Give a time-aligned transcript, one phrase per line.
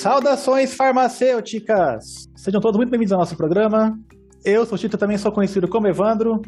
[0.00, 2.28] Saudações farmacêuticas!
[2.36, 3.98] Sejam todos muito bem-vindos ao nosso programa.
[4.44, 6.40] Eu sou o Tito, também sou conhecido como Evandro.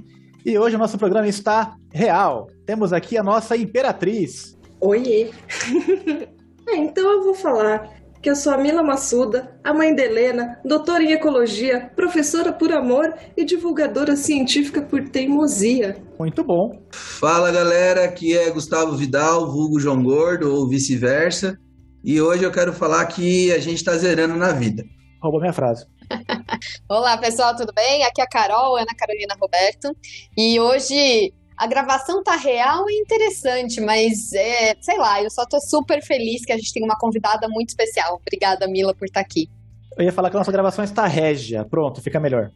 [0.47, 2.47] E hoje o nosso programa está real.
[2.65, 4.57] Temos aqui a nossa imperatriz.
[4.81, 5.31] Oiê!
[6.69, 7.91] é, então eu vou falar
[8.23, 12.71] que eu sou a Mila Massuda, a mãe de Helena, doutora em ecologia, professora por
[12.71, 15.97] amor e divulgadora científica por teimosia.
[16.21, 16.71] Muito bom.
[16.93, 21.59] Fala galera, aqui é Gustavo Vidal, vulgo João Gordo ou vice-versa.
[22.03, 24.85] E hoje eu quero falar que a gente está zerando na vida.
[25.23, 25.87] Roubou minha frase.
[26.89, 28.03] Olá pessoal, tudo bem?
[28.05, 29.95] Aqui é a Carol, Ana Carolina Roberto.
[30.37, 35.61] E hoje a gravação tá real e interessante, mas é, sei lá, eu só tô
[35.61, 38.19] super feliz que a gente tem uma convidada muito especial.
[38.27, 39.51] Obrigada, Mila, por estar tá aqui.
[39.99, 41.67] Eu ia falar que a nossa gravação está régia.
[41.67, 42.51] Pronto, fica melhor.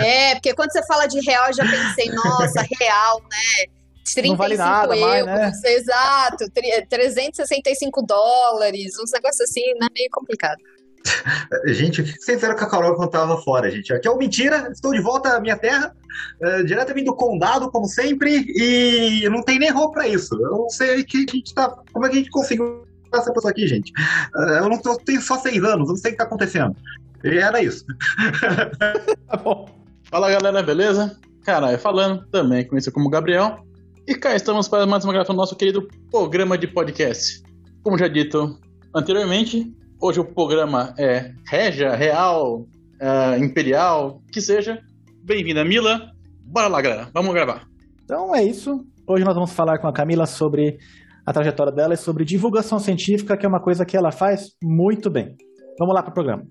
[0.00, 3.75] É, porque quando você fala de real, eu já pensei, nossa, real, né?
[4.14, 5.74] 35 não vale nada euros, mais, né?
[5.74, 6.50] exato,
[6.88, 9.86] 365 dólares, uns negócios assim, né?
[9.94, 10.58] Meio complicado.
[11.66, 13.92] gente, vocês fizeram com a Carol quando tava fora, gente.
[13.92, 15.94] Aqui é o Mentira, estou de volta à minha terra,
[16.42, 20.34] uh, diretamente do condado, como sempre, e não tem nem roupa pra isso.
[20.34, 21.68] Eu não sei que a gente tá.
[21.92, 23.92] Como é que a gente conseguiu essa pessoa aqui, gente?
[24.34, 26.76] Uh, eu não tô, tenho só seis anos, não sei o que tá acontecendo.
[27.24, 27.84] E era isso.
[29.28, 29.68] tá bom.
[30.04, 31.18] Fala galera, beleza?
[31.44, 33.65] Caralho, falando, também conhecido como Gabriel.
[34.06, 37.42] E cá estamos para mais uma gravação do nosso querido programa de podcast.
[37.82, 38.58] Como já dito
[38.94, 44.78] anteriormente, Hoje o programa é Regia, Real, uh, Imperial, que seja.
[45.24, 46.12] Bem-vinda, Mila.
[46.44, 47.08] Bora lá, galera.
[47.14, 47.66] Vamos gravar.
[48.04, 48.84] Então é isso.
[49.06, 50.76] Hoje nós vamos falar com a Camila sobre
[51.24, 55.08] a trajetória dela e sobre divulgação científica, que é uma coisa que ela faz muito
[55.08, 55.34] bem.
[55.78, 56.46] Vamos lá para o programa.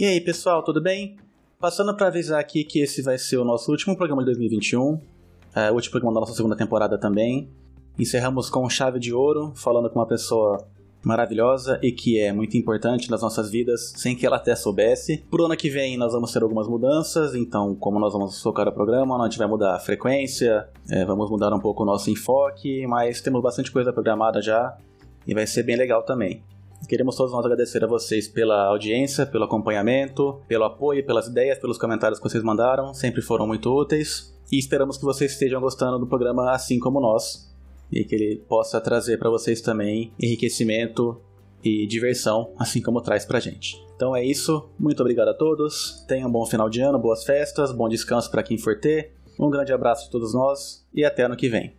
[0.00, 1.18] E aí, pessoal, tudo bem?
[1.58, 4.98] Passando para avisar aqui que esse vai ser o nosso último programa de 2021,
[5.54, 7.50] é, o último programa da nossa segunda temporada também.
[7.98, 10.66] Encerramos com chave de ouro, falando com uma pessoa
[11.04, 15.22] maravilhosa e que é muito importante nas nossas vidas, sem que ela até soubesse.
[15.30, 18.72] Pro ano que vem nós vamos ter algumas mudanças, então como nós vamos focar o
[18.72, 22.86] programa, a gente vai mudar a frequência, é, vamos mudar um pouco o nosso enfoque,
[22.86, 24.78] mas temos bastante coisa programada já
[25.26, 26.42] e vai ser bem legal também.
[26.88, 31.78] Queremos todos nós agradecer a vocês pela audiência, pelo acompanhamento, pelo apoio, pelas ideias, pelos
[31.78, 34.36] comentários que vocês mandaram, sempre foram muito úteis.
[34.50, 37.48] E esperamos que vocês estejam gostando do programa assim como nós,
[37.92, 41.20] e que ele possa trazer para vocês também enriquecimento
[41.62, 43.76] e diversão, assim como traz pra gente.
[43.94, 47.70] Então é isso, muito obrigado a todos, tenham um bom final de ano, boas festas,
[47.70, 49.12] bom descanso para quem for ter.
[49.38, 51.74] Um grande abraço a todos nós e até ano que vem.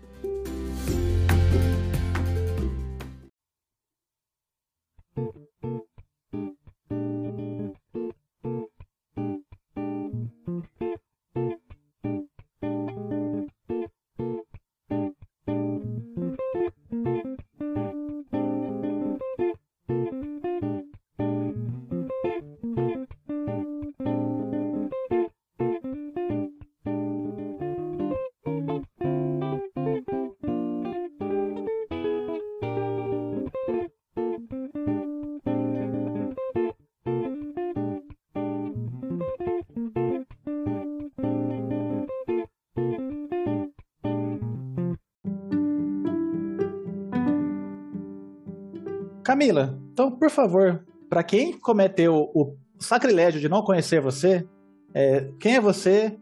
[49.31, 54.45] Camila, então, por favor, para quem cometeu o sacrilégio de não conhecer você,
[54.93, 56.17] é, quem é você?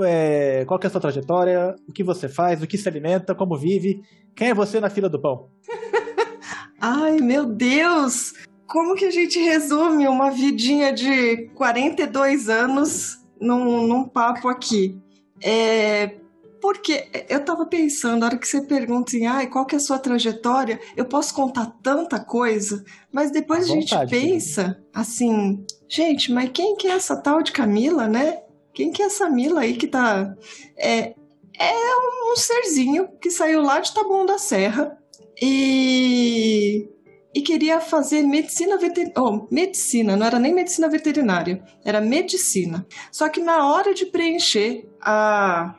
[0.00, 1.76] É, qual é a sua trajetória?
[1.86, 2.62] O que você faz?
[2.62, 3.34] O que se alimenta?
[3.34, 4.00] Como vive?
[4.34, 5.50] Quem é você na fila do pão?
[6.80, 8.32] Ai, meu Deus!
[8.66, 14.98] Como que a gente resume uma vidinha de 42 anos num, num papo aqui?
[15.42, 16.14] É,
[16.64, 19.80] porque eu tava pensando, na hora que você pergunta assim, ah, qual que é a
[19.80, 22.82] sua trajetória, eu posso contar tanta coisa,
[23.12, 27.52] mas depois a, a gente pensa assim, gente, mas quem que é essa tal de
[27.52, 28.40] Camila, né?
[28.72, 30.34] Quem que é essa Mila aí que tá...
[30.74, 31.14] É,
[31.58, 34.96] é um serzinho que saiu lá de Taboão da Serra
[35.42, 36.88] e
[37.34, 39.20] e queria fazer medicina veterinária.
[39.20, 42.86] Oh, medicina, não era nem medicina veterinária, era medicina.
[43.10, 45.74] Só que na hora de preencher a,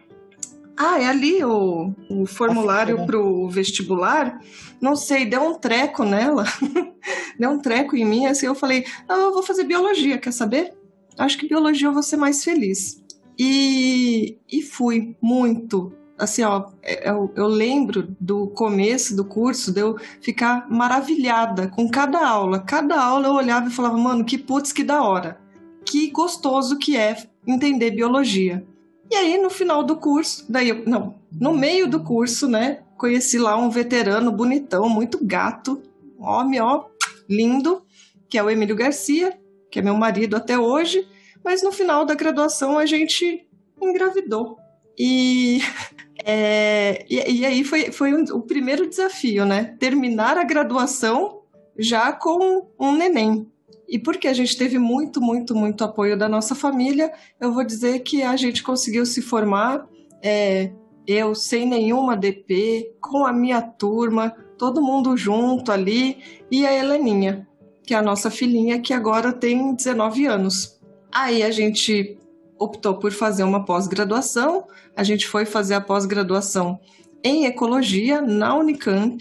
[0.78, 4.40] ah, é ali o, o formulário para o vestibular.
[4.82, 6.44] Não sei, deu um treco nela.
[7.40, 8.26] deu um treco em mim.
[8.26, 10.74] Assim, eu falei, ah, eu vou fazer biologia, quer saber?
[11.18, 13.02] Acho que biologia eu vou ser mais feliz.
[13.40, 15.94] E, e fui muito.
[16.18, 21.90] Assim, ó, é, eu, eu lembro do começo do curso de eu ficar maravilhada com
[21.90, 22.60] cada aula.
[22.60, 25.40] Cada aula eu olhava e falava, mano, que putz, que da hora.
[25.86, 27.16] Que gostoso que é
[27.48, 28.66] entender biologia.
[29.10, 33.38] E aí, no final do curso, daí eu, não, no meio do curso, né, conheci
[33.38, 35.82] lá um veterano bonitão, muito gato,
[36.18, 36.86] homem, ó,
[37.30, 37.84] lindo,
[38.30, 39.38] que é o Emílio Garcia,
[39.70, 41.08] que é meu marido até hoje,
[41.44, 43.48] mas no final da graduação a gente
[43.82, 44.58] engravidou.
[44.98, 45.60] E,
[46.26, 49.76] é, e, e, aí foi, foi um, o primeiro desafio, né?
[49.80, 51.42] Terminar a graduação
[51.78, 53.48] já com um neném.
[53.88, 58.00] E porque a gente teve muito, muito, muito apoio da nossa família, eu vou dizer
[58.00, 59.88] que a gente conseguiu se formar,
[60.24, 60.72] é,
[61.08, 66.18] eu sem nenhuma DP, com a minha turma, todo mundo junto ali,
[66.50, 67.48] e a Heleninha,
[67.86, 70.80] que é a nossa filhinha, que agora tem 19 anos.
[71.14, 72.18] Aí a gente
[72.58, 74.66] optou por fazer uma pós-graduação,
[74.96, 76.80] a gente foi fazer a pós-graduação
[77.24, 79.20] em ecologia na Unicamp,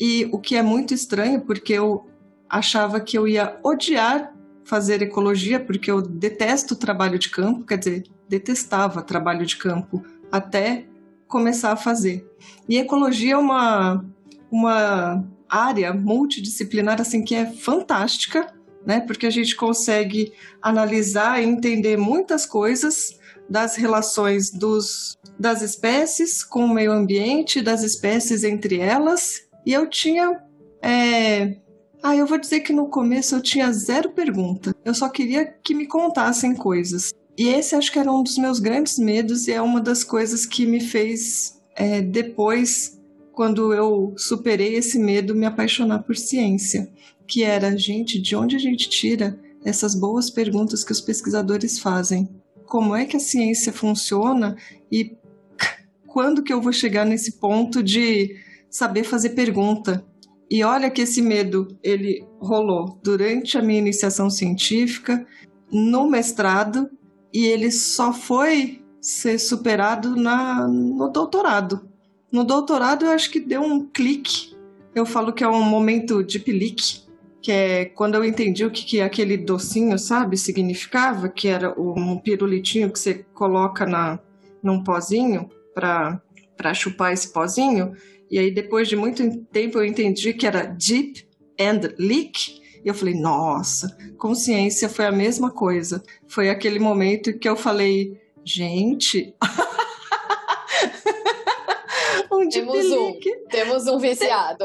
[0.00, 2.06] e o que é muito estranho, porque eu
[2.48, 4.32] achava que eu ia odiar
[4.64, 10.84] fazer ecologia, porque eu detesto trabalho de campo, quer dizer, detestava trabalho de campo, até
[11.26, 12.26] começar a fazer.
[12.68, 14.04] E ecologia é uma,
[14.50, 18.52] uma área multidisciplinar assim que é fantástica,
[18.84, 19.00] né?
[19.00, 23.18] Porque a gente consegue analisar e entender muitas coisas
[23.48, 29.46] das relações dos, das espécies com o meio ambiente, das espécies entre elas.
[29.64, 30.42] E eu tinha.
[30.82, 31.56] É...
[32.02, 34.74] Ah, eu vou dizer que no começo eu tinha zero pergunta.
[34.84, 37.12] Eu só queria que me contassem coisas.
[37.36, 40.46] E esse acho que era um dos meus grandes medos e é uma das coisas
[40.46, 42.98] que me fez é, depois,
[43.32, 46.90] quando eu superei esse medo, me apaixonar por ciência
[47.28, 52.26] que era, gente, de onde a gente tira essas boas perguntas que os pesquisadores fazem?
[52.64, 54.56] Como é que a ciência funciona
[54.90, 55.14] e
[56.06, 58.34] quando que eu vou chegar nesse ponto de
[58.70, 60.04] saber fazer pergunta?
[60.50, 65.26] E olha que esse medo ele rolou durante a minha iniciação científica,
[65.70, 66.90] no mestrado,
[67.32, 71.88] e ele só foi ser superado na, no doutorado.
[72.32, 74.56] No doutorado eu acho que deu um clique.
[74.94, 77.02] Eu falo que é um momento de pelique,
[77.40, 82.18] que é quando eu entendi o que, que aquele docinho, sabe, significava, que era um
[82.18, 84.18] pirulitinho que você coloca na,
[84.62, 87.94] num pozinho para chupar esse pozinho.
[88.30, 91.26] E aí, depois de muito tempo, eu entendi que era Deep
[91.58, 92.60] and Leak.
[92.84, 96.02] E eu falei, nossa, consciência foi a mesma coisa.
[96.26, 99.34] Foi aquele momento que eu falei, gente.
[102.30, 103.18] um temos um,
[103.50, 104.64] temos um viciado.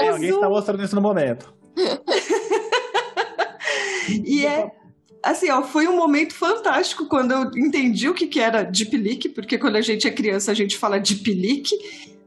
[0.00, 1.54] É, alguém está mostrando isso no momento.
[4.24, 4.70] e é
[5.22, 9.28] assim, ó, foi um momento fantástico quando eu entendi o que, que era deep leak,
[9.30, 11.70] porque quando a gente é criança a gente fala deep leak,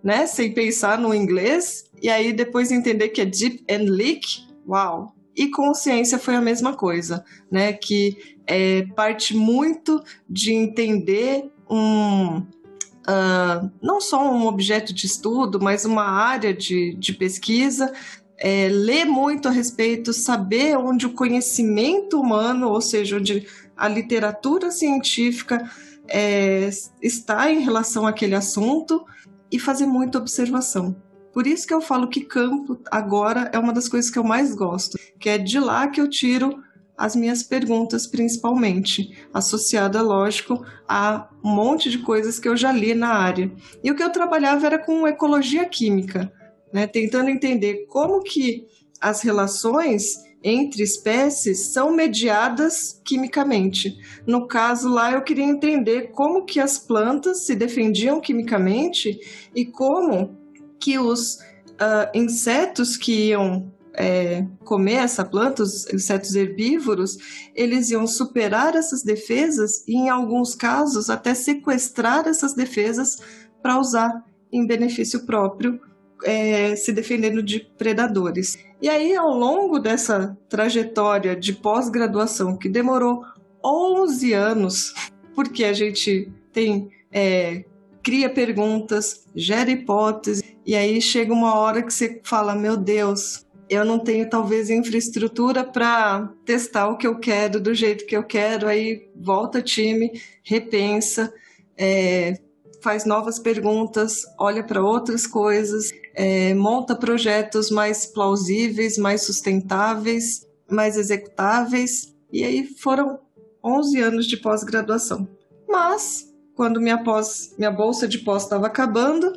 [0.03, 5.13] né, sem pensar no inglês, e aí depois entender que é deep and leak, uau!
[5.35, 13.71] E consciência foi a mesma coisa, né, que é, parte muito de entender um, uh,
[13.81, 17.93] não só um objeto de estudo, mas uma área de, de pesquisa
[18.39, 24.71] é, ler muito a respeito, saber onde o conhecimento humano, ou seja, onde a literatura
[24.71, 25.69] científica
[26.07, 26.69] é,
[27.01, 29.05] está em relação àquele assunto
[29.51, 30.95] e fazer muita observação.
[31.33, 34.55] Por isso que eu falo que campo agora é uma das coisas que eu mais
[34.55, 36.63] gosto, que é de lá que eu tiro
[36.97, 42.94] as minhas perguntas, principalmente, associada, lógico, a um monte de coisas que eu já li
[42.94, 43.49] na área.
[43.81, 46.33] E o que eu trabalhava era com ecologia química
[46.71, 48.65] né, tentando entender como que
[49.01, 53.97] as relações entre espécies são mediadas quimicamente.
[54.25, 59.19] No caso lá, eu queria entender como que as plantas se defendiam quimicamente
[59.53, 60.37] e como
[60.79, 67.17] que os uh, insetos que iam é, comer essa planta, os insetos herbívoros,
[67.53, 73.17] eles iam superar essas defesas e, em alguns casos, até sequestrar essas defesas
[73.61, 75.81] para usar em benefício próprio
[76.23, 78.57] é, se defendendo de predadores.
[78.81, 83.23] E aí, ao longo dessa trajetória de pós-graduação, que demorou
[83.64, 84.94] 11 anos,
[85.35, 86.90] porque a gente tem.
[87.11, 87.66] É,
[88.02, 93.85] cria perguntas, gera hipóteses, e aí chega uma hora que você fala: Meu Deus, eu
[93.85, 98.68] não tenho talvez infraestrutura para testar o que eu quero do jeito que eu quero,
[98.68, 100.11] aí volta time,
[100.44, 101.31] repensa,
[101.78, 102.40] é,
[102.81, 110.97] faz novas perguntas, olha para outras coisas, é, monta projetos mais plausíveis, mais sustentáveis, mais
[110.97, 112.14] executáveis.
[112.30, 113.21] E aí foram
[113.64, 115.26] 11 anos de pós-graduação.
[115.66, 119.31] Mas, quando minha, pós, minha bolsa de pós estava acabando,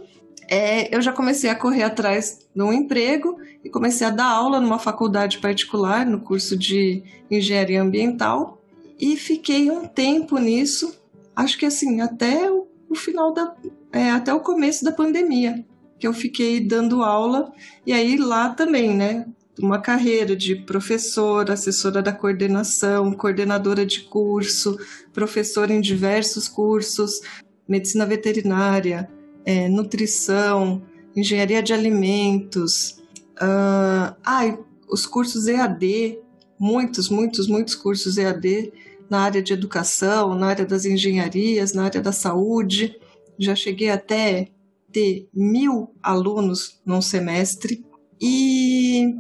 [0.49, 4.61] é, eu já comecei a correr atrás de um emprego e comecei a dar aula
[4.61, 8.61] numa faculdade particular, no curso de engenharia ambiental.
[8.99, 11.01] E fiquei um tempo nisso,
[11.37, 13.55] acho que assim, até o, final da.
[13.93, 15.65] É, até o começo da pandemia,
[16.03, 17.53] que eu fiquei dando aula,
[17.87, 19.25] e aí lá também, né?
[19.57, 24.77] Uma carreira de professora, assessora da coordenação, coordenadora de curso,
[25.13, 27.21] professora em diversos cursos,
[27.69, 29.09] medicina veterinária,
[29.45, 30.83] é, nutrição,
[31.15, 33.01] engenharia de alimentos,
[33.41, 34.59] uh,
[34.91, 36.19] os cursos EAD,
[36.59, 38.73] muitos, muitos, muitos cursos EAD
[39.09, 42.99] na área de educação, na área das engenharias, na área da saúde.
[43.39, 44.49] Já cheguei até
[44.93, 47.85] ter mil alunos num semestre
[48.21, 49.15] e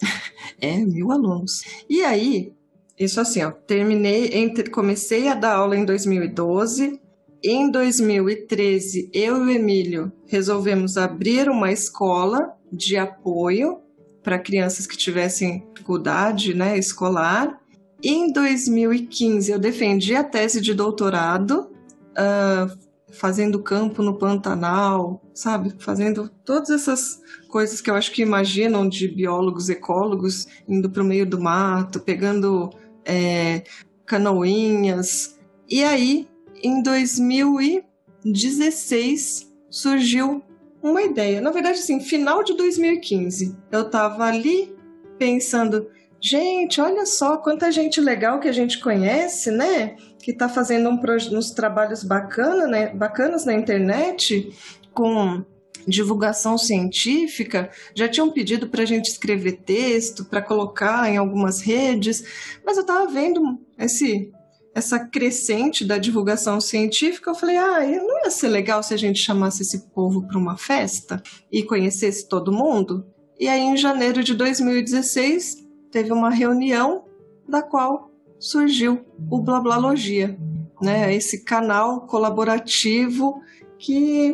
[0.60, 1.62] é mil alunos.
[1.88, 2.52] E aí,
[2.98, 7.00] isso assim, ó, terminei, entre, comecei a dar aula em 2012.
[7.42, 13.80] Em 2013, eu e o Emílio resolvemos abrir uma escola de apoio
[14.22, 17.60] para crianças que tivessem dificuldade né, escolar.
[18.02, 21.70] Em 2015, eu defendi a tese de doutorado,
[22.12, 25.72] uh, fazendo campo no Pantanal, sabe?
[25.78, 31.06] Fazendo todas essas coisas que eu acho que imaginam de biólogos, ecólogos, indo para o
[31.06, 32.70] meio do mato, pegando
[33.04, 33.62] é,
[34.04, 35.38] canoinhas.
[35.68, 36.28] E aí,
[36.62, 40.42] em 2016, surgiu
[40.82, 41.40] uma ideia.
[41.40, 44.74] Na verdade, assim, final de 2015, eu estava ali
[45.18, 45.88] pensando,
[46.20, 49.96] gente, olha só quanta gente legal que a gente conhece, né?
[50.26, 51.00] Que está fazendo um
[51.38, 52.92] uns trabalhos bacana, né?
[52.92, 54.52] bacanas na internet
[54.92, 55.44] com
[55.86, 62.58] divulgação científica, já tinham pedido para a gente escrever texto, para colocar em algumas redes,
[62.64, 64.32] mas eu estava vendo esse
[64.74, 69.20] essa crescente da divulgação científica, eu falei, ah, não ia ser legal se a gente
[69.20, 73.06] chamasse esse povo para uma festa e conhecesse todo mundo?
[73.38, 77.04] E aí, em janeiro de 2016, teve uma reunião
[77.48, 78.05] da qual
[78.38, 80.38] surgiu o Blablalogia,
[80.80, 81.14] né?
[81.14, 83.40] Esse canal colaborativo
[83.78, 84.32] que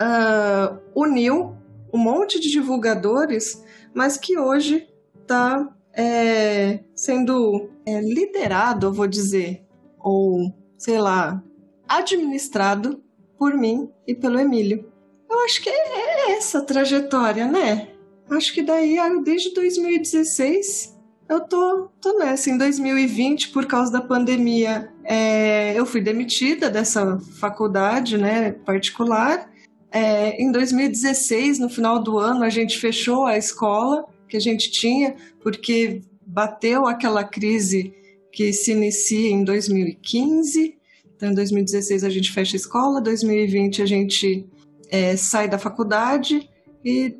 [0.00, 1.56] uh, uniu
[1.92, 3.62] um monte de divulgadores,
[3.94, 4.88] mas que hoje
[5.20, 9.64] está é, sendo é, liderado, eu vou dizer,
[9.98, 11.42] ou sei lá,
[11.88, 13.02] administrado
[13.38, 14.92] por mim e pelo Emílio.
[15.28, 17.88] Eu acho que é essa trajetória, né?
[18.30, 20.95] Acho que daí, ah, desde 2016,
[21.28, 22.50] eu tô, tô nessa.
[22.50, 29.50] Em 2020, por causa da pandemia, é, eu fui demitida dessa faculdade né, particular.
[29.90, 34.70] É, em 2016, no final do ano, a gente fechou a escola que a gente
[34.70, 37.94] tinha, porque bateu aquela crise
[38.32, 40.76] que se inicia em 2015.
[41.16, 44.46] Então, em 2016 a gente fecha a escola, 2020 a gente
[44.90, 46.48] é, sai da faculdade
[46.84, 47.16] e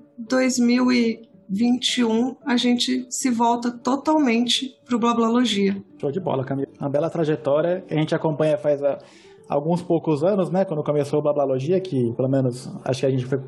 [1.48, 5.82] 2021 a gente se volta totalmente para o Blablalogia.
[6.00, 6.68] Show de bola, Camila.
[6.80, 8.98] Uma bela trajetória a gente acompanha faz a,
[9.48, 10.64] alguns poucos anos, né?
[10.64, 13.38] Quando começou o Blablalogia, que pelo menos acho que a gente foi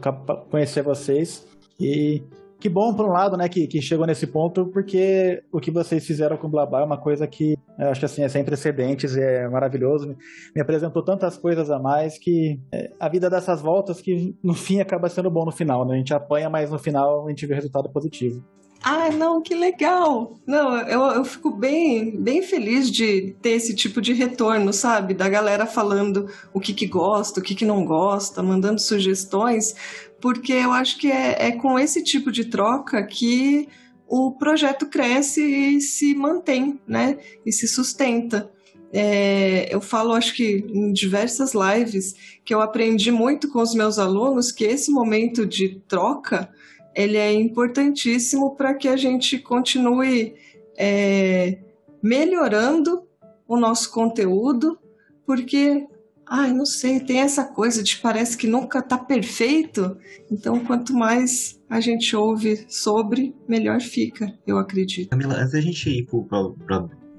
[0.51, 1.47] conhecer vocês.
[1.81, 2.23] E
[2.61, 6.05] que bom, por um lado, né, que, que chegou nesse ponto, porque o que vocês
[6.05, 9.49] fizeram com o Blabla é uma coisa que eu acho assim, é sem precedentes, é
[9.49, 10.17] maravilhoso.
[10.55, 14.81] Me apresentou tantas coisas a mais que é, a vida dessas voltas que no fim
[14.81, 15.95] acaba sendo bom no final, né?
[15.95, 18.45] A gente apanha, mas no final a gente vê resultado positivo.
[18.83, 20.39] Ah, não, que legal!
[20.47, 25.15] Não, eu, eu fico bem, bem feliz de ter esse tipo de retorno, sabe?
[25.15, 29.75] Da galera falando o que, que gosta, o que, que não gosta, mandando sugestões,
[30.21, 33.69] porque eu acho que é, é com esse tipo de troca que
[34.07, 37.19] o projeto cresce e se mantém, né?
[37.45, 38.51] E se sustenta.
[38.91, 43.99] É, eu falo, acho que em diversas lives, que eu aprendi muito com os meus
[43.99, 46.51] alunos que esse momento de troca
[46.95, 50.35] ele é importantíssimo para que a gente continue
[50.77, 51.59] é,
[52.03, 53.03] melhorando
[53.47, 54.79] o nosso conteúdo,
[55.25, 55.87] porque
[56.31, 59.97] ai, não sei, tem essa coisa de parece que nunca está perfeito.
[60.31, 65.11] Então, quanto mais a gente ouve sobre, melhor fica, eu acredito.
[65.11, 66.19] Camila, antes da gente ir para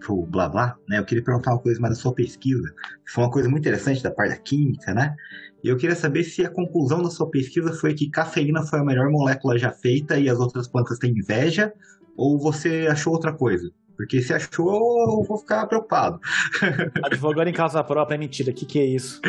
[0.09, 0.99] o blá blá, né?
[0.99, 2.73] Eu queria perguntar uma coisa mais da sua pesquisa,
[3.07, 5.15] foi uma coisa muito interessante da parte da química, né?
[5.63, 8.83] E eu queria saber se a conclusão da sua pesquisa foi que cafeína foi a
[8.83, 11.73] melhor molécula já feita e as outras plantas têm inveja,
[12.15, 13.69] ou você achou outra coisa?
[13.99, 16.21] Porque se achou, eu vou ficar preocupado.
[17.03, 18.51] Advogando em casa própria é mentira.
[18.51, 19.19] O que, que é isso?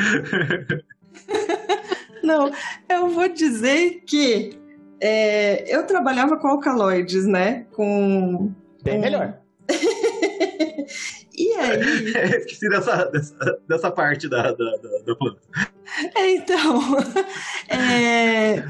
[2.23, 2.53] Não,
[2.89, 4.57] eu vou dizer que
[5.01, 7.67] é, eu trabalhava com alcaloides, né?
[7.73, 8.55] Com.
[8.85, 9.01] Bem com...
[9.01, 9.41] melhor.
[11.37, 12.15] e aí.
[12.15, 15.41] É, esqueci dessa, dessa, dessa parte da, da, da planta.
[16.15, 16.81] É, então.
[17.73, 18.65] É,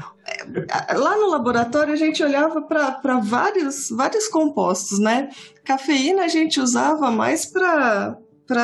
[0.95, 5.29] lá no laboratório a gente olhava para vários, vários compostos, né?
[5.63, 8.15] Cafeína a gente usava mais para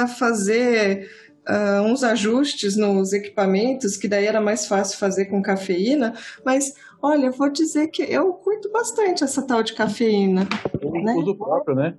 [0.07, 1.09] fazer
[1.49, 6.13] uh, uns ajustes nos equipamentos, que daí era mais fácil fazer com cafeína,
[6.45, 10.47] mas olha, eu vou dizer que eu curto bastante essa tal de cafeína.
[10.83, 11.13] O né?
[11.15, 11.97] uso próprio, né?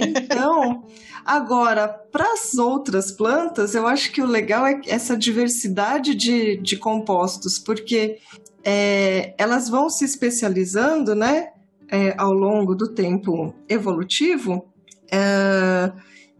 [0.00, 0.84] Então,
[1.24, 6.76] agora, para as outras plantas, eu acho que o legal é essa diversidade de, de
[6.76, 8.18] compostos, porque
[8.64, 11.50] é, elas vão se especializando, né,
[11.88, 14.66] é, ao longo do tempo evolutivo,
[15.10, 15.92] é,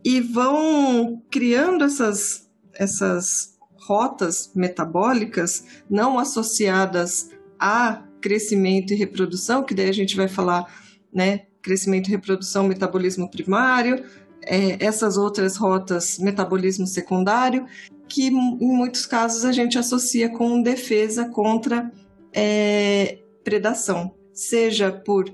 [0.05, 9.89] e vão criando essas, essas rotas metabólicas não associadas a crescimento e reprodução, que daí
[9.89, 10.67] a gente vai falar,
[11.13, 14.05] né, crescimento, reprodução, metabolismo primário,
[14.41, 17.67] é, essas outras rotas, metabolismo secundário,
[18.09, 21.91] que em muitos casos a gente associa com defesa contra
[22.33, 25.25] é, predação, seja por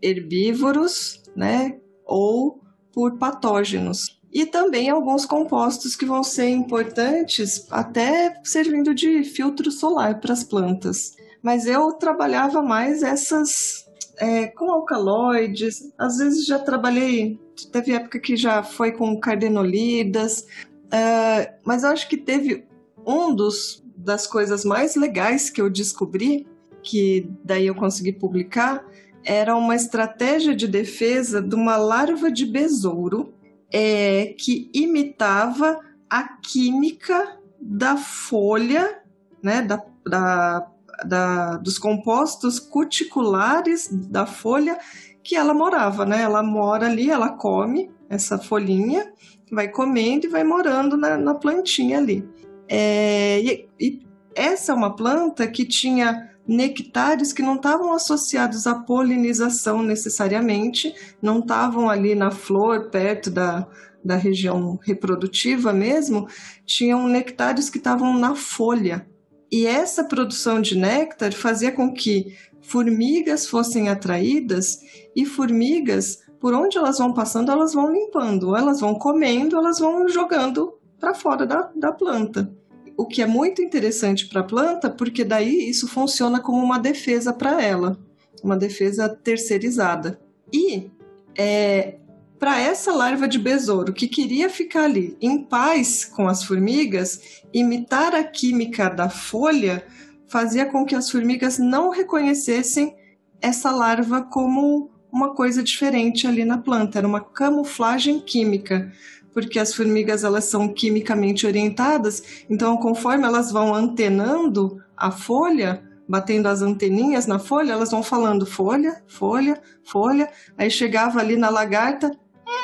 [0.00, 4.18] herbívoros, né, ou por patógenos.
[4.32, 10.42] E também alguns compostos que vão ser importantes, até servindo de filtro solar para as
[10.42, 11.12] plantas.
[11.42, 13.81] Mas eu trabalhava mais essas
[14.22, 17.40] é, com alcaloides, às vezes já trabalhei,
[17.72, 20.46] teve época que já foi com cardenolidas,
[20.86, 22.64] uh, mas eu acho que teve
[23.04, 26.46] um dos das coisas mais legais que eu descobri,
[26.84, 28.86] que daí eu consegui publicar,
[29.24, 33.34] era uma estratégia de defesa de uma larva de besouro
[33.72, 39.02] é, que imitava a química da folha,
[39.42, 40.70] né, da, da
[41.04, 44.78] da, dos compostos cuticulares da folha
[45.22, 46.22] que ela morava, né?
[46.22, 49.12] Ela mora ali, ela come essa folhinha,
[49.50, 52.28] vai comendo e vai morando na, na plantinha ali.
[52.68, 54.00] É, e, e
[54.34, 61.38] essa é uma planta que tinha nectares que não estavam associados à polinização necessariamente, não
[61.38, 63.66] estavam ali na flor, perto da,
[64.04, 66.26] da região reprodutiva mesmo,
[66.66, 69.06] tinham nectares que estavam na folha.
[69.52, 74.80] E essa produção de néctar fazia com que formigas fossem atraídas
[75.14, 80.08] e formigas, por onde elas vão passando, elas vão limpando, elas vão comendo, elas vão
[80.08, 82.50] jogando para fora da, da planta.
[82.96, 87.32] O que é muito interessante para a planta, porque daí isso funciona como uma defesa
[87.32, 87.98] para ela,
[88.42, 90.18] uma defesa terceirizada.
[90.50, 90.90] E
[91.36, 91.98] é,
[92.42, 98.16] para essa larva de besouro que queria ficar ali em paz com as formigas, imitar
[98.16, 99.86] a química da folha
[100.26, 102.96] fazia com que as formigas não reconhecessem
[103.40, 108.90] essa larva como uma coisa diferente ali na planta, era uma camuflagem química,
[109.32, 116.48] porque as formigas elas são quimicamente orientadas, então conforme elas vão antenando a folha, batendo
[116.48, 120.28] as anteninhas na folha, elas vão falando folha, folha, folha,
[120.58, 122.10] aí chegava ali na lagarta,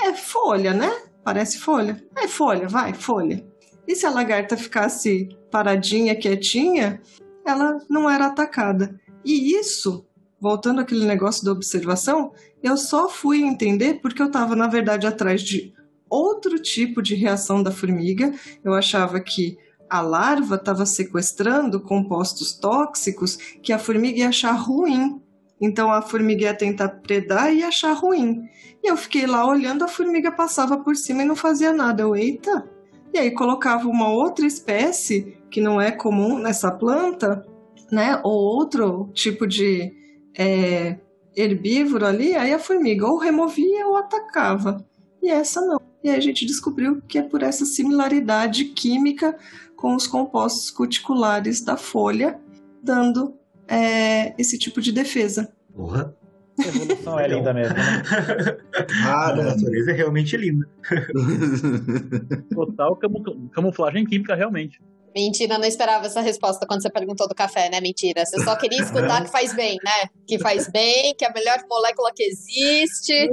[0.08, 0.90] é folha, né?
[1.24, 2.02] Parece folha.
[2.16, 3.46] É folha, vai, folha.
[3.86, 7.00] E se a lagarta ficasse paradinha, quietinha,
[7.44, 9.00] ela não era atacada.
[9.24, 10.06] E isso,
[10.40, 15.42] voltando àquele negócio da observação, eu só fui entender porque eu estava, na verdade, atrás
[15.42, 15.72] de
[16.08, 18.32] outro tipo de reação da formiga.
[18.64, 19.56] Eu achava que
[19.88, 25.20] a larva estava sequestrando compostos tóxicos que a formiga ia achar ruim.
[25.60, 28.48] Então a formiga ia tentar predar e achar ruim.
[28.82, 32.02] E eu fiquei lá olhando, a formiga passava por cima e não fazia nada.
[32.02, 32.68] Eu, eita!
[33.12, 37.44] E aí colocava uma outra espécie que não é comum nessa planta,
[37.90, 38.20] né?
[38.22, 39.92] Ou outro tipo de
[40.36, 40.98] é,
[41.34, 44.84] herbívoro ali, aí a formiga ou removia ou atacava.
[45.22, 45.80] E essa não.
[46.02, 49.36] E aí a gente descobriu que é por essa similaridade química
[49.74, 52.40] com os compostos cuticulares da folha,
[52.82, 53.37] dando
[53.68, 55.52] é, esse tipo de defesa.
[55.74, 56.14] Porra.
[56.58, 58.02] A evolução é linda mesmo, né?
[59.06, 60.68] Ah, A natureza é realmente linda.
[62.52, 64.80] Total camu- camuflagem química, realmente.
[65.14, 67.80] Mentira, não esperava essa resposta quando você perguntou do café, né?
[67.80, 68.24] Mentira.
[68.26, 70.08] Você só queria escutar que faz bem, né?
[70.26, 73.28] Que faz bem, que é a melhor molécula que existe.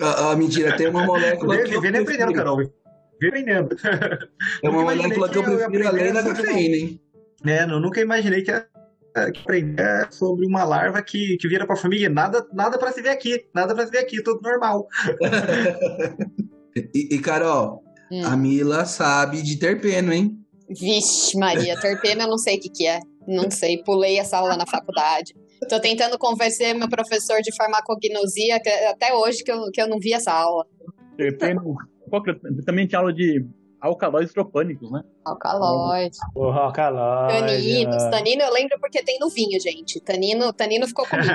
[0.00, 2.32] Ah, ah, mentira, tem uma molécula que eu Vem aprendendo, prefiro.
[2.32, 2.56] Carol.
[2.56, 3.76] Vem aprendendo.
[4.62, 7.00] É uma molécula que eu que prefiro além da cafeína, hein?
[7.46, 8.68] É, eu nunca imaginei que que
[9.14, 13.46] aprender sobre uma larva que, que vira pra e Nada, nada pra se ver aqui.
[13.54, 14.86] Nada pra se ver aqui, tudo normal.
[16.94, 18.24] E, e, Carol, Hum.
[18.24, 20.38] a Mila sabe de terpeno, hein?
[20.68, 23.00] Vixe, Maria, terpeno eu não sei o que, que é.
[23.26, 25.34] Não sei, pulei essa aula na faculdade.
[25.68, 29.98] Tô tentando convencer meu professor de farmacognosia que- até hoje que eu, que eu não
[29.98, 30.64] vi essa aula.
[31.16, 31.74] Terpeno,
[32.08, 32.34] qual que é?
[32.64, 33.44] também tinha aula de
[33.80, 35.02] alcaloides tropânicos, né?
[35.24, 36.18] Alcaloide.
[36.34, 37.40] Porra, alcaloide.
[37.40, 38.04] Taninos.
[38.04, 38.10] né?
[38.10, 40.00] Tanino eu lembro porque tem no vinho, gente.
[40.00, 41.30] Tanino, tanino ficou comigo.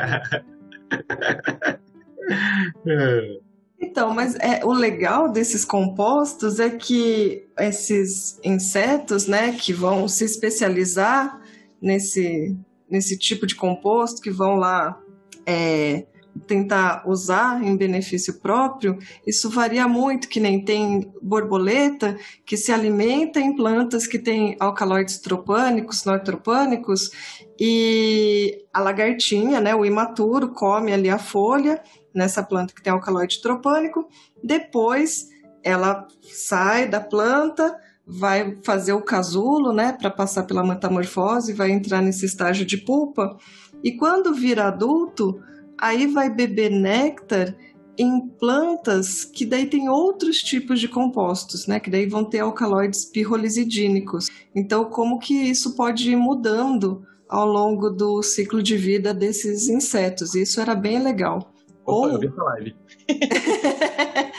[2.87, 3.37] É.
[3.83, 10.23] Então, mas é, o legal desses compostos é que esses insetos, né, que vão se
[10.23, 11.41] especializar
[11.81, 12.57] nesse,
[12.89, 14.97] nesse tipo de composto, que vão lá
[15.45, 16.05] é,
[16.47, 23.39] tentar usar em benefício próprio, isso varia muito, que nem tem borboleta que se alimenta
[23.39, 27.11] em plantas que têm alcaloides tropânicos, nortropânicos,
[27.59, 31.81] e a lagartinha, né, o imaturo, come ali a folha
[32.13, 34.07] nessa planta que tem alcaloide tropânico,
[34.43, 35.27] depois
[35.63, 42.01] ela sai da planta, vai fazer o casulo, né, para passar pela metamorfose, vai entrar
[42.01, 43.37] nesse estágio de pulpa,
[43.83, 45.39] e quando vira adulto,
[45.83, 47.53] aí vai beber néctar
[47.97, 51.79] em plantas que daí tem outros tipos de compostos, né?
[51.79, 54.29] Que daí vão ter alcaloides pirrolizidínicos.
[54.55, 60.33] Então, como que isso pode ir mudando ao longo do ciclo de vida desses insetos?
[60.33, 61.53] Isso era bem legal.
[61.85, 62.75] Opa, eu vi essa live.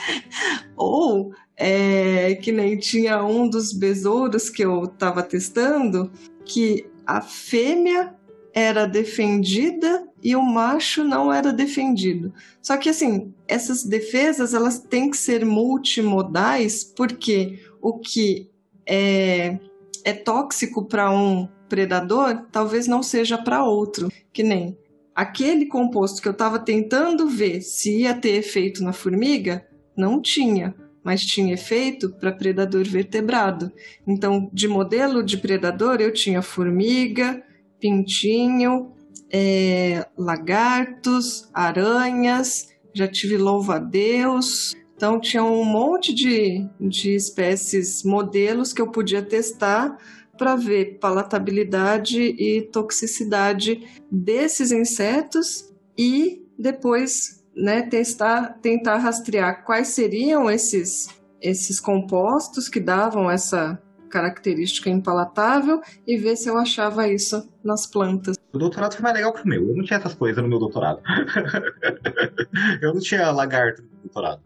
[0.75, 6.11] Ou é, que nem tinha um dos besouros que eu estava testando,
[6.43, 8.14] que a fêmea
[8.55, 12.33] era defendida e o macho não era defendido.
[12.61, 18.49] Só que assim, essas defesas elas têm que ser multimodais, porque o que
[18.87, 19.59] é,
[20.05, 24.09] é tóxico para um predador talvez não seja para outro.
[24.31, 24.77] Que nem
[25.13, 30.73] aquele composto que eu estava tentando ver se ia ter efeito na formiga, não tinha,
[31.03, 33.69] mas tinha efeito para predador vertebrado.
[34.07, 37.43] Então, de modelo de predador, eu tinha formiga,
[37.79, 38.91] pintinho,
[39.31, 44.75] é, lagartos, aranhas, já tive louva-a-Deus.
[44.95, 49.97] Então, tinha um monte de, de espécies, modelos que eu podia testar
[50.37, 60.49] para ver palatabilidade e toxicidade desses insetos e depois né, testar, tentar rastrear quais seriam
[60.49, 61.07] esses,
[61.41, 68.35] esses compostos que davam essa característica impalatável e ver se eu achava isso nas plantas.
[68.53, 69.69] O doutorado foi mais legal que o meu.
[69.69, 71.01] Eu não tinha essas coisas no meu doutorado.
[72.81, 74.41] eu não tinha lagarto no doutorado.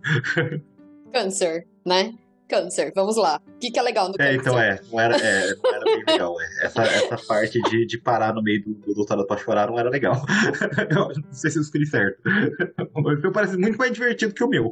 [1.11, 2.13] Câncer, né?
[2.49, 3.39] Câncer, vamos lá.
[3.47, 4.31] O que, que é legal no câncer?
[4.31, 6.41] É, então é, não era, é, não era bem legal.
[6.41, 6.65] É.
[6.65, 9.89] Essa, essa parte de, de parar no meio do, do doutorado pra chorar não era
[9.89, 10.15] legal.
[10.89, 12.19] Eu não sei se eu escolhi certo.
[12.95, 14.71] O meu parece muito mais divertido que o meu.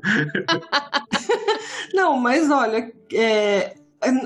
[1.94, 3.76] não, mas olha, é,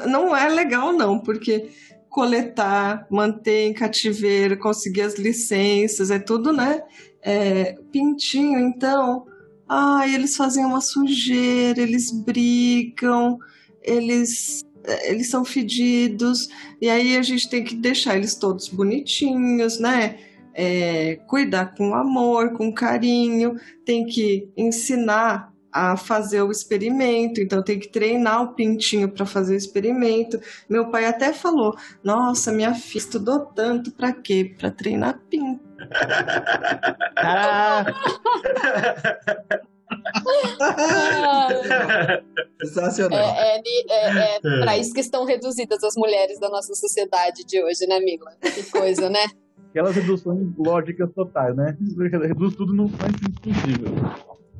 [0.08, 1.70] não é legal não, porque
[2.10, 6.84] coletar, manter em cativeiro, conseguir as licenças, é tudo, né?
[7.22, 9.26] É, pintinho, então,
[9.68, 13.40] ah, eles fazem uma sujeira, eles brigam,
[13.82, 14.66] eles
[15.04, 16.50] eles são fedidos,
[16.82, 20.18] e aí a gente tem que deixar eles todos bonitinhos, né?
[20.54, 23.56] É, cuidar com amor, com carinho,
[23.86, 29.54] tem que ensinar a fazer o experimento, então tem que treinar o pintinho para fazer
[29.54, 30.40] o experimento.
[30.70, 34.54] Meu pai até falou: "Nossa, minha filha estudou tanto para quê?
[34.58, 35.62] Para treinar pinto".
[37.18, 37.86] Ah,
[42.62, 43.20] Sensacional.
[43.20, 47.62] É, é, é, é para isso que estão reduzidas as mulheres da nossa sociedade de
[47.64, 48.32] hoje, né, Mila?
[48.42, 49.26] Que coisa, né?
[49.70, 51.78] Aquelas reduções lógicas totais, né?
[52.28, 53.92] Reduz tudo no mais possível.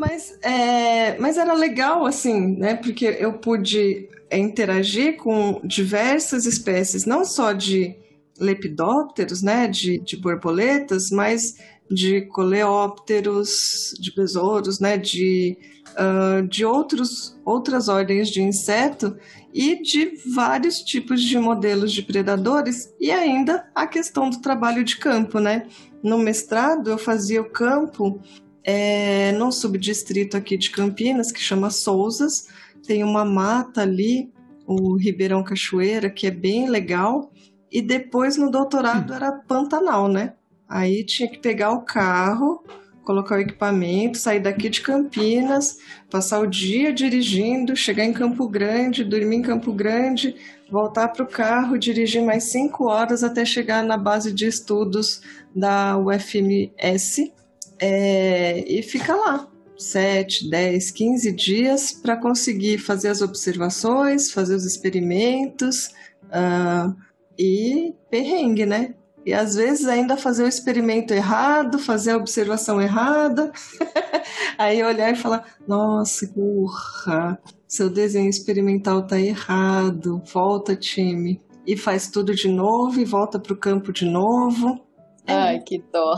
[0.02, 2.74] Mas, é, mas era legal, assim, né?
[2.74, 7.96] Porque eu pude interagir com diversas espécies, não só de
[8.40, 9.68] lepidópteros, né?
[9.68, 11.56] De, de borboletas, mas
[11.88, 14.98] de coleópteros, de besouros, né?
[14.98, 15.56] De,
[15.92, 19.16] uh, de outros, outras ordens de inseto
[19.54, 24.98] e de vários tipos de modelos de predadores e ainda a questão do trabalho de
[24.98, 25.68] campo, né?
[26.02, 28.20] No mestrado eu fazia o campo
[28.64, 32.48] é, num subdistrito aqui de Campinas, que chama Souzas.
[32.86, 34.32] Tem uma mata ali,
[34.66, 37.32] o Ribeirão Cachoeira, que é bem legal.
[37.72, 40.34] E depois no doutorado era Pantanal, né?
[40.68, 42.64] Aí tinha que pegar o carro,
[43.04, 45.78] colocar o equipamento, sair daqui de Campinas,
[46.10, 50.36] passar o dia dirigindo, chegar em Campo Grande, dormir em Campo Grande,
[50.70, 55.22] voltar para o carro, dirigir mais cinco horas até chegar na base de estudos
[55.54, 57.34] da UFMS,
[57.82, 59.48] é, e fica lá.
[59.76, 65.88] 7, 10, 15 dias para conseguir fazer as observações, fazer os experimentos
[66.28, 66.96] uh,
[67.38, 68.94] e perrengue, né?
[69.26, 73.52] E às vezes ainda fazer o experimento errado, fazer a observação errada.
[74.58, 81.42] Aí olhar e falar: nossa, burra, seu desenho experimental tá errado, volta, time.
[81.66, 84.84] E faz tudo de novo e volta para o campo de novo.
[85.28, 86.16] Ai, que dó.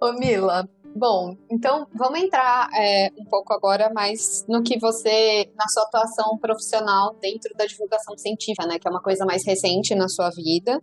[0.00, 5.68] Ô Mila, Bom, então vamos entrar é, um pouco agora mais no que você, na
[5.68, 8.78] sua atuação profissional dentro da divulgação científica, né?
[8.78, 10.82] Que é uma coisa mais recente na sua vida.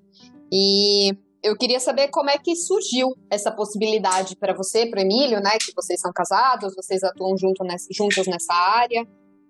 [0.51, 5.51] E eu queria saber como é que surgiu essa possibilidade para você, para Emílio, né?
[5.59, 9.05] Que vocês são casados, vocês atuam junto nessa, juntos nessa área.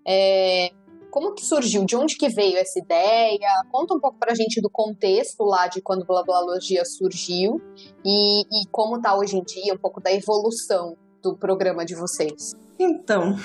[0.06, 0.70] É,
[1.10, 1.84] como que surgiu?
[1.84, 3.48] De onde que veio essa ideia?
[3.70, 7.60] Conta um pouco pra gente do contexto lá de quando Blablalogia surgiu
[8.04, 12.54] e, e como tá hoje em dia, um pouco da evolução do programa de vocês.
[12.78, 13.36] Então,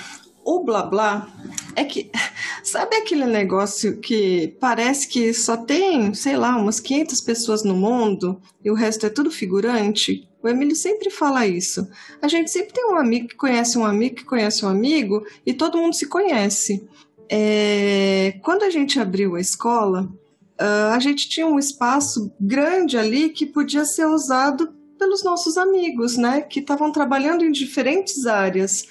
[0.44, 1.28] o blá blá
[1.74, 2.10] é que
[2.62, 8.40] sabe aquele negócio que parece que só tem, sei lá, umas 500 pessoas no mundo
[8.62, 10.28] e o resto é tudo figurante?
[10.42, 11.88] O Emílio sempre fala isso.
[12.20, 15.54] A gente sempre tem um amigo que conhece um amigo que conhece um amigo e
[15.54, 16.86] todo mundo se conhece.
[17.30, 20.02] É, quando a gente abriu a escola,
[20.60, 26.16] uh, a gente tinha um espaço grande ali que podia ser usado pelos nossos amigos,
[26.16, 26.40] né?
[26.40, 28.86] Que estavam trabalhando em diferentes áreas.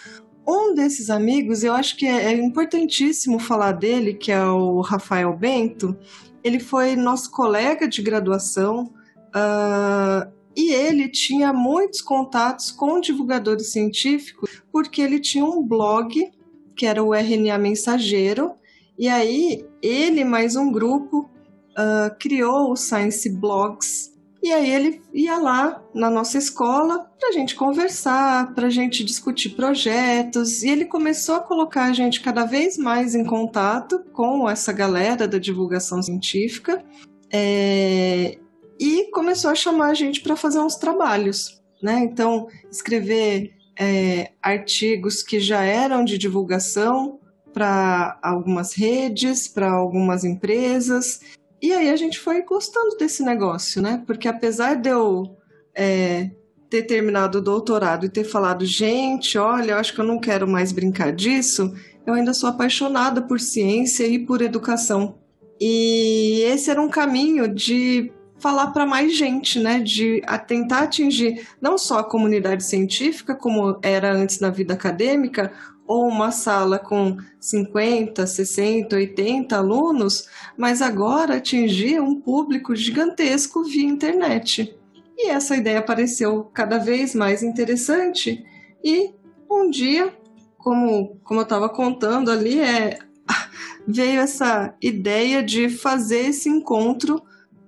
[0.47, 5.35] Um desses amigos, eu acho que é, é importantíssimo falar dele, que é o Rafael
[5.35, 5.97] Bento.
[6.43, 8.93] Ele foi nosso colega de graduação
[9.29, 16.29] uh, e ele tinha muitos contatos com divulgadores científicos, porque ele tinha um blog
[16.75, 18.53] que era o RNA Mensageiro,
[18.97, 21.29] e aí ele mais um grupo
[21.71, 27.31] uh, criou o Science Blogs, e aí ele ia lá na nossa escola para a
[27.31, 32.45] gente conversar, para a gente discutir projetos, e ele começou a colocar a gente cada
[32.45, 36.83] vez mais em contato com essa galera da divulgação científica,
[37.31, 38.37] é,
[38.79, 41.99] e começou a chamar a gente para fazer uns trabalhos, né?
[42.03, 47.19] Então, escrever é, artigos que já eram de divulgação
[47.53, 51.21] para algumas redes, para algumas empresas.
[51.61, 54.03] E aí a gente foi gostando desse negócio, né?
[54.05, 55.37] Porque apesar de eu
[55.75, 56.31] é,
[56.69, 60.47] ter terminado o doutorado e ter falado, gente, olha, eu acho que eu não quero
[60.47, 61.73] mais brincar disso,
[62.05, 65.15] eu ainda sou apaixonada por ciência e por educação.
[65.61, 68.11] E esse era um caminho de
[68.43, 69.79] falar para mais gente, né?
[69.79, 75.53] De tentar atingir não só a comunidade científica, como era antes na vida acadêmica,
[75.87, 80.27] ou uma sala com 50, 60, 80 alunos,
[80.57, 84.77] mas agora atingir um público gigantesco via internet.
[85.17, 88.45] E essa ideia pareceu cada vez mais interessante
[88.83, 89.11] e
[89.49, 90.13] um dia,
[90.57, 92.99] como, como eu estava contando ali, é,
[93.87, 97.21] veio essa ideia de fazer esse encontro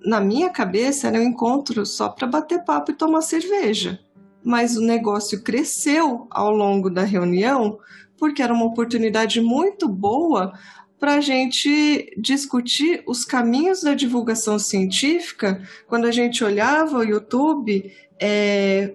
[0.06, 4.00] na minha cabeça era um encontro só para bater papo e tomar cerveja.
[4.44, 7.80] Mas o negócio cresceu ao longo da reunião
[8.18, 10.54] porque era uma oportunidade muito boa
[11.00, 15.62] para a gente discutir os caminhos da divulgação científica.
[15.88, 18.94] Quando a gente olhava o YouTube é,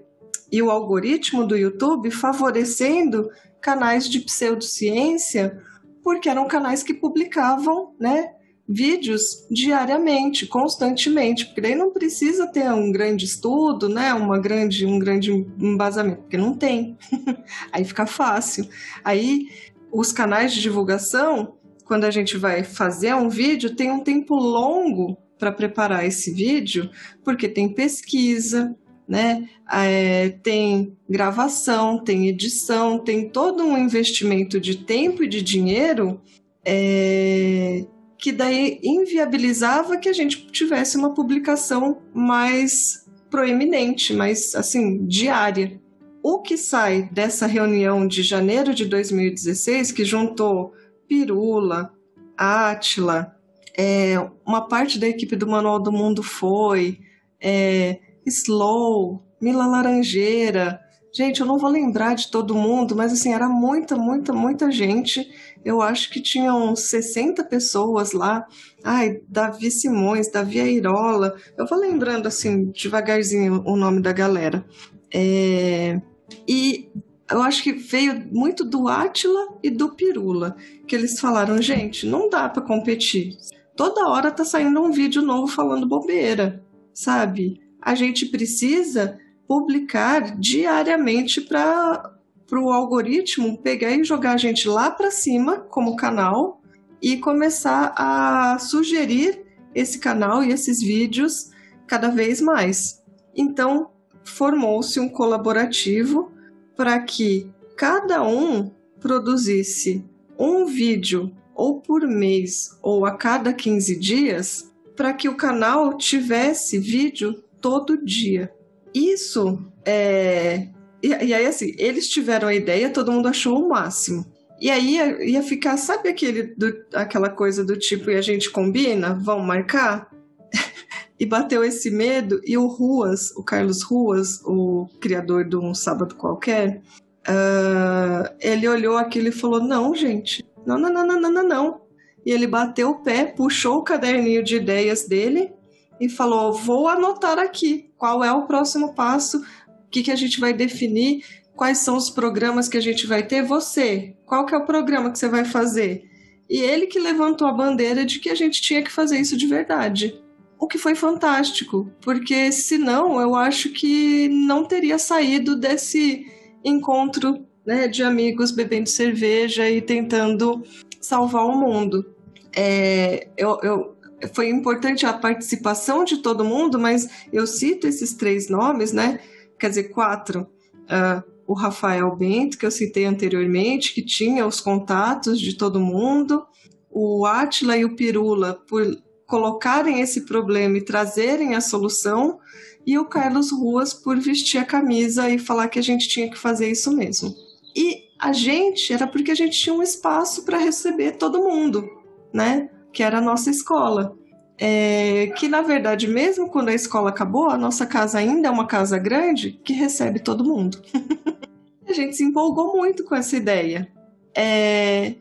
[0.51, 3.29] e o algoritmo do YouTube favorecendo
[3.61, 5.61] canais de pseudociência,
[6.03, 8.33] porque eram canais que publicavam, né?
[8.73, 14.97] Vídeos diariamente, constantemente, porque daí não precisa ter um grande estudo, né, uma grande, um
[14.97, 16.97] grande embasamento, porque não tem.
[17.73, 18.69] Aí fica fácil.
[19.03, 19.49] Aí
[19.91, 25.19] os canais de divulgação, quando a gente vai fazer um vídeo, tem um tempo longo
[25.37, 26.89] para preparar esse vídeo,
[27.25, 28.77] porque tem pesquisa,
[29.09, 29.49] né?
[29.69, 36.21] É, tem gravação, tem edição, tem todo um investimento de tempo e de dinheiro
[36.65, 37.85] é,
[38.21, 45.81] que daí inviabilizava que a gente tivesse uma publicação mais proeminente, mais assim, diária.
[46.23, 50.75] O que sai dessa reunião de janeiro de 2016, que juntou
[51.09, 51.95] Pirula,
[52.37, 53.35] Átila,
[53.77, 56.99] é, uma parte da equipe do Manual do Mundo foi,
[57.41, 60.79] é, Slow, Mila Laranjeira,
[61.13, 65.29] gente, eu não vou lembrar de todo mundo, mas assim, era muita, muita, muita gente
[65.65, 68.47] eu acho que tinham 60 pessoas lá.
[68.83, 71.37] Ai, Davi Simões, Davi Airola.
[71.57, 74.65] Eu vou lembrando assim, devagarzinho, o nome da galera.
[75.13, 76.01] É...
[76.49, 76.89] E
[77.31, 82.31] eu acho que veio muito do Átila e do Pirula, que eles falaram, gente, não
[82.31, 83.37] dá para competir.
[83.77, 87.61] Toda hora tá saindo um vídeo novo falando bobeira, sabe?
[87.81, 89.19] A gente precisa
[89.51, 92.15] publicar diariamente para
[92.53, 96.61] o algoritmo pegar e jogar a gente lá para cima como canal
[97.03, 99.43] e começar a sugerir
[99.75, 101.51] esse canal e esses vídeos
[101.89, 103.03] cada vez mais.
[103.35, 103.91] Então,
[104.23, 106.31] formou-se um colaborativo
[106.77, 110.05] para que cada um produzisse
[110.39, 116.79] um vídeo ou por mês ou a cada 15 dias para que o canal tivesse
[116.79, 118.55] vídeo todo dia.
[118.95, 120.69] Isso é,
[121.03, 124.25] E, e aí, assim, eles tiveram a ideia, todo mundo achou o máximo.
[124.61, 128.51] E aí ia, ia ficar, sabe aquele do, aquela coisa do tipo, e a gente
[128.51, 129.15] combina?
[129.15, 130.11] Vão marcar?
[131.19, 136.15] e bateu esse medo, e o Ruas, o Carlos Ruas, o criador de Um Sábado
[136.15, 136.83] Qualquer,
[137.27, 141.81] uh, ele olhou aquilo e falou: Não, gente, não, não, não, não, não, não, não.
[142.27, 145.51] E ele bateu o pé, puxou o caderninho de ideias dele
[145.99, 150.41] e falou: Vou anotar aqui qual é o próximo passo, o que, que a gente
[150.41, 151.23] vai definir,
[151.55, 153.43] quais são os programas que a gente vai ter.
[153.43, 156.09] Você, qual que é o programa que você vai fazer?
[156.49, 159.47] E ele que levantou a bandeira de que a gente tinha que fazer isso de
[159.47, 160.19] verdade.
[160.59, 166.27] O que foi fantástico, porque senão eu acho que não teria saído desse
[166.65, 170.63] encontro né, de amigos bebendo cerveja e tentando
[171.03, 172.15] salvar o mundo.
[172.57, 173.97] É, eu, eu,
[174.33, 179.21] foi importante a participação de todo mundo, mas eu cito esses três nomes, né?
[179.59, 180.47] Quer dizer, quatro.
[180.83, 186.47] Uh, o Rafael Bento, que eu citei anteriormente, que tinha os contatos de todo mundo,
[186.89, 188.87] o Átila e o Pirula, por
[189.27, 192.39] colocarem esse problema e trazerem a solução,
[192.87, 196.39] e o Carlos Ruas por vestir a camisa e falar que a gente tinha que
[196.39, 197.35] fazer isso mesmo.
[197.77, 201.89] E a gente era porque a gente tinha um espaço para receber todo mundo,
[202.33, 202.69] né?
[202.93, 204.17] Que era a nossa escola.
[204.59, 208.67] É, que na verdade, mesmo quando a escola acabou, a nossa casa ainda é uma
[208.67, 210.83] casa grande que recebe todo mundo.
[211.89, 213.91] a gente se empolgou muito com essa ideia.
[214.35, 215.15] É,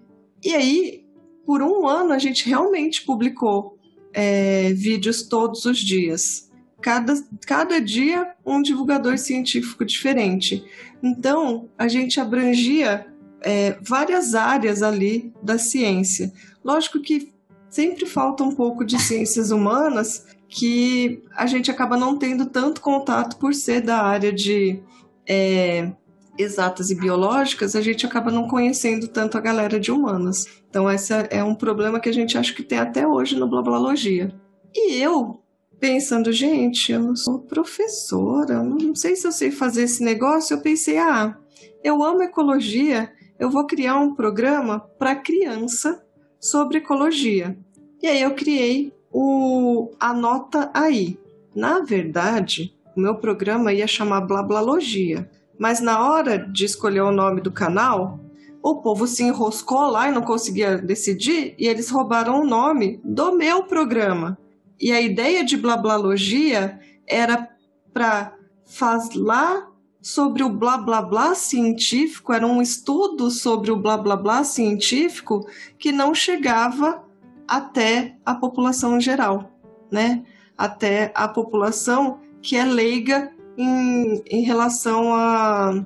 [0.43, 1.05] e aí,
[1.45, 3.77] por um ano, a gente realmente publicou
[4.13, 6.49] é, vídeos todos os dias.
[6.81, 7.13] Cada,
[7.45, 10.63] cada dia, um divulgador científico diferente.
[11.01, 13.05] Então, a gente abrangia
[13.41, 16.31] é, várias áreas ali da ciência.
[16.63, 17.31] Lógico que
[17.69, 23.37] sempre falta um pouco de ciências humanas que a gente acaba não tendo tanto contato
[23.37, 24.81] por ser da área de
[25.27, 25.91] é,
[26.37, 30.47] exatas e biológicas, a gente acaba não conhecendo tanto a galera de humanas.
[30.69, 34.33] Então, esse é um problema que a gente acha que tem até hoje no Blablalogia.
[34.73, 35.43] E eu,
[35.79, 40.55] pensando, gente, eu não sou professora, não sei se eu sei fazer esse negócio.
[40.55, 41.37] Eu pensei, ah,
[41.83, 46.03] eu amo ecologia, eu vou criar um programa para criança
[46.39, 47.57] sobre ecologia.
[48.01, 51.19] E aí eu criei o Anota Aí.
[51.55, 57.41] Na verdade, o meu programa ia chamar Blablalogia, mas na hora de escolher o nome
[57.41, 58.19] do canal,
[58.61, 63.31] o povo se enroscou lá e não conseguia decidir, e eles roubaram o nome do
[63.33, 64.37] meu programa.
[64.79, 67.49] E a ideia de blablalogia era
[67.93, 68.33] para
[68.65, 69.68] falar
[70.01, 75.45] sobre o blá blá blá científico, era um estudo sobre o blá blá blá científico
[75.77, 77.03] que não chegava
[77.47, 79.51] até a população geral,
[79.91, 80.23] né?
[80.57, 85.85] Até a população que é leiga em, em relação a,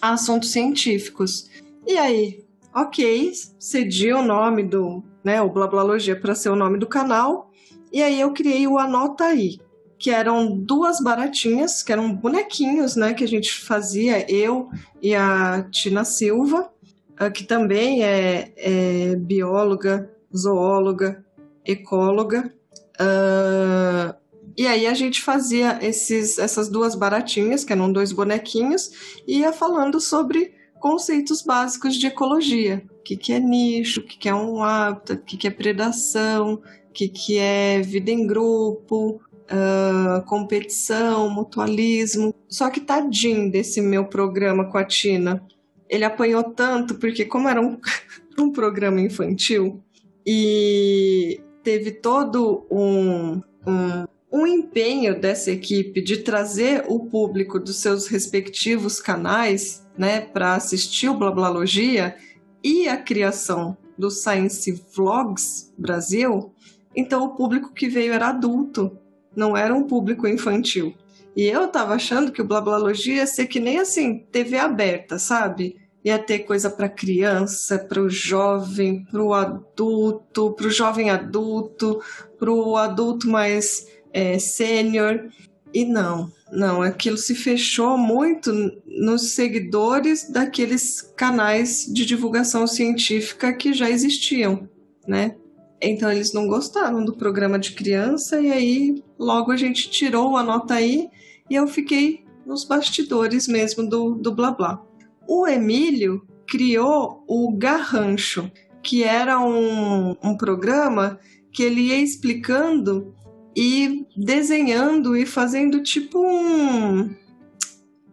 [0.00, 1.50] a assuntos científicos.
[1.86, 2.44] E aí,
[2.74, 7.50] ok, cedi o nome do, né, o Blablalogia para ser o nome do canal,
[7.92, 9.58] e aí eu criei o Anota Aí,
[10.00, 14.70] que eram duas baratinhas, que eram bonequinhos, né, que a gente fazia, eu
[15.02, 16.72] e a Tina Silva,
[17.18, 21.22] ah, que também é, é bióloga, zoóloga,
[21.66, 22.50] ecóloga.
[22.98, 24.14] Uh,
[24.56, 29.52] e aí a gente fazia esses, essas duas baratinhas, que eram dois bonequinhos, e ia
[29.52, 32.82] falando sobre conceitos básicos de ecologia.
[33.00, 35.50] O que, que é nicho, o que, que é um hábitat, o que, que é
[35.50, 42.34] predação, o que, que é vida em grupo, uh, competição, mutualismo.
[42.48, 45.42] Só que tadinho desse meu programa com a Tina.
[45.88, 47.78] Ele apanhou tanto, porque como era um,
[48.38, 49.82] um programa infantil
[50.24, 58.06] e teve todo um, um, um empenho dessa equipe de trazer o público dos seus
[58.06, 62.14] respectivos canais né, para assistir o Blablalogia
[62.62, 66.54] e a criação do Science Vlogs Brasil,
[66.96, 68.96] então o público que veio era adulto,
[69.34, 70.94] não era um público infantil.
[71.36, 75.76] E eu tava achando que o Blablalogia ia ser que nem assim, TV aberta, sabe?
[76.04, 82.00] Ia ter coisa para criança, para o jovem, para o adulto, para o jovem adulto,
[82.38, 85.28] para o adulto mais é, sênior.
[85.72, 88.52] E não, não, aquilo se fechou muito
[88.86, 94.68] nos seguidores daqueles canais de divulgação científica que já existiam,
[95.06, 95.36] né?
[95.82, 100.42] Então eles não gostaram do programa de criança e aí logo a gente tirou a
[100.42, 101.08] nota aí
[101.48, 104.82] e eu fiquei nos bastidores mesmo do, do blá blá.
[105.26, 108.50] O Emílio criou o Garrancho,
[108.82, 111.18] que era um, um programa
[111.52, 113.14] que ele ia explicando
[113.56, 117.14] e desenhando e fazendo tipo um.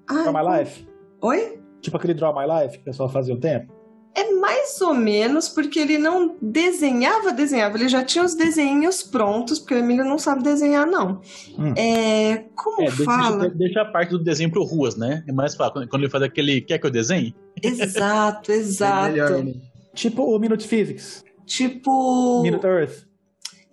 [0.10, 0.88] Ai, For My Life?
[1.22, 1.60] Oi?
[1.82, 3.77] Tipo aquele Draw My Life que o pessoal fazia um tempo?
[4.20, 7.78] É mais ou menos porque ele não desenhava, desenhava.
[7.78, 11.22] Ele já tinha os desenhos prontos, porque o Emílio não sabe desenhar, não.
[11.58, 11.74] Hum.
[11.78, 13.38] É, como É, fala?
[13.42, 15.24] deixa- deixa a parte do desenho pro ruas, né?
[15.28, 15.74] É mais fácil.
[15.74, 16.62] Quando- Quando ele faz aquele.
[16.62, 17.36] Quer que eu desenhe?
[17.62, 19.08] Exato, exato.
[19.08, 19.54] É melhor, né?
[19.94, 22.42] Tipo o Minute Physics, Tipo.
[22.42, 23.06] Minute Earth.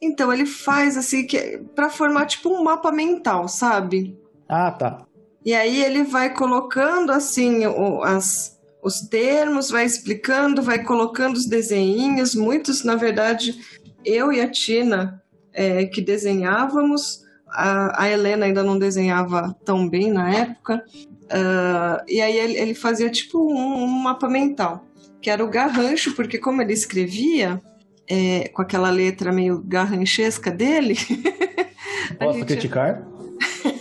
[0.02, 4.14] Então, ele faz assim, que para formar tipo um mapa mental, sabe?
[4.46, 5.06] Ah, tá.
[5.44, 8.53] E aí ele vai colocando assim o- as,
[8.84, 12.34] os termos, vai explicando, vai colocando os desenhinhos.
[12.34, 13.58] Muitos, na verdade,
[14.04, 15.22] eu e a Tina
[15.52, 17.24] é, que desenhávamos.
[17.48, 20.84] A, a Helena ainda não desenhava tão bem na época.
[21.30, 24.84] Ah, e aí ele, ele fazia tipo um, um mapa mental,
[25.22, 27.62] que era o garrancho, porque como ele escrevia
[28.06, 30.96] é, com aquela letra meio garranchesca dele,
[32.18, 33.02] Posso gente- criticar?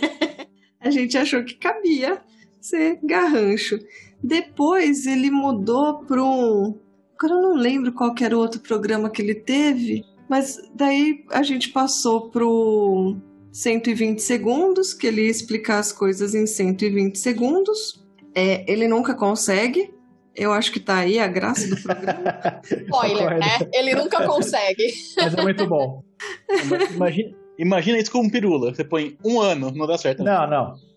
[0.80, 2.22] a gente achou que cabia
[2.60, 3.78] ser garrancho.
[4.24, 6.80] Depois ele mudou para um.
[7.14, 11.24] Agora eu não lembro qual que era o outro programa que ele teve, mas daí
[11.30, 13.18] a gente passou pro
[13.52, 18.02] 120 segundos, que ele ia explicar as coisas em 120 segundos.
[18.34, 19.92] É, ele nunca consegue.
[20.34, 22.40] Eu acho que tá aí a graça do programa.
[22.64, 23.68] Spoiler, né?
[23.74, 24.86] Ele nunca consegue.
[25.18, 26.02] Mas é muito bom.
[26.96, 28.74] Imagina, imagina isso com um pirula.
[28.74, 30.24] Você põe um ano, não dá certo.
[30.24, 30.70] Não, não.
[30.70, 30.93] Não.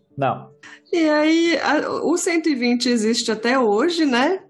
[0.92, 4.42] E aí, a- o 120 existe até hoje, né?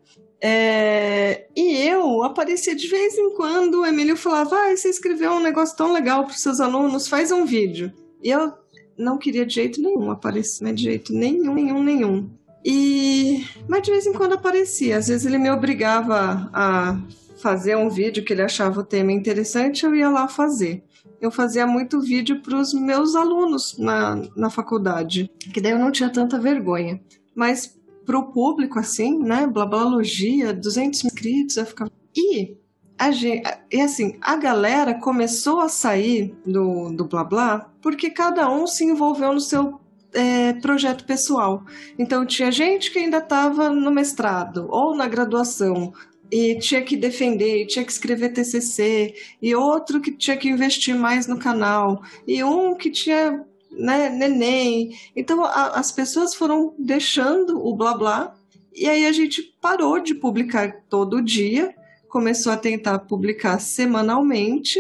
[0.42, 5.40] É, e eu aparecia de vez em quando, o Emílio falava: ah, você escreveu um
[5.40, 7.92] negócio tão legal para os seus alunos, faz um vídeo.
[8.24, 8.54] E eu
[8.98, 12.30] não queria de jeito nenhum aparecer, mas de jeito nenhum, nenhum, nenhum.
[12.64, 13.46] E.
[13.68, 14.98] Mas de vez em quando aparecia.
[14.98, 17.00] Às vezes ele me obrigava a
[17.42, 20.84] fazer um vídeo que ele achava o tema interessante, eu ia lá fazer.
[21.20, 25.92] Eu fazia muito vídeo para os meus alunos na, na faculdade, que daí eu não
[25.92, 27.02] tinha tanta vergonha.
[27.36, 29.46] Mas para o público, assim, né?
[29.46, 31.92] Blablalogia, 200 inscritos, eu ficava.
[32.16, 32.56] E,
[32.98, 38.50] a gente, e assim, a galera começou a sair do, do blá blá porque cada
[38.50, 39.80] um se envolveu no seu
[40.14, 41.64] é, projeto pessoal.
[41.98, 45.94] Então tinha gente que ainda estava no mestrado ou na graduação
[46.32, 51.28] e tinha que defender, tinha que escrever TCC, e outro que tinha que investir mais
[51.28, 54.92] no canal, e um que tinha né, neném.
[55.16, 58.36] Então a- as pessoas foram deixando o blá blá,
[58.74, 61.74] e aí a gente parou de publicar todo dia,
[62.10, 64.80] começou a tentar publicar semanalmente.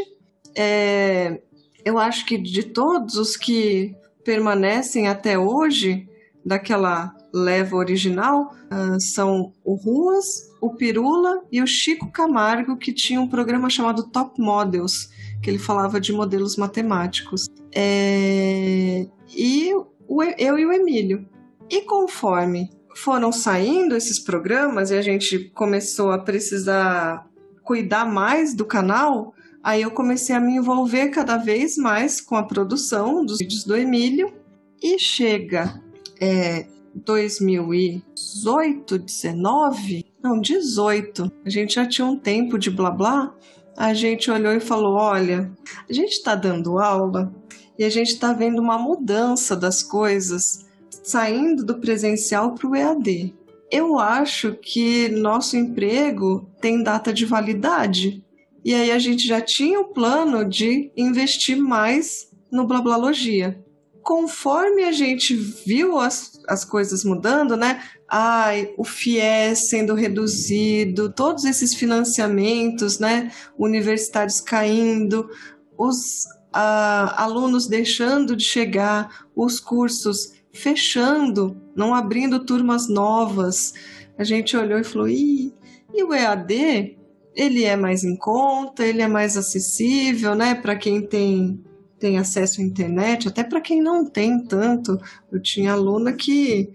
[0.55, 1.39] É,
[1.83, 6.07] eu acho que de todos os que permanecem até hoje,
[6.45, 13.21] daquela leva original, ah, são o Ruas, o Pirula e o Chico Camargo, que tinha
[13.21, 15.09] um programa chamado Top Models,
[15.41, 17.47] que ele falava de modelos matemáticos.
[17.73, 19.73] É, E
[20.07, 21.27] o- eu e o Emílio.
[21.69, 27.27] E conforme foram saindo esses programas e a gente começou a precisar
[27.63, 32.43] cuidar mais do canal, aí eu comecei a me envolver cada vez mais com a
[32.43, 34.33] produção dos vídeos do Emílio.
[34.81, 35.81] E chega
[36.21, 36.65] é,
[37.05, 41.31] 2018, 19, não, 18.
[41.45, 43.33] A gente já tinha um tempo de blá blá.
[43.77, 45.51] A gente olhou e falou: olha,
[45.89, 47.33] a gente está dando aula
[47.77, 50.65] e a gente está vendo uma mudança das coisas
[51.03, 53.33] saindo do presencial para o EAD.
[53.71, 58.23] Eu acho que nosso emprego tem data de validade.
[58.65, 63.63] E aí a gente já tinha o plano de investir mais no Blablalogia
[64.07, 67.83] conforme a gente viu as, as coisas mudando, né?
[68.07, 73.29] Ai, o FIES sendo reduzido, todos esses financiamentos, né?
[73.59, 75.29] Universitários caindo,
[75.77, 83.73] os alunos deixando de chegar, os cursos fechando, não abrindo turmas novas.
[84.17, 85.53] A gente olhou e falou: Ih,
[85.93, 86.97] e o EAD?
[87.35, 90.55] Ele é mais em conta, ele é mais acessível, né?
[90.55, 91.61] Para quem tem
[91.99, 94.99] tem acesso à internet, até para quem não tem tanto.
[95.31, 96.69] Eu tinha aluna que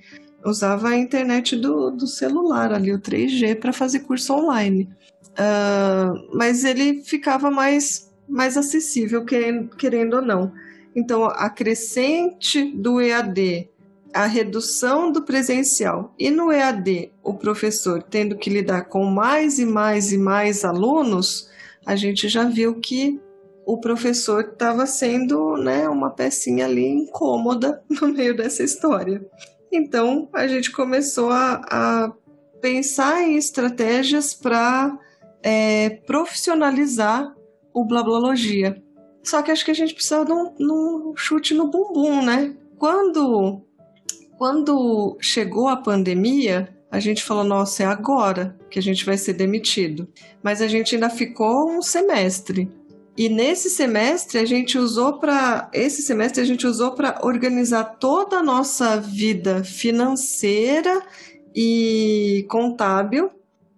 [0.45, 4.89] usava a internet do, do celular, ali o 3G, para fazer curso online.
[5.37, 10.53] Ah, mas ele ficava mais, mais acessível, querendo, querendo ou não.
[10.95, 13.69] Então, a crescente do EAD,
[14.13, 19.65] a redução do presencial, e no EAD, o professor tendo que lidar com mais e
[19.65, 21.49] mais e mais alunos,
[21.87, 23.19] a gente já viu que
[23.73, 29.25] o professor estava sendo né, uma pecinha ali incômoda no meio dessa história.
[29.73, 32.13] Então a gente começou a, a
[32.61, 34.99] pensar em estratégias para
[35.43, 37.35] é, profissionalizar
[37.73, 38.83] o blablalogia.
[39.23, 42.55] Só que acho que a gente precisa de um, de um chute no bumbum, né?
[42.79, 43.63] Quando
[44.37, 49.33] quando chegou a pandemia, a gente falou: nossa, é agora que a gente vai ser
[49.33, 50.09] demitido.
[50.43, 52.69] Mas a gente ainda ficou um semestre.
[53.17, 58.39] E nesse semestre a gente usou para esse semestre a gente usou para organizar toda
[58.39, 61.03] a nossa vida financeira
[61.55, 63.31] e contábil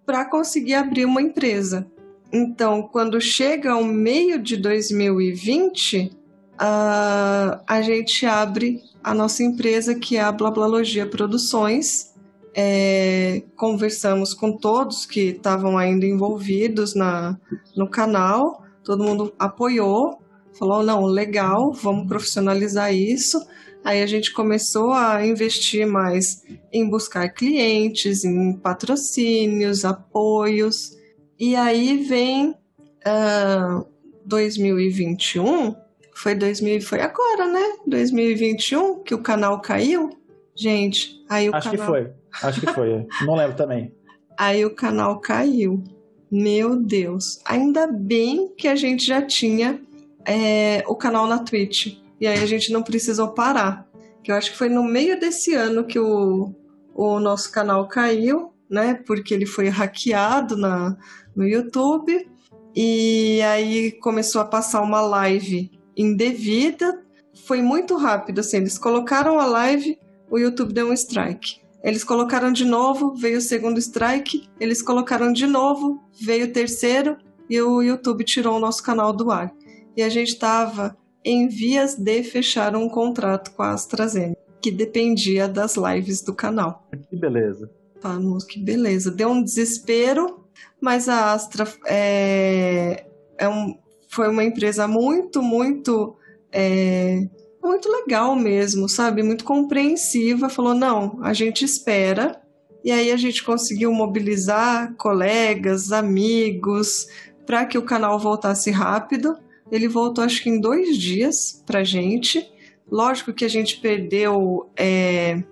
[0.05, 1.85] para conseguir abrir uma empresa.
[2.31, 6.11] Então, quando chega o meio de 2020,
[6.53, 12.13] uh, a gente abre a nossa empresa, que é a Blablalogia Produções.
[12.53, 17.37] É, conversamos com todos que estavam ainda envolvidos na,
[17.75, 20.21] no canal, todo mundo apoiou,
[20.57, 23.45] falou: não, legal, vamos profissionalizar isso.
[23.83, 30.97] Aí a gente começou a investir mais em buscar clientes, em patrocínios, apoios.
[31.37, 33.85] E aí vem uh,
[34.25, 35.75] 2021,
[36.13, 37.75] foi 2000, foi agora, né?
[37.85, 40.09] 2021 que o canal caiu.
[40.55, 42.11] Gente, aí o Acho canal que foi.
[42.41, 43.05] Acho que foi.
[43.25, 43.93] Não lembro também.
[44.37, 45.83] Aí o canal caiu.
[46.31, 47.39] Meu Deus.
[47.45, 49.79] Ainda bem que a gente já tinha
[50.25, 51.97] é, o canal na Twitch.
[52.19, 53.87] E aí a gente não precisou parar.
[54.23, 56.53] Que eu acho que foi no meio desse ano que o,
[56.93, 58.95] o nosso canal caiu, né?
[59.05, 60.97] Porque ele foi hackeado na,
[61.35, 62.27] no YouTube.
[62.75, 67.01] E aí começou a passar uma live indevida.
[67.45, 68.57] Foi muito rápido, assim.
[68.57, 69.97] Eles colocaram a live,
[70.29, 71.64] o YouTube deu um strike.
[71.85, 74.49] Eles colocaram de novo, veio o segundo strike.
[74.59, 77.15] Eles colocaram de novo, veio o terceiro
[77.47, 79.53] e o YouTube tirou o nosso canal do ar.
[79.95, 85.47] E a gente estava em vias de fechar um contrato com a AstraZeneca, que dependia
[85.47, 86.89] das lives do canal.
[87.07, 87.69] Que beleza.
[88.01, 88.17] Tá,
[88.49, 89.11] que beleza.
[89.11, 90.43] Deu um desespero,
[90.81, 93.05] mas a Astra é,
[93.37, 93.77] é um,
[94.09, 96.15] foi uma empresa muito, muito.
[96.51, 97.27] É,
[97.65, 99.23] muito legal mesmo, sabe?
[99.23, 100.49] Muito compreensiva.
[100.49, 102.41] Falou: não, a gente espera.
[102.83, 107.07] E aí a gente conseguiu mobilizar colegas, amigos,
[107.45, 109.37] para que o canal voltasse rápido.
[109.71, 112.47] Ele voltou, acho que em dois dias pra gente.
[112.89, 114.69] Lógico que a gente perdeu.
[114.77, 115.43] É,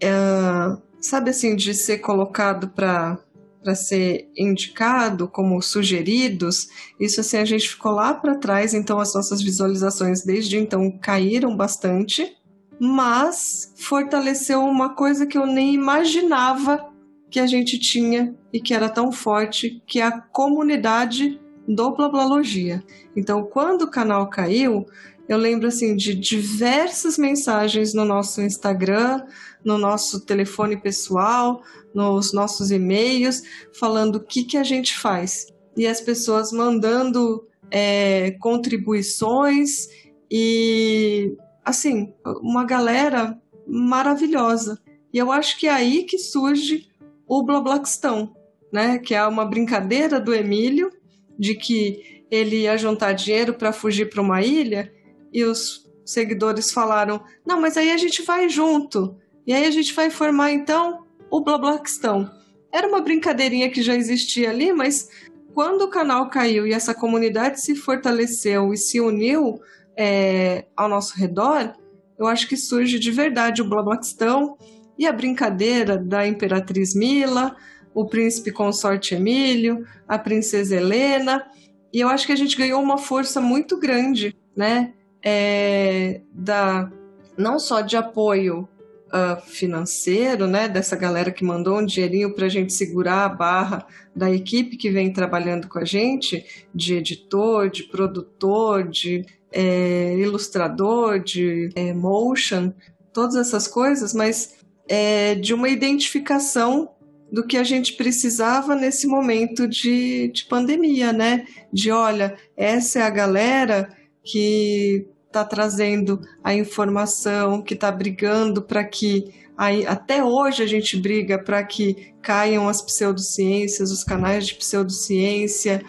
[0.00, 3.18] é, sabe assim, de ser colocado para
[3.66, 6.68] para ser indicado como sugeridos,
[7.00, 11.56] isso assim a gente ficou lá para trás, então as nossas visualizações desde então caíram
[11.56, 12.36] bastante,
[12.78, 16.92] mas fortaleceu uma coisa que eu nem imaginava
[17.28, 22.84] que a gente tinha e que era tão forte, que é a comunidade do Blablalogia.
[23.16, 24.86] Então, quando o canal caiu,
[25.28, 29.24] eu lembro assim de diversas mensagens no nosso Instagram,
[29.64, 31.62] no nosso telefone pessoal,
[31.92, 35.46] nos nossos e-mails, falando o que, que a gente faz.
[35.76, 39.88] E as pessoas mandando é, contribuições
[40.30, 44.80] e, assim, uma galera maravilhosa.
[45.12, 46.88] E eu acho que é aí que surge
[47.26, 48.34] o Blablaquistão,
[48.72, 48.98] né?
[48.98, 50.90] Que é uma brincadeira do Emílio
[51.38, 54.92] de que ele ia juntar dinheiro para fugir para uma ilha
[55.36, 59.14] e os seguidores falaram: não, mas aí a gente vai junto.
[59.46, 62.30] E aí a gente vai formar então o Blablaquistão.
[62.72, 65.10] Era uma brincadeirinha que já existia ali, mas
[65.52, 69.60] quando o canal caiu e essa comunidade se fortaleceu e se uniu
[69.94, 71.74] é, ao nosso redor,
[72.18, 74.56] eu acho que surge de verdade o Blablaquistão
[74.98, 77.54] e a brincadeira da Imperatriz Mila,
[77.94, 81.46] o príncipe consorte Emílio, a princesa Helena,
[81.92, 84.94] e eu acho que a gente ganhou uma força muito grande, né?
[85.22, 86.90] É, da
[87.36, 88.68] não só de apoio
[89.08, 93.86] uh, financeiro, né, dessa galera que mandou um dinheirinho para a gente segurar a barra
[94.14, 96.44] da equipe que vem trabalhando com a gente,
[96.74, 102.72] de editor, de produtor, de é, ilustrador, de é, motion,
[103.12, 104.56] todas essas coisas, mas
[104.88, 106.90] é, de uma identificação
[107.30, 111.44] do que a gente precisava nesse momento de, de pandemia, né?
[111.72, 113.88] De olha, essa é a galera
[114.26, 120.96] que está trazendo a informação, que está brigando para que aí, até hoje a gente
[120.96, 125.82] briga para que caiam as pseudociências, os canais de pseudociência.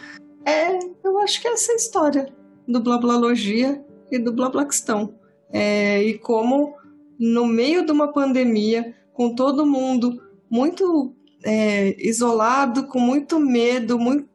[0.46, 2.28] É, eu acho que é essa história
[2.68, 5.16] do Blablalogia e do Blablaquistão.
[5.52, 6.76] É, e como
[7.20, 14.28] no meio de uma pandemia, com todo mundo muito é, isolado, com muito medo, muito,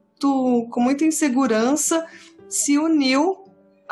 [0.71, 2.05] com muita insegurança,
[2.49, 3.42] se uniu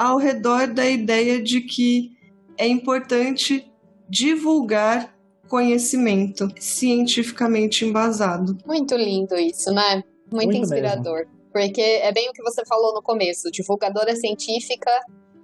[0.00, 2.12] ao redor da ideia de que
[2.56, 3.70] é importante
[4.08, 5.14] divulgar
[5.46, 8.56] conhecimento cientificamente embasado.
[8.64, 10.02] Muito lindo isso, né?
[10.32, 11.18] Muito, Muito inspirador.
[11.18, 11.32] Mesmo.
[11.52, 14.90] Porque é bem o que você falou no começo: divulgadora científica,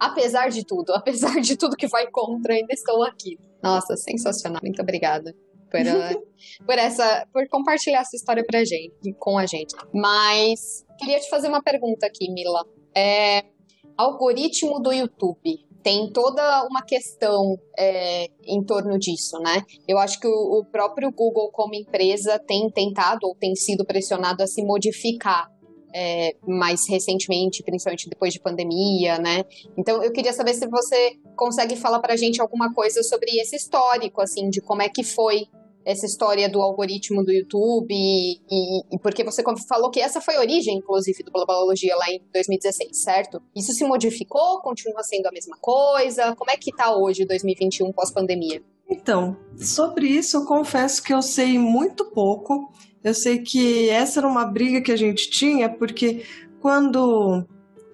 [0.00, 3.38] apesar de tudo, apesar de tudo que vai contra, ainda estou aqui.
[3.62, 4.62] Nossa, sensacional.
[4.62, 5.34] Muito obrigada
[5.70, 6.26] por, uh,
[6.64, 9.74] por essa, por compartilhar essa história pra gente, com a gente.
[9.92, 12.64] Mas queria te fazer uma pergunta aqui, Mila.
[12.96, 13.44] É,
[13.96, 19.62] algoritmo do YouTube tem toda uma questão é, em torno disso, né?
[19.86, 24.42] Eu acho que o, o, próprio Google, como empresa, tem tentado ou tem sido pressionado
[24.42, 25.48] a se modificar
[25.94, 29.44] é, mais recentemente, principalmente depois de pandemia, né?
[29.78, 33.54] Então, eu queria saber se você consegue falar para a gente alguma coisa sobre esse
[33.54, 35.46] histórico, assim, de como é que foi
[35.86, 38.40] essa história do algoritmo do YouTube e,
[38.92, 43.00] e, porque você falou que essa foi a origem, inclusive, do Blabologia lá em 2016,
[43.00, 43.40] certo?
[43.54, 44.60] Isso se modificou?
[44.62, 46.34] Continua sendo a mesma coisa?
[46.34, 48.60] Como é que tá hoje, 2021, pós-pandemia?
[48.90, 52.72] Então, sobre isso eu confesso que eu sei muito pouco.
[53.04, 56.24] Eu sei que essa era uma briga que a gente tinha, porque
[56.60, 57.46] quando,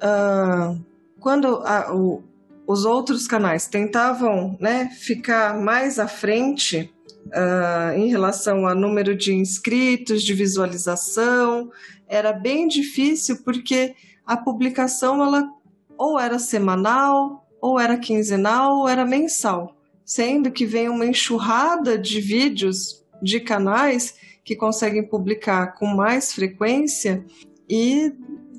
[0.03, 0.83] uh,
[1.21, 2.23] quando a, o,
[2.67, 6.91] os outros canais tentavam né, ficar mais à frente
[7.27, 11.71] uh, em relação ao número de inscritos, de visualização.
[12.09, 13.95] Era bem difícil porque
[14.27, 15.49] a publicação ela
[15.97, 22.21] ou era semanal, ou era quinzenal, ou era mensal, sendo que vem uma enxurrada de
[22.21, 27.25] vídeos de canais que conseguem publicar com mais frequência
[27.69, 28.13] e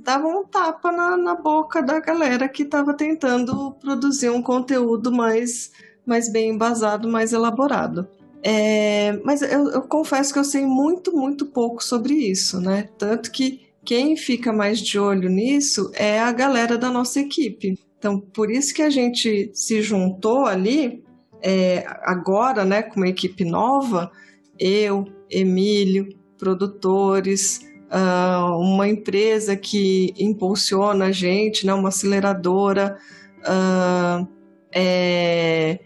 [0.04, 5.72] davam um tapa na, na boca da galera que estava tentando produzir um conteúdo mais,
[6.06, 8.08] mais bem embasado, mais elaborado.
[8.46, 12.90] É, mas eu, eu, confesso que eu sei muito, muito pouco sobre isso, né?
[12.98, 17.80] Tanto que quem fica mais de olho nisso é a galera da nossa equipe.
[17.98, 21.02] Então, por isso que a gente se juntou ali,
[21.42, 24.12] é, agora, né, com uma equipe nova,
[24.60, 32.98] eu, Emílio, produtores, uh, uma empresa que impulsiona a gente, né, uma aceleradora,
[33.40, 34.28] uh,
[34.72, 35.80] é,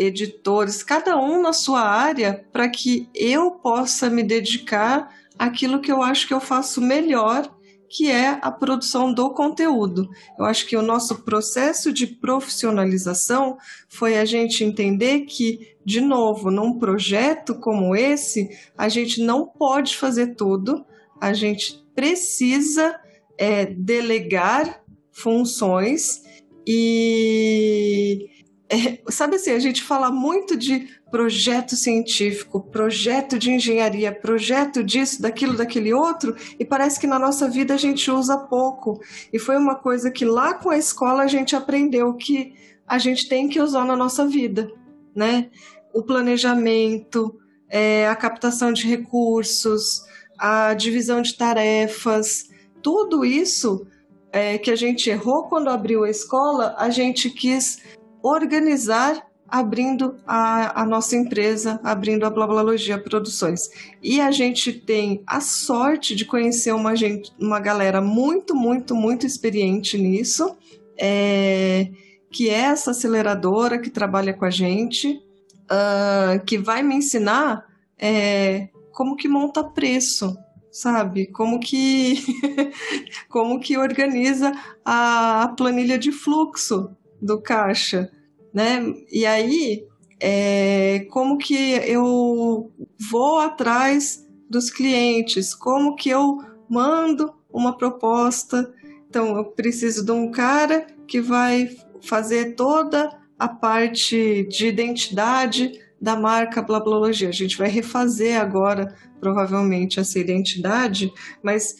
[0.00, 6.02] editores, cada um na sua área, para que eu possa me dedicar àquilo que eu
[6.02, 7.54] acho que eu faço melhor,
[7.88, 10.08] que é a produção do conteúdo.
[10.38, 16.50] Eu acho que o nosso processo de profissionalização foi a gente entender que, de novo,
[16.50, 18.48] num projeto como esse,
[18.78, 20.84] a gente não pode fazer tudo,
[21.20, 22.98] a gente precisa
[23.36, 26.22] é, delegar funções
[26.66, 28.29] e
[28.72, 35.20] é, sabe assim, a gente fala muito de projeto científico, projeto de engenharia, projeto disso,
[35.20, 39.00] daquilo, daquele outro, e parece que na nossa vida a gente usa pouco.
[39.32, 42.54] E foi uma coisa que lá com a escola a gente aprendeu que
[42.86, 44.70] a gente tem que usar na nossa vida,
[45.16, 45.50] né?
[45.92, 47.36] O planejamento,
[47.68, 50.04] é, a captação de recursos,
[50.38, 52.48] a divisão de tarefas,
[52.80, 53.84] tudo isso
[54.32, 57.80] é, que a gente errou quando abriu a escola, a gente quis
[58.22, 63.68] organizar abrindo a, a, nossa empresa, abrindo a Blablalogia Produções.
[64.00, 69.26] E a gente tem a sorte de conhecer uma, gente, uma galera muito, muito, muito
[69.26, 70.56] experiente nisso,
[70.96, 71.88] é,
[72.30, 75.20] que é essa aceleradora que trabalha com a gente,
[75.64, 77.64] uh, que vai me ensinar
[77.98, 80.36] é, como que monta preço,
[80.70, 81.26] sabe?
[81.26, 82.22] Como que,
[83.28, 84.52] como que organiza
[84.84, 88.10] a planilha de fluxo do caixa,
[88.52, 88.82] né?
[89.10, 89.84] E aí,
[90.20, 92.70] é, como que eu
[93.10, 95.54] vou atrás dos clientes?
[95.54, 98.72] Como que eu mando uma proposta?
[99.08, 101.70] Então, eu preciso de um cara que vai
[102.02, 107.28] fazer toda a parte de identidade da marca Blablologia.
[107.28, 111.12] A gente vai refazer agora, provavelmente, essa identidade,
[111.42, 111.74] mas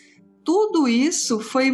[0.45, 1.71] tudo isso foi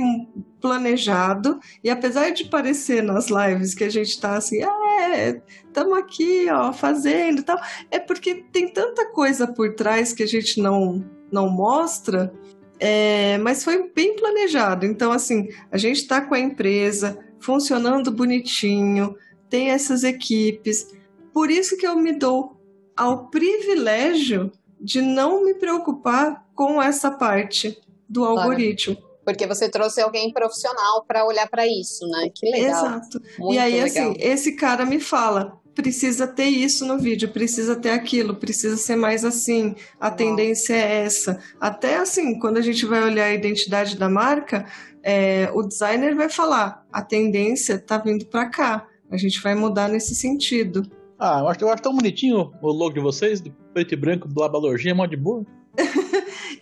[0.60, 5.96] planejado e apesar de parecer nas lives que a gente está assim, ah, é, estamos
[5.96, 7.58] aqui, ó, fazendo tal,
[7.90, 12.32] é porque tem tanta coisa por trás que a gente não não mostra,
[12.78, 14.86] é, mas foi bem planejado.
[14.86, 19.16] Então, assim, a gente está com a empresa funcionando bonitinho,
[19.48, 20.94] tem essas equipes.
[21.32, 22.56] Por isso que eu me dou
[22.96, 28.96] ao privilégio de não me preocupar com essa parte do algoritmo.
[29.24, 32.30] Porque você trouxe alguém profissional para olhar para isso, né?
[32.32, 32.86] Que legal.
[32.86, 33.20] Exato.
[33.38, 33.86] Muito e aí, legal.
[33.86, 38.96] assim, esse cara me fala: precisa ter isso no vídeo, precisa ter aquilo, precisa ser
[38.96, 41.38] mais assim, a tendência é essa.
[41.60, 44.64] Até assim, quando a gente vai olhar a identidade da marca,
[45.02, 49.88] é, o designer vai falar: a tendência tá vindo para cá, a gente vai mudar
[49.88, 50.82] nesse sentido.
[51.18, 54.28] Ah, eu acho, eu acho tão bonitinho o logo de vocês, de preto e branco,
[54.28, 55.44] blabalorgia, mó de boa.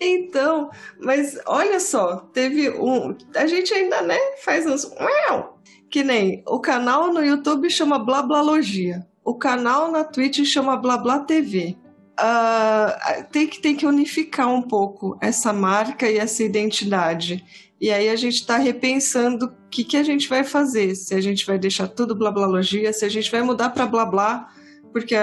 [0.01, 3.17] Então, mas olha só, teve um.
[3.35, 4.91] A gente ainda, né, faz uns.
[5.91, 9.07] Que nem o canal no YouTube chama Blablalogia.
[9.25, 11.77] o canal na Twitch chama Blá TV.
[12.19, 17.45] Uh, tem, que, tem que unificar um pouco essa marca e essa identidade.
[17.81, 20.95] E aí a gente está repensando o que, que a gente vai fazer.
[20.95, 24.49] Se a gente vai deixar tudo blablalogia, se a gente vai mudar para blá blá,
[24.93, 25.17] porque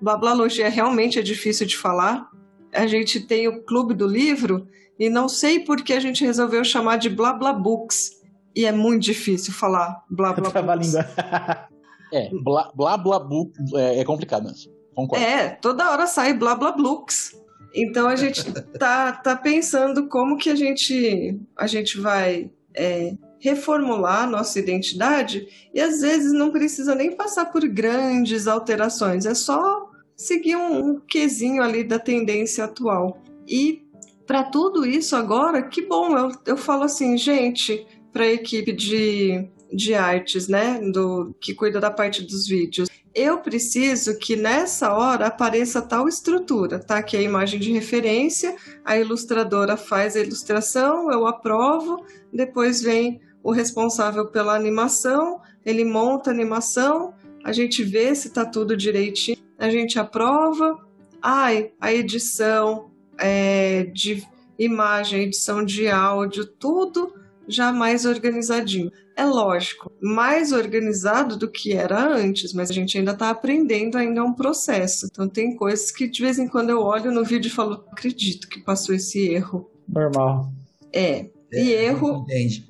[0.00, 2.28] blablalogia realmente é difícil de falar.
[2.72, 4.66] A gente tem o Clube do Livro
[4.98, 8.20] e não sei por que a gente resolveu chamar de blá blá books.
[8.54, 10.94] E é muito difícil falar blá blá books.
[12.14, 14.70] É, blá blá blá book é, é complicado mesmo.
[14.94, 15.24] Concordo.
[15.24, 17.32] É, toda hora sai blá blá books.
[17.74, 24.24] Então a gente tá, tá pensando como que a gente, a gente vai é, reformular
[24.24, 29.90] a nossa identidade e às vezes não precisa nem passar por grandes alterações, é só
[30.16, 33.22] seguir um, um quesinho ali da tendência atual.
[33.46, 33.82] E
[34.26, 39.48] para tudo isso agora, que bom, eu, eu falo assim, gente, para a equipe de,
[39.72, 45.26] de artes, né, do, que cuida da parte dos vídeos eu preciso que nessa hora
[45.26, 47.02] apareça tal estrutura, tá?
[47.02, 53.20] Que é a imagem de referência, a ilustradora faz a ilustração, eu aprovo, depois vem
[53.42, 57.12] o responsável pela animação, ele monta a animação,
[57.44, 60.78] a gente vê se tá tudo direitinho, a gente aprova.
[61.20, 64.22] Ai, a edição é, de
[64.58, 67.14] imagem, edição de áudio, tudo
[67.46, 68.90] já mais organizadinho.
[69.16, 74.20] É lógico, mais organizado do que era antes, mas a gente ainda está aprendendo, ainda
[74.20, 75.06] é um processo.
[75.10, 78.48] Então tem coisas que de vez em quando eu olho no vídeo e falo, acredito
[78.48, 79.70] que passou esse erro.
[79.86, 80.50] Normal.
[80.92, 81.26] É.
[81.52, 82.24] E é, erro.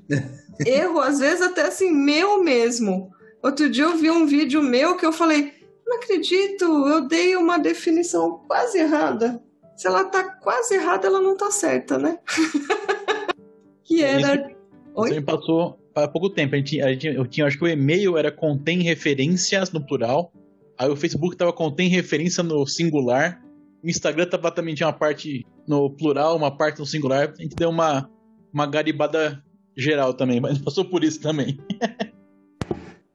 [0.66, 3.10] Erro, às vezes, até assim, meu mesmo.
[3.42, 5.52] Outro dia eu vi um vídeo meu que eu falei,
[5.86, 9.42] não acredito, eu dei uma definição quase errada.
[9.76, 12.18] Se ela tá quase errada, ela não tá certa, né?
[13.82, 14.48] que era.
[14.94, 15.08] Oi?
[15.08, 16.54] Você me passou há pouco tempo.
[16.54, 20.32] A gente, a gente, eu tinha, acho que o e-mail era contém referências no plural.
[20.78, 23.42] Aí o Facebook tava contém referência no singular.
[23.82, 27.32] O Instagram tava também tinha uma parte no plural, uma parte no singular.
[27.36, 28.08] A gente deu uma,
[28.52, 29.42] uma garibada
[29.76, 31.58] geral também, mas passou por isso também.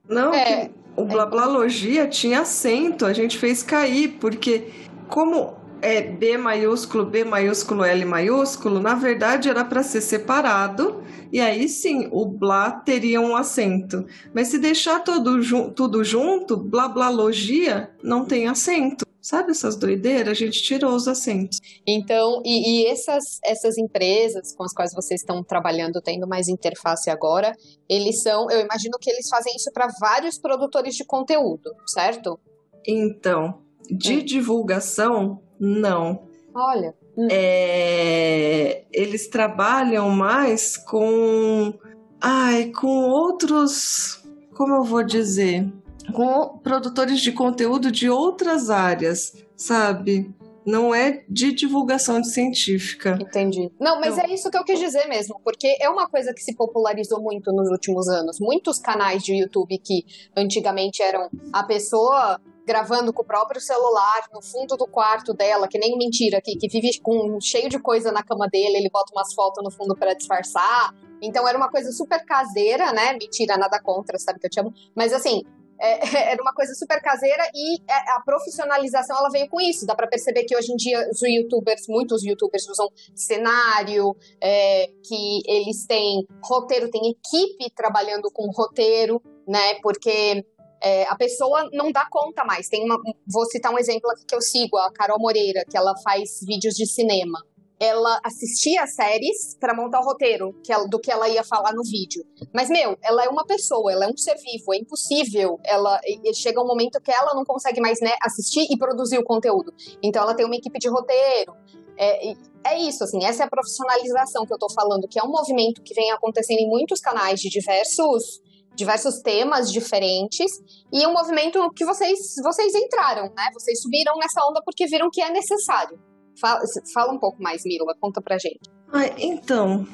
[0.10, 4.72] Não, é, o blablalogia tinha acento, a gente fez cair, porque
[5.08, 11.39] como é B maiúsculo, B maiúsculo, L maiúsculo, na verdade era para ser separado, e
[11.39, 14.05] aí sim o blá teria um acento.
[14.34, 19.07] Mas se deixar tudo, ju tudo junto, blablalogia não tem acento.
[19.28, 20.30] Sabe essas doideiras?
[20.30, 21.59] A gente tirou os acentos.
[21.86, 27.09] Então, e, e, essas, essas empresas com as quais vocês estão trabalhando, tendo mais interface
[27.09, 27.51] agora,
[27.89, 32.39] eles são, eu imagino que eles fazem isso para vários produtores de conteúdo, certo?
[32.88, 33.59] Então,
[33.91, 34.21] de é.
[34.21, 36.25] divulgação, não.
[36.55, 36.95] Olha.
[37.17, 37.28] Hum.
[37.30, 41.73] É, eles trabalham mais com.
[42.21, 44.23] Ai, com outros.
[44.55, 45.69] Como eu vou dizer?
[46.14, 50.34] Com produtores de conteúdo de outras áreas, sabe?
[50.66, 53.18] Não é de divulgação científica.
[53.22, 53.72] Entendi.
[53.80, 54.30] Não, mas então...
[54.30, 57.51] é isso que eu quis dizer mesmo, porque é uma coisa que se popularizou muito
[57.53, 58.38] nos últimos anos.
[58.39, 60.03] Muitos canais de YouTube que
[60.36, 65.80] antigamente eram a pessoa gravando com o próprio celular no fundo do quarto dela, que
[65.80, 69.34] nem mentira, que, que vive com cheio de coisa na cama dele, ele bota umas
[69.34, 70.93] fotos no fundo para disfarçar.
[71.22, 73.14] Então era uma coisa super caseira, né?
[73.14, 74.74] Mentira, nada contra, sabe que eu te amo.
[74.93, 75.43] Mas assim,
[75.80, 75.99] é,
[76.34, 79.86] era uma coisa super caseira e é, a profissionalização ela veio com isso.
[79.86, 85.41] Dá para perceber que hoje em dia os youtubers, muitos youtubers usam cenário, é, que
[85.45, 89.75] eles têm roteiro, tem equipe trabalhando com roteiro, né?
[89.82, 90.43] Porque
[90.82, 92.69] é, a pessoa não dá conta mais.
[92.69, 92.97] Tem uma,
[93.28, 96.75] vou citar um exemplo aqui que eu sigo, a Carol Moreira, que ela faz vídeos
[96.75, 97.39] de cinema.
[97.80, 101.84] Ela assistia séries para montar o roteiro que ela, do que ela ia falar no
[101.84, 102.23] vídeo.
[102.53, 105.59] Mas, meu, ela é uma pessoa, ela é um ser vivo, é impossível.
[105.63, 105.99] Ela
[106.34, 109.73] chega um momento que ela não consegue mais né, assistir e produzir o conteúdo.
[110.01, 111.53] Então, ela tem uma equipe de roteiro.
[111.99, 115.32] É, é isso, assim, essa é a profissionalização que eu tô falando, que é um
[115.32, 118.41] movimento que vem acontecendo em muitos canais de diversos
[118.78, 120.51] diversos temas diferentes
[120.93, 123.49] e um movimento que vocês vocês entraram, né?
[123.51, 125.99] Vocês subiram nessa onda porque viram que é necessário.
[126.39, 126.61] Fala,
[126.93, 128.69] fala um pouco mais, Mila, conta pra gente.
[128.91, 129.85] Ah, então,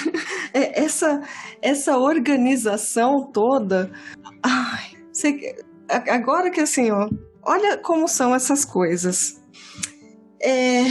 [0.54, 1.22] é, essa
[1.60, 3.90] essa organização toda,
[4.42, 5.56] ai, você,
[5.88, 7.08] agora que assim, ó,
[7.42, 9.42] olha como são essas coisas.
[10.40, 10.84] É,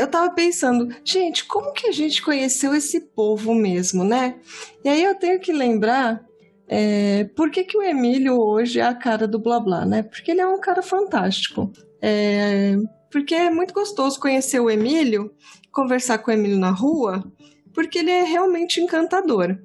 [0.00, 4.38] eu tava pensando, gente, como que a gente conheceu esse povo mesmo, né?
[4.84, 6.24] E aí eu tenho que lembrar
[6.66, 10.02] é, por que, que o Emílio hoje é a cara do blá blá, né?
[10.02, 11.70] Porque ele é um cara fantástico.
[12.00, 12.76] É,
[13.14, 15.30] porque é muito gostoso conhecer o Emílio,
[15.70, 17.22] conversar com o Emílio na rua,
[17.72, 19.56] porque ele é realmente encantador.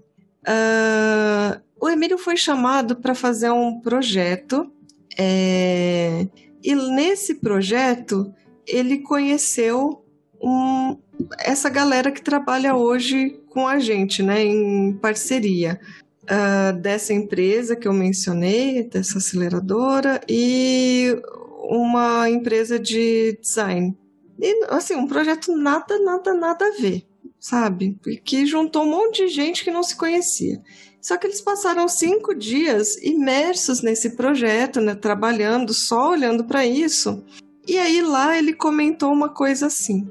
[0.44, 4.72] Uh, o Emílio foi chamado para fazer um projeto
[5.18, 6.28] É,
[6.64, 8.32] E nesse projeto,
[8.68, 10.06] ele conheceu
[10.42, 10.96] um-
[11.40, 15.80] essa galera que trabalha hoje com a gente, né, em parceria.
[16.28, 21.18] Ah, dessa empresa que eu mencionei, dessa aceleradora, e
[21.60, 23.98] uma empresa de design.
[24.40, 27.06] E, assim, um projeto nada, nada, nada a ver,
[27.40, 28.00] sabe?
[28.24, 30.62] Que juntou um monte de gente que não se conhecia.
[31.02, 37.24] Só que eles passaram cinco dias imersos nesse projeto, né, trabalhando, só olhando para isso.
[37.68, 40.10] E aí lá ele comentou uma coisa assim.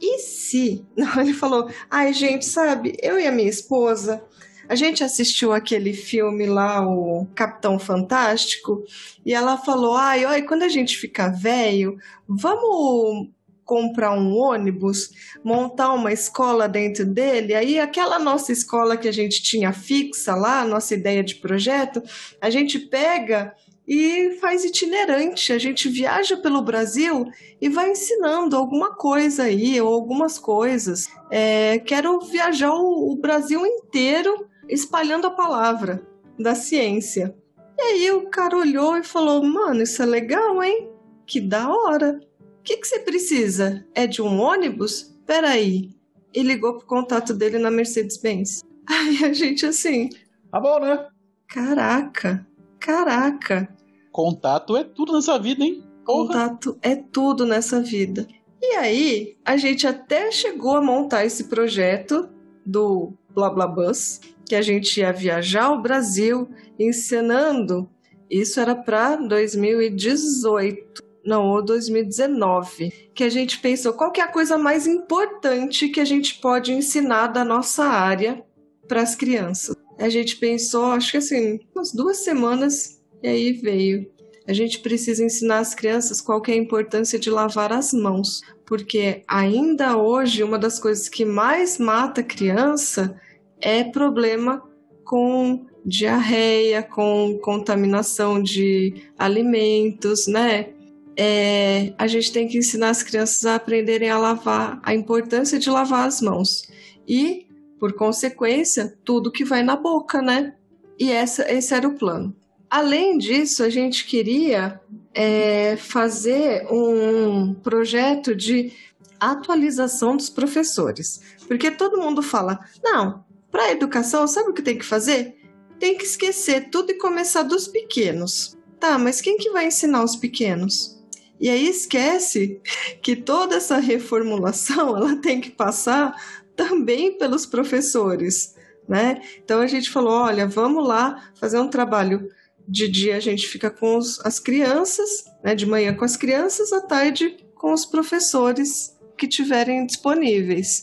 [0.00, 0.84] E se?
[1.20, 4.24] Ele falou: ai, gente, sabe, eu e a minha esposa,
[4.70, 8.84] a gente assistiu aquele filme lá, o Capitão Fantástico,
[9.26, 11.98] e ela falou: ai, olha, quando a gente ficar velho,
[12.28, 13.30] vamos
[13.64, 15.10] comprar um ônibus,
[15.42, 20.64] montar uma escola dentro dele, aí aquela nossa escola que a gente tinha fixa lá,
[20.64, 22.00] nossa ideia de projeto,
[22.40, 23.52] a gente pega
[23.88, 25.52] e faz itinerante.
[25.52, 27.28] A gente viaja pelo Brasil
[27.60, 31.08] e vai ensinando alguma coisa aí, ou algumas coisas.
[31.28, 36.06] É, quero viajar o, o Brasil inteiro espalhando a palavra
[36.38, 37.34] da ciência.
[37.78, 40.90] E aí o cara olhou e falou: Mano, isso é legal, hein?
[41.26, 42.20] Que da hora.
[42.58, 43.86] O que, que você precisa?
[43.94, 45.14] É de um ônibus?
[45.26, 45.90] Peraí.
[46.34, 48.62] E ligou pro contato dele na Mercedes-Benz.
[48.86, 50.10] Aí a gente assim,
[50.50, 51.06] Tá bom, né?
[51.46, 52.46] caraca,
[52.78, 53.68] caraca.
[54.12, 55.82] Contato é tudo nessa vida, hein?
[56.04, 56.26] Porra.
[56.26, 58.26] Contato é tudo nessa vida.
[58.60, 62.28] E aí, a gente até chegou a montar esse projeto
[62.66, 64.20] do Blá Blá Bus,
[64.50, 67.88] que a gente ia viajar o Brasil ensinando.
[68.28, 74.32] Isso era para 2018, não, ou 2019, que a gente pensou qual que é a
[74.32, 78.44] coisa mais importante que a gente pode ensinar da nossa área
[78.88, 79.76] para as crianças.
[79.96, 84.10] A gente pensou, acho que assim, umas duas semanas e aí veio.
[84.48, 88.40] A gente precisa ensinar as crianças qual que é a importância de lavar as mãos,
[88.66, 93.16] porque ainda hoje uma das coisas que mais mata criança
[93.60, 94.62] é problema
[95.04, 100.70] com diarreia, com contaminação de alimentos, né?
[101.16, 105.68] É, a gente tem que ensinar as crianças a aprenderem a lavar, a importância de
[105.68, 106.70] lavar as mãos.
[107.06, 107.46] E,
[107.78, 110.54] por consequência, tudo que vai na boca, né?
[110.98, 112.34] E essa, esse era o plano.
[112.68, 114.80] Além disso, a gente queria
[115.12, 118.72] é, fazer um projeto de
[119.18, 121.20] atualização dos professores.
[121.48, 125.36] Porque todo mundo fala: não, para a educação, sabe o que tem que fazer?
[125.78, 128.56] Tem que esquecer tudo e começar dos pequenos.
[128.78, 130.98] Tá, mas quem que vai ensinar os pequenos?
[131.40, 132.60] E aí esquece
[133.02, 136.14] que toda essa reformulação ela tem que passar
[136.54, 138.54] também pelos professores,
[138.88, 139.22] né?
[139.42, 142.28] Então a gente falou, olha, vamos lá fazer um trabalho
[142.68, 145.54] de dia a gente fica com os, as crianças, né?
[145.54, 150.82] De manhã com as crianças, à tarde com os professores que tiverem disponíveis.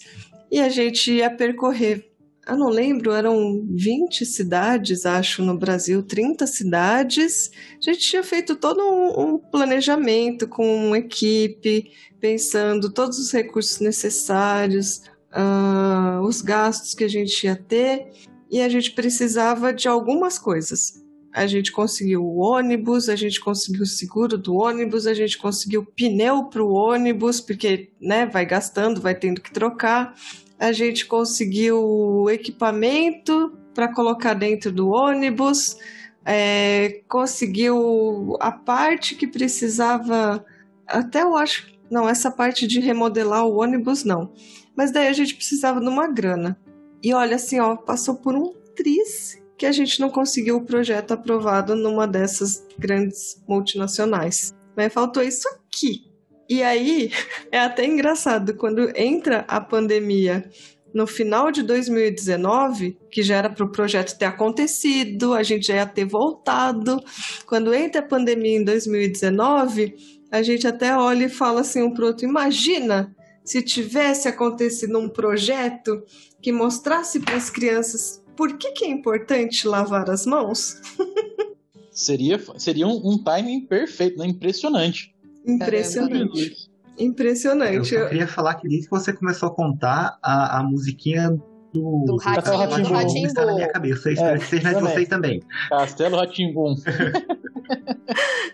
[0.52, 2.12] E a gente ia percorrer,
[2.48, 7.52] eu não lembro, eram 20 cidades, acho, no Brasil, 30 cidades.
[7.86, 15.02] A gente tinha feito todo um, planejamento com uma equipe, pensando todos os recursos necessários,
[15.32, 18.12] ah, os gastos que a gente ia ter,
[18.50, 21.06] e a gente precisava de algumas coisas.
[21.34, 25.86] A gente conseguiu o ônibus, a gente conseguiu o seguro do ônibus, a gente conseguiu
[25.86, 30.16] pneu para o ônibus, porque né, vai gastando, vai tendo que trocar.
[30.60, 35.78] A gente conseguiu equipamento para colocar dentro do ônibus,
[36.26, 40.44] é, conseguiu a parte que precisava.
[40.88, 41.68] Até eu acho.
[41.90, 44.34] Não, essa parte de remodelar o ônibus não.
[44.76, 46.60] Mas daí a gente precisava de uma grana.
[47.02, 51.14] E olha assim, ó, passou por um tris que a gente não conseguiu o projeto
[51.14, 54.54] aprovado numa dessas grandes multinacionais.
[54.76, 56.07] Mas faltou isso aqui.
[56.50, 57.12] E aí
[57.52, 60.50] é até engraçado quando entra a pandemia
[60.94, 65.76] no final de 2019, que já era para o projeto ter acontecido, a gente já
[65.76, 67.00] ia ter voltado.
[67.46, 69.96] Quando entra a pandemia em 2019,
[70.32, 75.08] a gente até olha e fala assim um pro outro: imagina se tivesse acontecido um
[75.08, 76.04] projeto
[76.42, 80.80] que mostrasse para as crianças por que, que é importante lavar as mãos?
[81.92, 84.28] Seria, seria um, um timing perfeito, né?
[84.28, 85.16] Impressionante.
[85.48, 86.70] Impressionante.
[87.00, 87.94] Impressionante.
[87.96, 91.30] Eu queria falar que desde que você começou a contar a, a musiquinha
[91.74, 94.10] do, Do Ratinho, Ratinho do Bum está na minha cabeça.
[94.10, 94.94] Eu espero É, que seja na de também.
[94.94, 95.44] vocês também.
[95.70, 96.76] Castelo Ratimbum.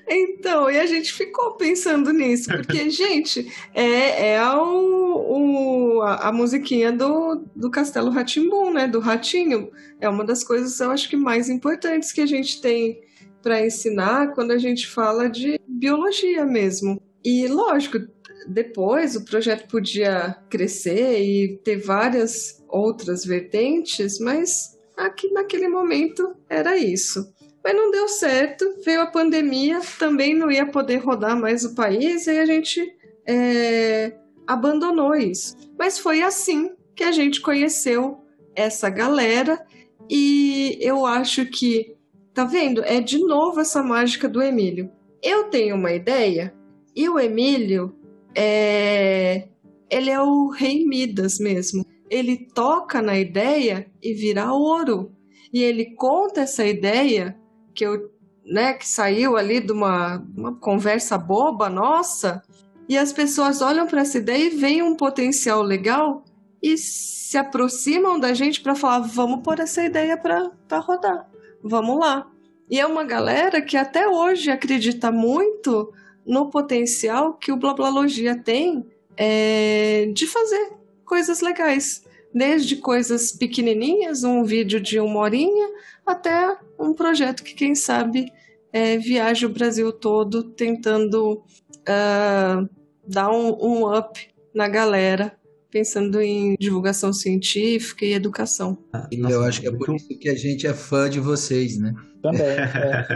[0.07, 6.31] Então, e a gente ficou pensando nisso, porque, gente, é, é o, o- a, a
[6.31, 8.87] musiquinha do, do Castelo Ratimbum, né?
[8.87, 9.69] Do Ratinho.
[10.01, 12.99] É uma das coisas, eu acho que mais importantes que a gente tem
[13.43, 16.99] para ensinar quando a gente fala de biologia mesmo.
[17.23, 17.99] E lógico,
[18.47, 26.77] depois o projeto podia crescer e ter várias outras vertentes, mas aqui naquele momento era
[26.77, 27.31] isso.
[27.63, 32.27] Mas não deu certo, veio a pandemia, também não ia poder rodar mais o país
[32.27, 32.93] e a gente
[33.25, 34.13] é,
[34.47, 35.55] abandonou isso.
[35.77, 38.21] Mas foi assim que a gente conheceu
[38.55, 39.65] essa galera
[40.09, 41.95] e eu acho que,
[42.33, 42.83] tá vendo?
[42.83, 44.91] É de novo essa mágica do Emílio.
[45.21, 46.53] Eu tenho uma ideia
[46.95, 47.95] e o Emílio
[48.35, 49.47] é.
[49.89, 51.85] Ele é o rei Midas mesmo.
[52.09, 55.11] Ele toca na ideia e vira ouro.
[55.53, 57.37] E ele conta essa ideia
[57.75, 58.09] que eu,
[58.43, 62.41] né, que saiu ali de uma, uma conversa boba nossa,
[62.87, 66.23] e as pessoas olham para essa ideia e veem um potencial legal
[66.61, 71.29] e se aproximam da gente para falar: vamos pôr essa ideia para rodar,
[71.63, 72.29] vamos lá.
[72.69, 75.93] E é uma galera que até hoje acredita muito
[76.25, 78.85] no potencial que o Blablalogia tem
[79.17, 80.73] é, de fazer
[81.05, 82.03] coisas legais.
[82.33, 85.69] Desde coisas pequenininhas, um vídeo de uma horinha,
[86.03, 88.31] até um projeto que, quem sabe,
[88.71, 91.43] é, viaja o Brasil todo tentando
[91.81, 92.69] uh,
[93.07, 94.19] dar um, um up
[94.53, 95.37] na galera
[95.73, 98.77] pensando em divulgação científica e educação.
[99.11, 101.95] E eu acho que é por isso que a gente é fã de vocês, né?
[102.21, 102.41] Também.
[102.43, 103.07] É.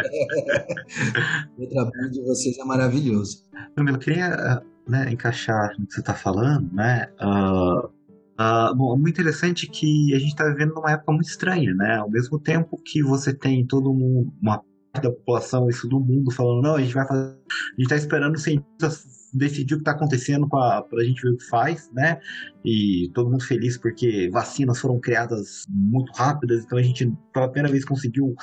[1.56, 3.44] o trabalho de vocês é maravilhoso.
[3.78, 7.08] Eu queria né, encaixar no que você está falando, né?
[7.22, 7.86] Uh,
[8.42, 11.98] uh, bom, é muito interessante que a gente está vivendo numa época muito estranha, né?
[11.98, 16.32] Ao mesmo tempo que você tem todo mundo, uma parte da população, isso do mundo,
[16.32, 17.28] falando, não, a gente vai fazer.
[17.28, 21.38] A gente está esperando cientistas decidir o que está acontecendo para a gente ver o
[21.38, 22.20] que faz, né?
[22.64, 27.72] E todo mundo feliz porque vacinas foram criadas muito rápidas, então a gente pela primeira
[27.72, 28.36] vez conseguiu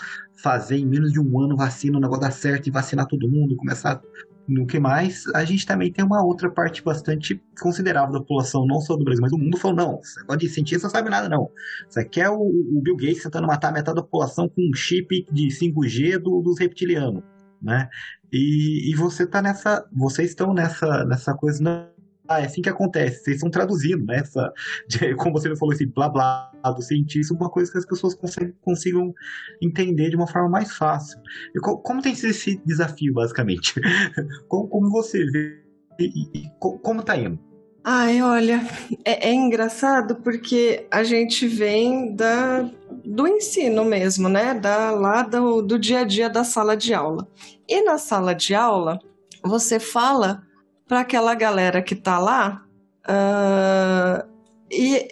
[0.43, 3.57] fazer em menos de um ano vacina, o negócio dar certo e vacinar todo mundo,
[3.57, 4.01] começar
[4.47, 8.80] no que mais, a gente também tem uma outra parte bastante considerável da população, não
[8.80, 11.28] só do Brasil, mas do mundo, falou, não, esse negócio de cientista não sabe nada,
[11.28, 11.51] não.
[11.89, 15.26] Isso aqui é o, o Bill Gates tentando matar metade da população com um chip
[15.32, 17.22] de 5G do, dos reptilianos,
[17.62, 17.89] né?
[18.35, 19.89] E, e você tá nessa.
[19.93, 21.62] Vocês estão nessa, nessa coisa.
[21.62, 21.89] Não,
[22.28, 23.22] ah, é assim que acontece.
[23.22, 24.16] Vocês estão traduzindo, né?
[24.16, 24.53] Essa,
[24.89, 28.16] de, como você falou, esse blá blá do cientista, uma coisa que as pessoas
[28.61, 29.14] consigam
[29.62, 31.20] entender de uma forma mais fácil.
[31.55, 33.74] E como, tem sido esse desafio, basicamente?
[34.49, 35.62] como, como você vê
[36.01, 37.39] e, e como tá indo?
[37.87, 38.66] Ai, olha,
[39.05, 42.66] é, é, engraçado porque a gente vem da,
[43.05, 44.55] do ensino mesmo, né?
[44.55, 47.28] Da, lá do, do dia a dia da sala de aula.
[47.68, 48.99] E na sala de aula,
[49.43, 50.43] você fala
[50.89, 52.64] para aquela galera que tá lá.
[53.07, 54.26] Uh,
[54.72, 55.07] e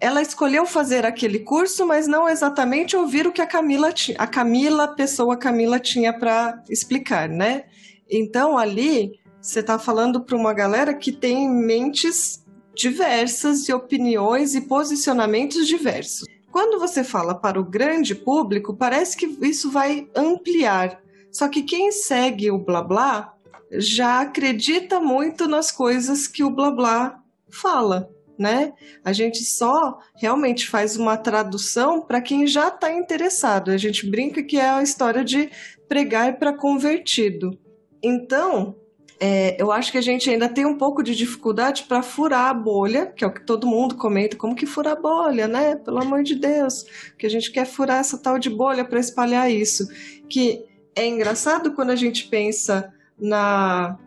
[0.00, 4.84] ela escolheu fazer aquele curso, mas não exatamente ouvir o que a Camila a Camila,
[4.84, 7.66] a pessoa Camila tinha para explicar, né?
[8.10, 12.44] Então ali você está falando para uma galera que tem mentes
[12.74, 16.26] diversas e opiniões e posicionamentos diversos.
[16.50, 21.00] Quando você fala para o grande público, parece que isso vai ampliar.
[21.30, 23.34] Só que quem segue o blá blá
[23.70, 28.72] já acredita muito nas coisas que o blá blá fala, né?
[29.04, 33.70] A gente só realmente faz uma tradução para quem já está interessado.
[33.70, 35.50] A gente brinca que é a história de
[35.88, 37.56] pregar para convertido.
[38.02, 38.74] Então,
[39.18, 42.54] é, eu acho que a gente ainda tem um pouco de dificuldade para furar a
[42.54, 45.76] bolha, que é o que todo mundo comenta, como que furar a bolha, né?
[45.76, 46.84] Pelo amor de Deus,
[47.18, 49.88] que a gente quer furar essa tal de bolha para espalhar isso.
[50.28, 50.64] Que
[50.94, 53.98] é engraçado quando a gente pensa na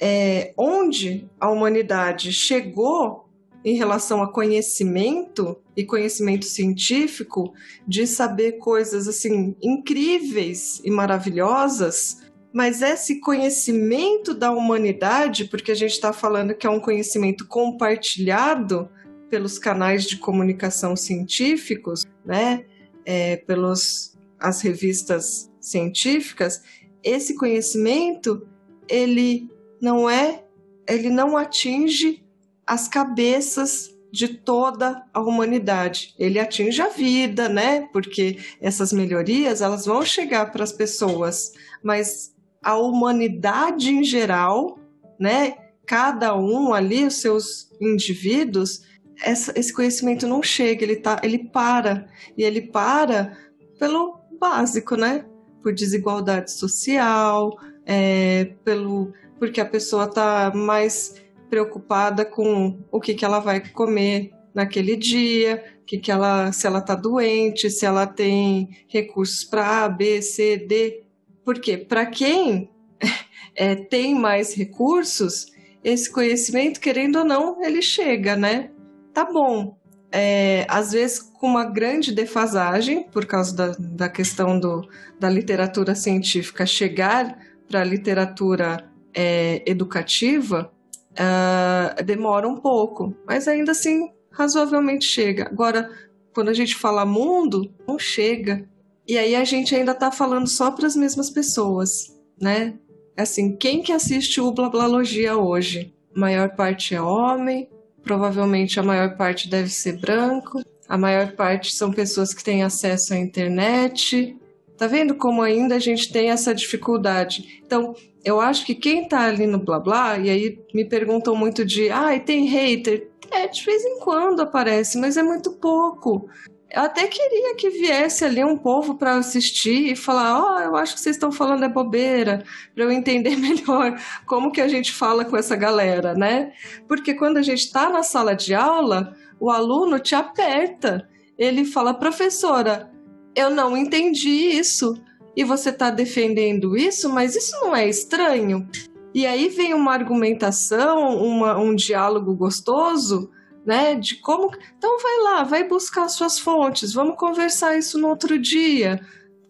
[0.00, 3.28] é, onde a humanidade chegou
[3.62, 7.52] em relação a conhecimento e conhecimento científico,
[7.86, 15.92] de saber coisas assim incríveis e maravilhosas mas esse conhecimento da humanidade, porque a gente
[15.92, 18.88] está falando que é um conhecimento compartilhado
[19.28, 22.64] pelos canais de comunicação científicos, né,
[23.04, 26.62] é, pelos as revistas científicas,
[27.04, 28.46] esse conhecimento
[28.88, 29.48] ele
[29.80, 30.44] não é,
[30.88, 32.24] ele não atinge
[32.66, 36.14] as cabeças de toda a humanidade.
[36.18, 37.88] Ele atinge a vida, né?
[37.92, 44.78] Porque essas melhorias elas vão chegar para as pessoas, mas a humanidade em geral,
[45.18, 45.56] né?
[45.86, 48.82] Cada um ali, os seus indivíduos,
[49.22, 52.06] essa, esse conhecimento não chega, ele, tá, ele para.
[52.36, 53.36] E ele para
[53.78, 55.24] pelo básico, né?
[55.62, 61.14] Por desigualdade social, é, pelo porque a pessoa está mais
[61.48, 66.80] preocupada com o que, que ela vai comer naquele dia, que que ela, se ela
[66.80, 71.04] está doente, se ela tem recursos para A, B, C, D
[71.50, 72.70] Porque para quem
[73.56, 75.46] é, tem mais recursos,
[75.82, 78.70] esse conhecimento, querendo ou não, ele chega, né?
[79.12, 79.76] Tá bom.
[80.12, 84.88] É, às vezes com uma grande defasagem, por causa da, da questão do,
[85.18, 87.36] da literatura científica chegar
[87.68, 90.72] para a literatura é, educativa,
[91.14, 95.48] uh, demora um pouco, mas ainda assim razoavelmente chega.
[95.48, 95.90] Agora,
[96.32, 98.69] quando a gente fala mundo, não chega.
[99.10, 102.74] E aí a gente ainda está falando só para as mesmas pessoas, né?
[103.16, 105.92] Assim, quem que assiste o Blablalogia hoje?
[106.14, 107.68] A maior parte é homem,
[108.04, 113.12] provavelmente a maior parte deve ser branco, a maior parte são pessoas que têm acesso
[113.12, 114.36] à internet.
[114.78, 117.60] Tá vendo como ainda a gente tem essa dificuldade?
[117.66, 121.64] Então, eu acho que quem tá ali no blá blá, e aí me perguntam muito
[121.64, 123.10] de, ah, tem hater.
[123.28, 126.28] É, de vez em quando aparece, mas é muito pouco.
[126.72, 130.76] Eu até queria que viesse ali um povo para assistir e falar: Ó, oh, eu
[130.76, 132.44] acho que vocês estão falando é bobeira,
[132.74, 136.52] para eu entender melhor como que a gente fala com essa galera, né?
[136.86, 141.08] Porque quando a gente está na sala de aula, o aluno te aperta.
[141.36, 142.90] Ele fala: professora,
[143.34, 144.94] eu não entendi isso.
[145.36, 148.68] E você está defendendo isso, mas isso não é estranho?
[149.12, 153.30] E aí vem uma argumentação, uma, um diálogo gostoso
[153.64, 153.94] né?
[153.94, 154.50] De como.
[154.76, 159.00] Então vai lá, vai buscar suas fontes, vamos conversar isso no outro dia.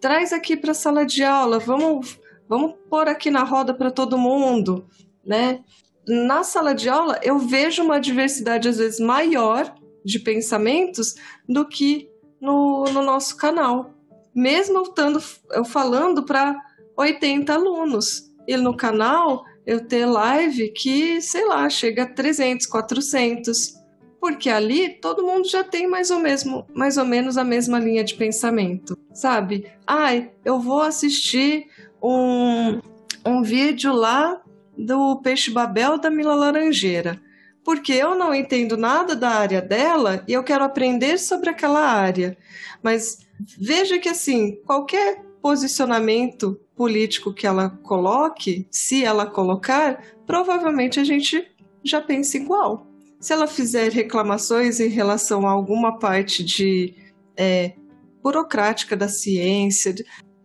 [0.00, 4.18] Traz aqui para a sala de aula, vamos, vamos pôr aqui na roda para todo
[4.18, 4.86] mundo,
[5.24, 5.60] né?
[6.08, 9.72] Na sala de aula eu vejo uma diversidade às vezes maior
[10.04, 11.14] de pensamentos
[11.48, 13.94] do que no, no nosso canal.
[14.34, 16.56] Mesmo eu, eu falando para
[16.96, 18.30] 80 alunos.
[18.48, 23.79] E no canal eu ter live que, sei lá, chega a 300, 400
[24.20, 28.04] porque ali todo mundo já tem mais ou, mesmo, mais ou menos a mesma linha
[28.04, 29.66] de pensamento, sabe?
[29.86, 31.68] Ai, eu vou assistir
[32.02, 32.80] um,
[33.24, 34.40] um vídeo lá
[34.76, 37.20] do Peixe Babel da Mila Laranjeira,
[37.64, 42.36] porque eu não entendo nada da área dela e eu quero aprender sobre aquela área.
[42.82, 43.26] Mas
[43.58, 51.50] veja que assim, qualquer posicionamento político que ela coloque, se ela colocar, provavelmente a gente
[51.82, 52.89] já pensa igual
[53.20, 56.94] se ela fizer reclamações em relação a alguma parte de
[57.36, 57.74] é,
[58.22, 59.94] burocrática da ciência,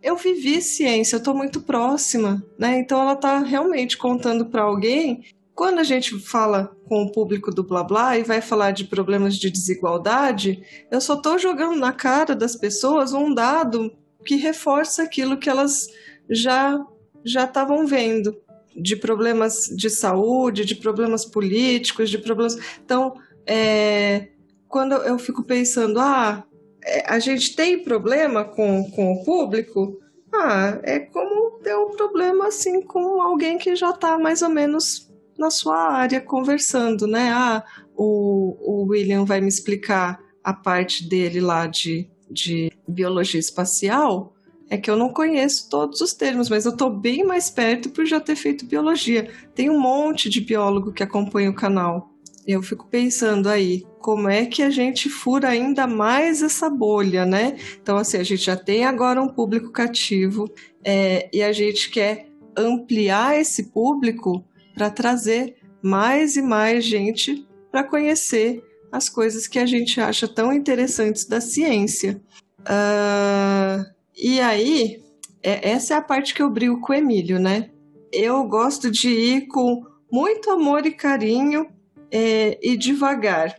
[0.02, 2.78] eu vivi ciência, eu estou muito próxima, né?
[2.78, 5.24] Então ela está realmente contando para alguém.
[5.54, 9.36] Quando a gente fala com o público do blá blá e vai falar de problemas
[9.36, 13.90] de desigualdade, eu só estou jogando na cara das pessoas um dado
[14.24, 15.88] que reforça aquilo que elas
[16.30, 16.78] já
[17.24, 18.36] já estavam vendo
[18.76, 22.56] de problemas de saúde, de problemas políticos, de problemas.
[22.84, 23.14] Então,
[23.46, 24.28] é,
[24.68, 26.44] quando eu fico pensando, ah,
[26.84, 29.98] é, a gente tem problema com, com o público,
[30.32, 35.10] ah, é como ter um problema assim com alguém que já está mais ou menos
[35.38, 37.30] na sua área conversando, né?
[37.32, 37.64] Ah,
[37.96, 44.35] o, o William vai me explicar a parte dele lá de, de biologia espacial
[44.68, 48.04] é que eu não conheço todos os termos, mas eu estou bem mais perto por
[48.04, 49.30] já ter feito biologia.
[49.54, 52.10] Tem um monte de biólogo que acompanha o canal.
[52.46, 57.56] Eu fico pensando aí, como é que a gente fura ainda mais essa bolha, né?
[57.80, 60.48] Então, assim, a gente já tem agora um público cativo
[60.84, 64.44] é, e a gente quer ampliar esse público
[64.74, 70.52] para trazer mais e mais gente para conhecer as coisas que a gente acha tão
[70.52, 72.20] interessantes da ciência.
[72.60, 75.02] Uh, e aí,
[75.42, 77.70] é, essa é a parte que eu brigo com o Emílio, né?
[78.12, 81.66] Eu gosto de ir com muito amor e carinho
[82.10, 83.54] é, e devagar.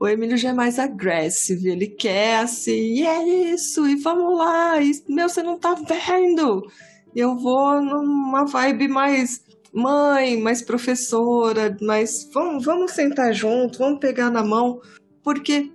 [0.00, 4.82] O Emílio já é mais agressivo, ele quer assim, e é isso, e vamos lá,
[4.82, 6.66] e, meu, você não tá vendo?
[7.14, 14.30] Eu vou numa vibe mais mãe, mais professora, mais vamos, vamos sentar junto, vamos pegar
[14.30, 14.80] na mão,
[15.22, 15.70] porque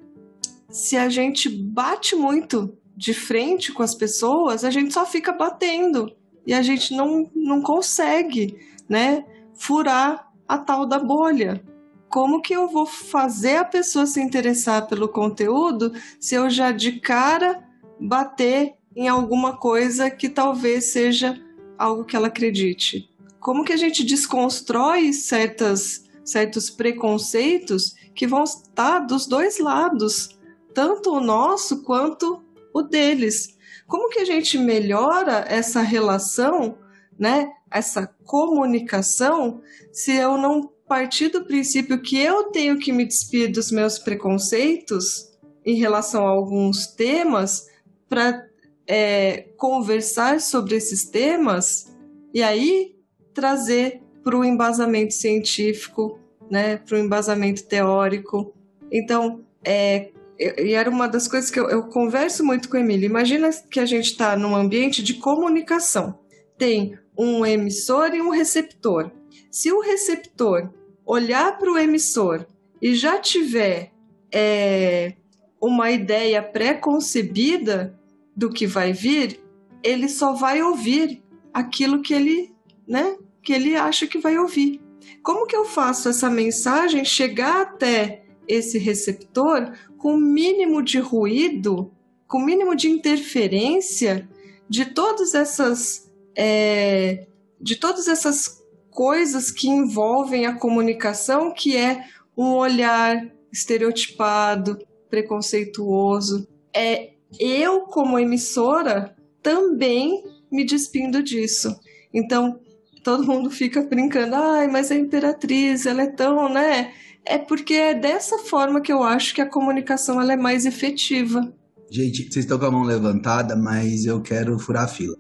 [0.70, 6.12] se a gente bate muito de frente com as pessoas, a gente só fica batendo
[6.48, 8.58] e a gente não, não consegue,
[8.90, 11.64] né, furar a tal da bolha.
[12.10, 16.94] Como que eu vou fazer a pessoa se interessar pelo conteúdo se eu já de
[16.94, 17.64] cara
[18.00, 21.40] bater em alguma coisa que talvez seja
[21.78, 23.12] algo que ela acredite?
[23.40, 30.36] Como que a gente desconstrói certas, certos preconceitos que vão estar dos dois lados,
[30.74, 32.47] tanto o nosso quanto
[32.78, 33.58] o deles.
[33.88, 36.78] Como que a gente melhora essa relação,
[37.18, 37.52] né?
[37.72, 43.72] Essa comunicação, se eu não partir do princípio que eu tenho que me despir dos
[43.72, 45.32] meus preconceitos
[45.66, 47.68] em relação a alguns temas
[48.08, 48.48] para
[48.88, 51.94] é, conversar sobre esses temas
[52.34, 52.96] e aí
[53.34, 58.54] trazer para o embasamento científico, né, para o embasamento teórico.
[58.90, 63.06] Então, é, e era uma das coisas que eu, eu converso muito com o Emílio.
[63.06, 66.20] Imagina que a gente está num ambiente de comunicação.
[66.58, 69.12] Tem um emissor e um receptor.
[69.50, 70.72] Se o receptor
[71.06, 72.46] olhar para o emissor
[72.82, 73.92] e já tiver
[74.32, 75.14] é,
[75.60, 77.98] uma ideia pré-concebida
[78.36, 79.40] do que vai vir,
[79.82, 81.24] ele só vai ouvir
[81.54, 82.54] aquilo que ele,
[82.88, 84.80] né, que ele acha que vai ouvir.
[85.24, 91.92] Como que eu faço essa mensagem chegar até esse receptor com o mínimo de ruído,
[92.28, 94.28] com o mínimo de interferência
[94.70, 97.28] de todas essas é,
[97.60, 102.04] de todas essas coisas que envolvem a comunicação, que é
[102.36, 104.80] um olhar estereotipado,
[105.10, 106.48] preconceituoso.
[106.74, 111.80] É eu como emissora também me despindo disso.
[112.14, 112.60] Então,
[113.04, 116.94] todo mundo fica brincando, ai, mas a imperatriz, ela é tão, né?
[117.30, 121.54] É porque é dessa forma que eu acho que a comunicação ela é mais efetiva.
[121.92, 125.16] Gente, vocês estão com a mão levantada, mas eu quero furar a fila.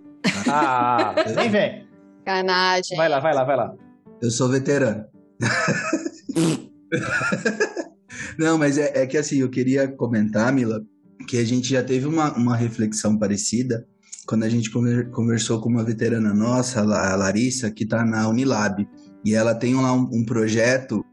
[0.45, 0.47] Tá?
[0.49, 1.87] Ah, nem vem.
[2.25, 2.97] Canagem.
[2.97, 3.73] Vai lá, vai lá, vai lá.
[4.21, 5.05] Eu sou veterano.
[8.37, 10.81] Não, mas é, é, que assim, eu queria comentar, Mila,
[11.27, 13.85] que a gente já teve uma, uma reflexão parecida
[14.25, 14.69] quando a gente
[15.11, 18.87] conversou com uma veterana nossa, a Larissa, que está na Unilab.
[19.23, 21.03] E ela tem lá um, um projeto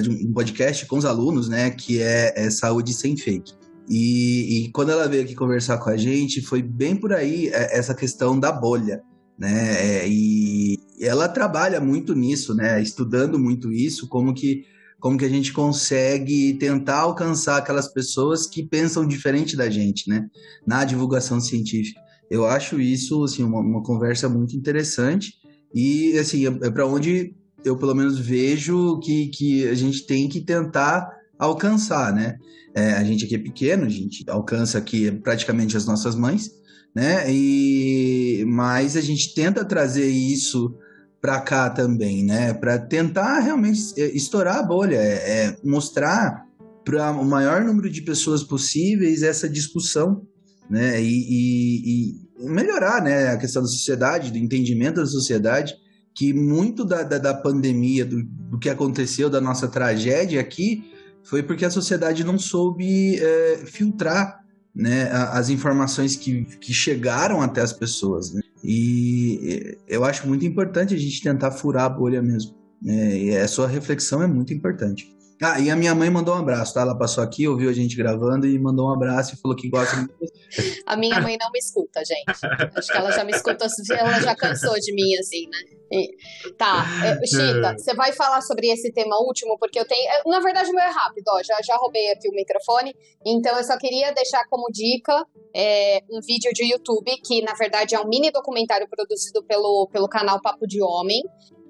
[0.00, 3.52] de um podcast com os alunos, né, que é, é Saúde Sem Fake.
[3.88, 7.76] E, e, quando ela veio aqui conversar com a gente, foi bem por aí é,
[7.76, 9.02] essa questão da bolha,
[9.38, 10.02] né?
[10.02, 12.80] É, e ela trabalha muito nisso, né?
[12.80, 14.64] Estudando muito isso, como que
[15.00, 20.28] como que a gente consegue tentar alcançar aquelas pessoas que pensam diferente da gente, né?
[20.64, 22.00] Na divulgação científica.
[22.30, 25.34] Eu acho isso assim uma, uma conversa muito interessante
[25.74, 30.28] e assim é, é para onde eu pelo menos vejo que, que a gente tem
[30.28, 31.08] que tentar
[31.38, 32.36] alcançar, né?
[32.74, 36.50] É, a gente aqui é pequeno, a gente alcança aqui praticamente as nossas mães,
[36.94, 37.24] né?
[37.30, 40.74] E mas a gente tenta trazer isso
[41.20, 42.52] para cá também, né?
[42.52, 46.44] Para tentar realmente estourar a bolha, é, é mostrar
[46.84, 50.26] para o maior número de pessoas possíveis essa discussão,
[50.68, 51.00] né?
[51.00, 53.28] E, e, e, melhorar, né?
[53.28, 55.74] A questão da sociedade, do entendimento da sociedade,
[56.14, 60.84] que muito da, da, da pandemia, do, do, que aconteceu, da nossa tragédia aqui,
[61.22, 64.42] foi porque a sociedade não soube é, filtrar
[64.74, 68.32] né, as informações que, que chegaram até as pessoas.
[68.32, 68.40] Né?
[68.64, 72.54] E eu acho muito importante a gente tentar furar a bolha mesmo.
[72.80, 73.18] Né?
[73.18, 75.14] E a sua reflexão é muito importante.
[75.42, 76.82] Ah, e a minha mãe mandou um abraço, tá?
[76.82, 79.96] Ela passou aqui, ouviu a gente gravando e mandou um abraço e falou que gosta
[79.96, 80.14] muito.
[80.86, 82.76] A minha mãe não me escuta, gente.
[82.76, 83.66] Acho que ela já me escuta,
[83.98, 85.58] ela já cansou de mim, assim, né?
[85.90, 90.08] E, tá, é, Chita, você vai falar sobre esse tema último, porque eu tenho.
[90.26, 91.42] Na verdade, o meu é rápido, ó.
[91.42, 92.94] Já, já roubei aqui o microfone.
[93.26, 97.94] Então, eu só queria deixar como dica é, um vídeo de YouTube, que na verdade
[97.94, 101.22] é um mini documentário produzido pelo, pelo canal Papo de Homem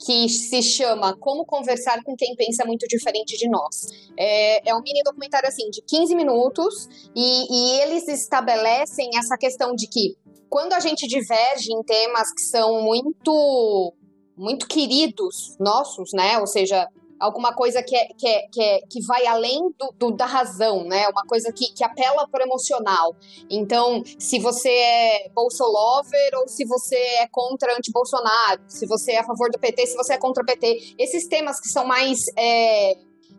[0.04, 3.88] que se chama Como Conversar com Quem Pensa Muito Diferente de Nós.
[4.18, 9.74] É, é um mini documentário assim de 15 minutos e, e eles estabelecem essa questão
[9.74, 10.16] de que
[10.48, 13.94] quando a gente diverge em temas que são muito
[14.36, 16.38] muito queridos nossos, né?
[16.38, 16.88] Ou seja,
[17.22, 20.84] alguma coisa que, é, que, é, que, é, que vai além do, do, da razão,
[20.84, 21.08] né?
[21.08, 23.14] Uma coisa que, que apela para o emocional.
[23.48, 29.24] Então, se você é bolsolover ou se você é contra anti-Bolsonaro, se você é a
[29.24, 32.94] favor do PT, se você é contra o PT, esses temas que são mais é,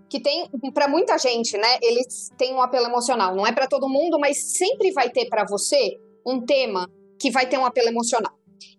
[0.09, 1.77] que tem para muita gente, né?
[1.81, 3.35] Eles têm um apelo emocional.
[3.35, 6.89] Não é para todo mundo, mas sempre vai ter para você um tema
[7.19, 8.33] que vai ter um apelo emocional.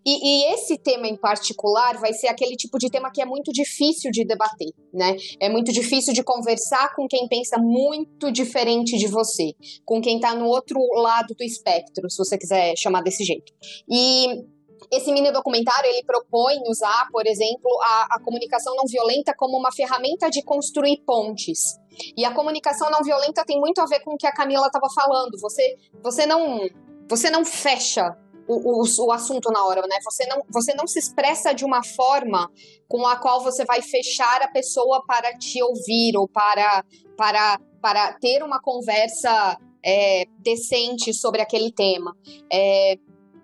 [0.06, 3.52] E, e, esse tema em particular vai ser aquele tipo de tema que é muito
[3.52, 5.16] difícil de debater, né?
[5.40, 9.52] É muito difícil de conversar com quem pensa muito diferente de você,
[9.84, 13.52] com quem tá no outro lado do espectro, se você quiser chamar desse jeito.
[13.90, 14.44] E
[14.92, 19.72] esse mini documentário ele propõe usar, por exemplo, a, a comunicação não violenta como uma
[19.72, 21.78] ferramenta de construir pontes.
[22.16, 24.86] E a comunicação não violenta tem muito a ver com o que a Camila estava
[24.94, 25.38] falando.
[25.40, 26.68] Você, você não,
[27.08, 28.16] você não fecha
[28.46, 29.96] o, o, o, assunto na hora, né?
[30.04, 32.50] Você não, você não se expressa de uma forma
[32.88, 36.84] com a qual você vai fechar a pessoa para te ouvir ou para,
[37.16, 42.16] para, para ter uma conversa é, decente sobre aquele tema.
[42.52, 42.96] É,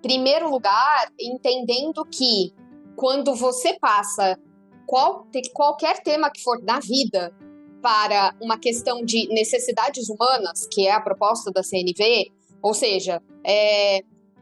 [0.03, 2.53] primeiro lugar, entendendo que
[2.97, 4.39] quando você passa
[4.87, 7.35] qual, qualquer tema que for na vida
[7.81, 12.31] para uma questão de necessidades humanas, que é a proposta da CNV,
[12.63, 14.01] ou seja, é,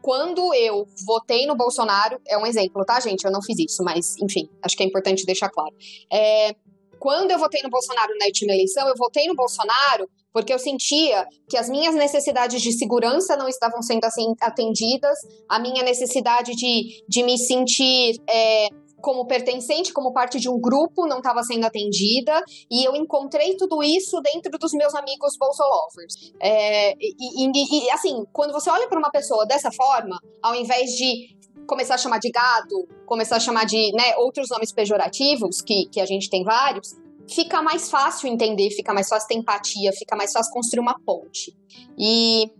[0.09, 3.23] quando eu votei no Bolsonaro, é um exemplo, tá, gente?
[3.23, 5.71] Eu não fiz isso, mas, enfim, acho que é importante deixar claro.
[6.11, 6.55] É,
[6.97, 11.27] quando eu votei no Bolsonaro na última eleição, eu votei no Bolsonaro porque eu sentia
[11.47, 14.01] que as minhas necessidades de segurança não estavam sendo
[14.41, 18.67] atendidas, a minha necessidade de, de me sentir é,
[19.01, 23.81] como pertencente, como parte de um grupo, não estava sendo atendida, e eu encontrei tudo
[23.83, 26.33] isso dentro dos meus amigos bolsolovers.
[26.41, 30.91] É, e, e, e, assim, quando você olha para uma pessoa dessa forma, ao invés
[30.91, 35.85] de começar a chamar de gado, começar a chamar de né, outros nomes pejorativos, que,
[35.91, 36.95] que a gente tem vários,
[37.27, 41.55] fica mais fácil entender, fica mais fácil ter empatia, fica mais fácil construir uma ponte.
[41.97, 42.51] E,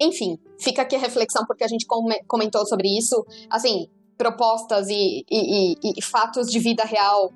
[0.00, 1.86] enfim, fica aqui a reflexão, porque a gente
[2.26, 3.24] comentou sobre isso.
[3.48, 7.32] Assim, propostas e, e, e, e fatos de vida real.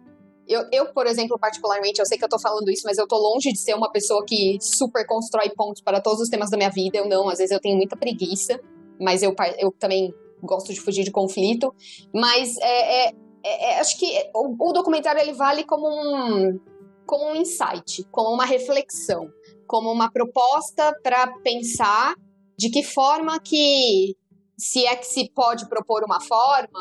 [0.48, 3.16] Eu, eu, por exemplo, particularmente, eu sei que eu tô falando isso, mas eu tô
[3.16, 6.70] longe de ser uma pessoa que super constrói pontos para todos os temas da minha
[6.70, 6.98] vida.
[6.98, 8.60] Eu não, às vezes eu tenho muita preguiça,
[9.00, 10.12] mas eu, eu também
[10.42, 11.72] gosto de fugir de conflito.
[12.12, 16.58] Mas é, é, é, é acho que o, o, documentário ele vale como um,
[17.06, 19.30] como um insight, como uma reflexão,
[19.68, 22.14] como uma proposta para pensar
[22.58, 24.16] de que forma que
[24.60, 26.80] se é que se pode propor uma forma,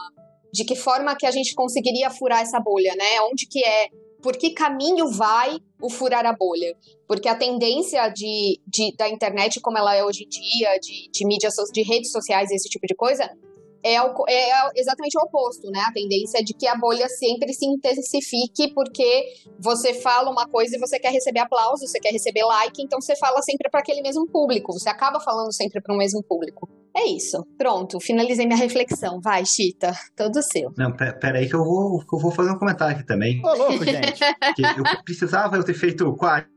[0.54, 3.22] de que forma que a gente conseguiria furar essa bolha, né?
[3.32, 3.88] Onde que é,
[4.22, 6.76] por que caminho vai o furar a bolha?
[7.08, 11.26] Porque a tendência de, de da internet, como ela é hoje em dia, de, de
[11.26, 13.30] mídias, de redes sociais esse tipo de coisa,
[13.84, 15.80] é, o, é exatamente o oposto, né?
[15.88, 19.26] A tendência é de que a bolha sempre se intensifique porque
[19.60, 23.16] você fala uma coisa e você quer receber aplauso, você quer receber like, então você
[23.16, 26.70] fala sempre para aquele mesmo público, você acaba falando sempre para o mesmo público.
[26.96, 27.46] É isso.
[27.58, 29.22] Pronto, finalizei minha reflexão.
[29.22, 30.74] Vai, Chita, todo seu.
[30.78, 33.40] Não, peraí que eu vou, que eu vou fazer um comentário aqui também.
[33.46, 34.22] Ô, louco, gente.
[34.78, 36.50] eu precisava eu ter feito quatro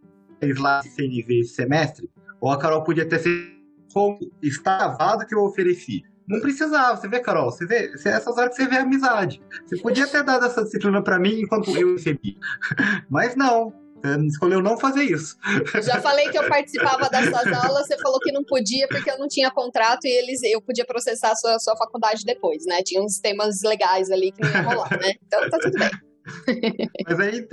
[0.59, 3.53] lá CNV esse semestre, ou a Carol podia ter sido
[3.93, 6.03] como está gravado que eu ofereci.
[6.33, 9.43] Não precisava, você vê, Carol, você vê, é essas horas que você vê a amizade.
[9.67, 12.39] Você podia ter dado essa disciplina para mim enquanto eu recebi.
[13.11, 13.71] Mas não,
[14.27, 15.37] escolheu não fazer isso.
[15.83, 19.29] Já falei que eu participava dessas aulas, você falou que não podia porque eu não
[19.29, 22.83] tinha contrato e eles, eu podia processar a sua, sua faculdade depois, né?
[22.83, 25.13] Tinha uns temas legais ali que não ia rolar, né?
[25.27, 25.91] Então tá tudo bem.
[27.07, 27.47] Mas aí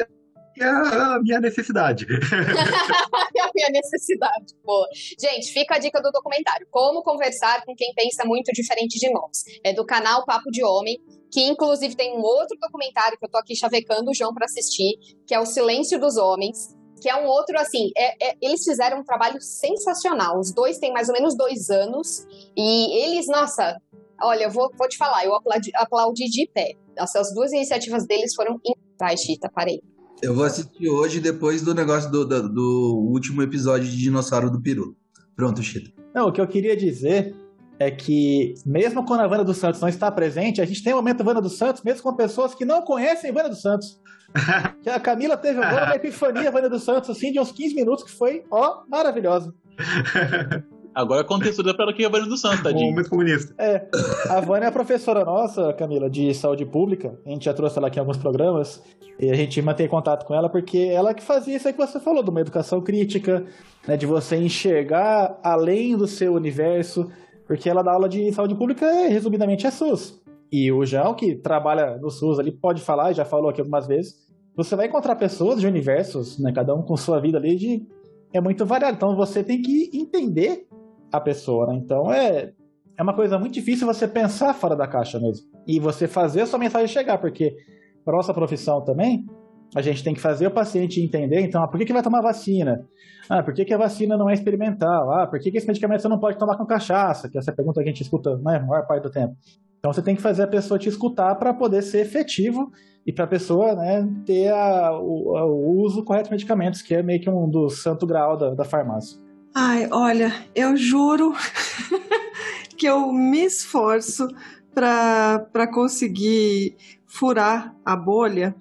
[0.64, 2.06] é a minha necessidade.
[3.36, 4.88] é a minha necessidade, boa.
[5.20, 6.68] Gente, fica a dica do documentário.
[6.70, 9.44] Como conversar com quem pensa muito diferente de nós.
[9.64, 10.98] É do canal Papo de Homem,
[11.32, 14.98] que inclusive tem um outro documentário que eu tô aqui chavecando o João para assistir,
[15.28, 19.00] que é O Silêncio dos Homens, que é um outro, assim, é, é, eles fizeram
[19.00, 20.40] um trabalho sensacional.
[20.40, 22.26] Os dois têm mais ou menos dois anos,
[22.58, 23.78] e eles, nossa,
[24.22, 26.74] olha, eu vou, vou te falar, eu aplaudi, aplaudi de pé.
[26.98, 29.82] Essas duas iniciativas deles foram incríveis, Chita, parei.
[30.22, 34.62] Eu vou assistir hoje depois do negócio do, do, do último episódio de Dinossauro do
[34.62, 34.96] Peru.
[35.34, 35.92] Pronto, Chita.
[36.14, 37.34] Não, o que eu queria dizer
[37.80, 40.98] é que, mesmo quando a Vanda dos Santos não está presente, a gente tem o
[40.98, 43.98] momento Vanda dos Santos, mesmo com pessoas que não conhecem Vanda dos Santos.
[44.84, 48.04] que a Camila teve agora uma epifania Vanda dos Santos, assim, de uns 15 minutos,
[48.04, 49.54] que foi, ó, maravilhosa.
[50.94, 52.88] Agora contextura para o que é a Vânia do Santos, tadinho.
[52.88, 53.54] O momento comunista.
[53.58, 53.88] É.
[54.30, 57.18] A Vânia é a professora nossa, Camila, de saúde pública.
[57.26, 58.82] A gente já trouxe ela aqui em alguns programas.
[59.20, 62.00] E a gente mantém contato com ela porque ela que fazia isso aí que você
[62.00, 63.46] falou, de uma educação crítica,
[63.86, 67.10] né, de você enxergar além do seu universo.
[67.46, 70.22] Porque ela dá aula de saúde pública, resumidamente, é SUS.
[70.52, 74.16] E o João, que trabalha no SUS ali, pode falar, já falou aqui algumas vezes.
[74.56, 77.88] Você vai encontrar pessoas de universos, né, cada um com sua vida ali, de
[78.34, 78.96] é muito variado.
[78.96, 80.68] Então você tem que entender
[81.12, 81.76] a pessoa, né?
[81.76, 82.52] Então é,
[82.98, 85.48] é uma coisa muito difícil você pensar fora da caixa mesmo.
[85.68, 87.56] E você fazer a sua mensagem chegar, porque
[88.04, 89.26] para nossa profissão também,
[89.76, 92.22] a gente tem que fazer o paciente entender, então, ah, por que, que vai tomar
[92.22, 92.84] vacina?
[93.30, 95.12] Ah, por que, que a vacina não é experimental?
[95.12, 97.30] Ah, por que, que esse medicamento você não pode tomar com cachaça?
[97.30, 99.36] Que essa é a pergunta que a gente escuta né, a maior parte do tempo.
[99.78, 102.72] Então você tem que fazer a pessoa te escutar para poder ser efetivo
[103.06, 107.04] e para a pessoa né, ter a, o, o, uso correto de medicamentos, que é
[107.04, 109.20] meio que um dos santo grau da, da farmácia.
[109.54, 111.34] Ai, olha, eu juro
[112.78, 114.28] que eu me esforço
[114.74, 116.78] para conseguir
[117.08, 118.56] furar a bolha,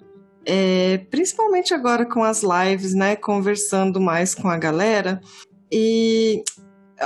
[0.45, 3.15] é, principalmente agora com as lives, né?
[3.15, 5.21] Conversando mais com a galera.
[5.71, 6.43] E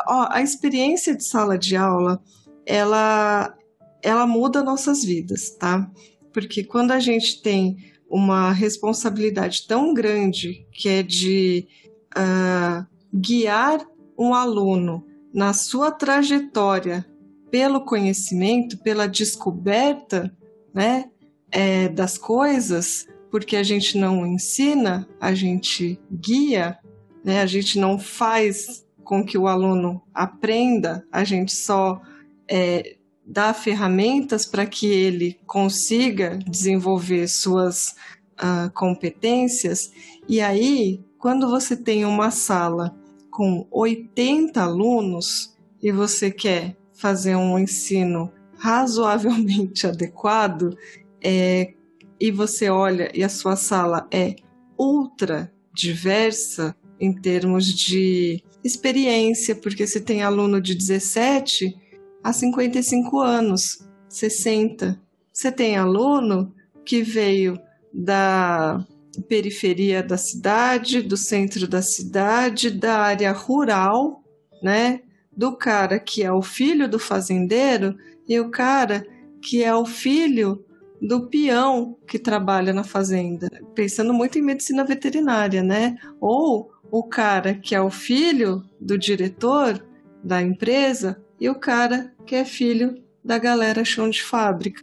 [0.08, 2.22] ó, a experiência de sala de aula,
[2.66, 3.54] ela,
[4.02, 5.90] ela muda nossas vidas, tá?
[6.32, 7.78] Porque quando a gente tem
[8.10, 11.68] uma responsabilidade tão grande que é de
[12.16, 13.86] uh, guiar
[14.18, 17.06] um aluno na sua trajetória
[17.52, 20.36] pelo conhecimento, pela descoberta
[20.74, 21.06] né,
[21.52, 26.78] é, das coisas, porque a gente não ensina, a gente guia,
[27.24, 32.02] né, a gente não faz com que o aluno aprenda, a gente só
[32.50, 32.96] é,
[33.26, 37.96] dar ferramentas para que ele consiga desenvolver suas
[38.34, 39.92] uh, competências.
[40.28, 42.96] E aí, quando você tem uma sala
[43.34, 50.78] com 80 alunos e você quer fazer um ensino razoavelmente adequado,
[51.22, 51.74] é,
[52.20, 54.36] e você olha e a sua sala é
[54.78, 61.76] ultra diversa em termos de experiência, porque você tem aluno de 17
[62.24, 65.02] a 55 anos, 60.
[65.34, 66.54] Você tem aluno
[66.86, 67.60] que veio
[67.94, 68.86] da
[69.22, 74.24] periferia da cidade, do centro da cidade, da área rural,
[74.62, 75.02] né?
[75.36, 77.96] Do cara que é o filho do fazendeiro
[78.28, 79.06] e o cara
[79.42, 80.64] que é o filho
[81.02, 85.98] do peão que trabalha na fazenda, pensando muito em medicina veterinária, né?
[86.20, 89.86] Ou o cara que é o filho do diretor
[90.24, 94.82] da empresa e o cara que é filho da galera chão de fábrica.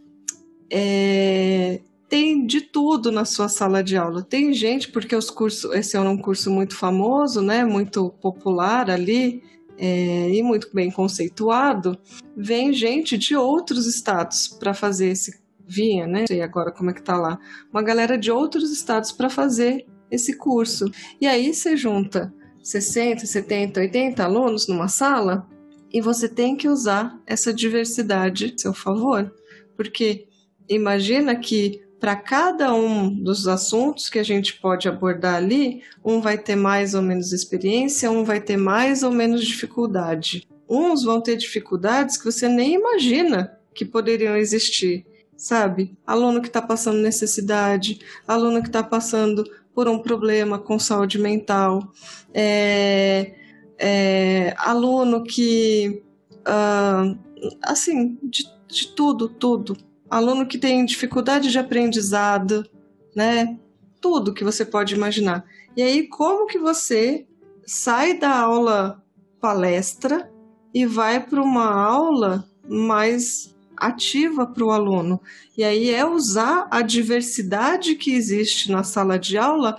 [0.69, 4.21] É, tem de tudo na sua sala de aula.
[4.21, 9.41] Tem gente, porque os cursos, esse é um curso muito famoso, né, muito popular ali
[9.77, 11.97] é, e muito bem conceituado,
[12.35, 16.25] vem gente de outros estados para fazer esse vinha, né?
[16.27, 17.39] Sei agora como é que tá lá.
[17.71, 20.91] Uma galera de outros estados para fazer esse curso.
[21.21, 25.47] E aí você junta 60, 70, 80 alunos numa sala
[25.89, 29.33] e você tem que usar essa diversidade a seu favor.
[29.77, 30.27] Porque
[30.67, 36.37] imagina que para cada um dos assuntos que a gente pode abordar ali, um vai
[36.37, 40.47] ter mais ou menos experiência, um vai ter mais ou menos dificuldade.
[40.67, 45.05] Uns vão ter dificuldades que você nem imagina que poderiam existir
[45.41, 45.97] sabe?
[46.05, 51.91] Aluno que está passando necessidade, aluno que está passando por um problema com saúde mental,
[52.31, 53.33] é,
[53.79, 56.03] é, aluno que,
[56.41, 57.17] uh,
[57.63, 59.75] assim, de, de tudo, tudo.
[60.11, 62.69] Aluno que tem dificuldade de aprendizado,
[63.15, 63.57] né?
[64.01, 65.45] Tudo que você pode imaginar.
[65.75, 67.25] E aí, como que você
[67.65, 69.01] sai da aula
[69.39, 70.29] palestra
[70.73, 75.19] e vai para uma aula mais ativa para o aluno.
[75.57, 79.77] E aí é usar a diversidade que existe na sala de aula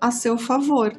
[0.00, 0.92] a seu favor.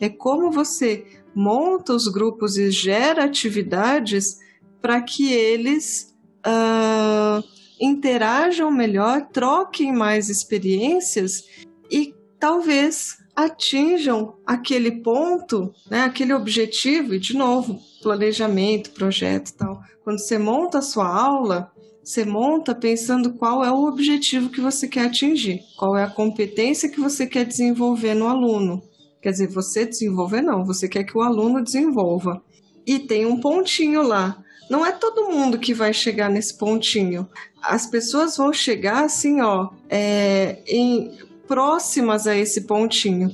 [0.00, 4.38] É como você monta os grupos e gera atividades
[4.80, 6.14] para que eles
[6.46, 7.42] uh,
[7.82, 11.44] interajam melhor, troquem mais experiências
[11.90, 19.80] e talvez atinjam aquele ponto, né, aquele objetivo, e de novo, planejamento, projeto e tal.
[20.04, 21.72] Quando você monta a sua aula,
[22.04, 26.88] você monta pensando qual é o objetivo que você quer atingir, qual é a competência
[26.88, 28.82] que você quer desenvolver no aluno.
[29.20, 32.42] Quer dizer, você desenvolver não, você quer que o aluno desenvolva.
[32.84, 34.41] E tem um pontinho lá.
[34.72, 37.28] Não é todo mundo que vai chegar nesse pontinho.
[37.60, 41.12] As pessoas vão chegar assim, ó, é, em,
[41.46, 43.30] próximas a esse pontinho,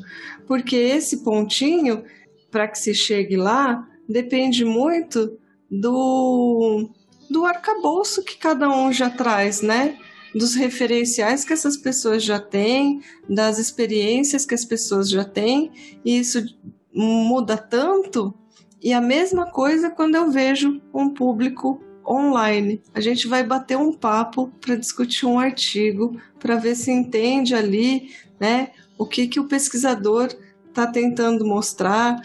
[0.48, 2.02] porque esse pontinho,
[2.50, 5.38] para que se chegue lá, depende muito
[5.70, 6.90] do
[7.30, 9.96] do arcabouço que cada um já traz, né?
[10.34, 15.70] Dos referenciais que essas pessoas já têm, das experiências que as pessoas já têm,
[16.04, 16.44] e isso
[16.92, 18.34] muda tanto.
[18.82, 22.80] E a mesma coisa quando eu vejo um público online.
[22.94, 28.10] A gente vai bater um papo para discutir um artigo, para ver se entende ali,
[28.40, 30.28] né, o que que o pesquisador
[30.68, 32.16] está tentando mostrar,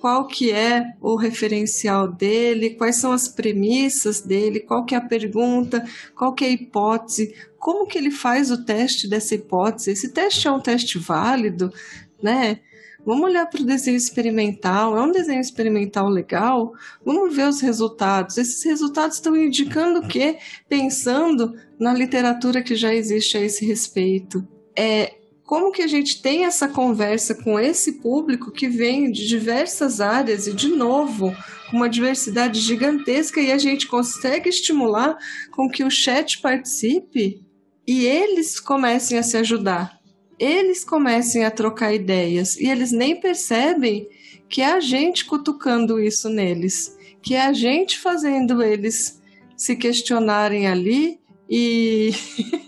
[0.00, 5.00] qual que é o referencial dele, quais são as premissas dele, qual que é a
[5.00, 5.84] pergunta,
[6.16, 10.48] qual que é a hipótese, como que ele faz o teste dessa hipótese, esse teste
[10.48, 11.72] é um teste válido,
[12.22, 12.60] né?
[13.04, 16.72] Vamos olhar para o desenho experimental, é um desenho experimental legal?
[17.04, 18.38] Vamos ver os resultados.
[18.38, 20.38] Esses resultados estão indicando o quê?
[20.68, 24.46] Pensando na literatura que já existe a esse respeito.
[24.78, 25.14] É,
[25.44, 30.46] como que a gente tem essa conversa com esse público que vem de diversas áreas
[30.46, 31.34] e, de novo,
[31.72, 35.16] uma diversidade gigantesca e a gente consegue estimular
[35.50, 37.44] com que o chat participe
[37.86, 39.98] e eles comecem a se ajudar,
[40.42, 44.08] eles comecem a trocar ideias e eles nem percebem
[44.48, 49.22] que é a gente cutucando isso neles, que é a gente fazendo eles
[49.56, 52.10] se questionarem ali e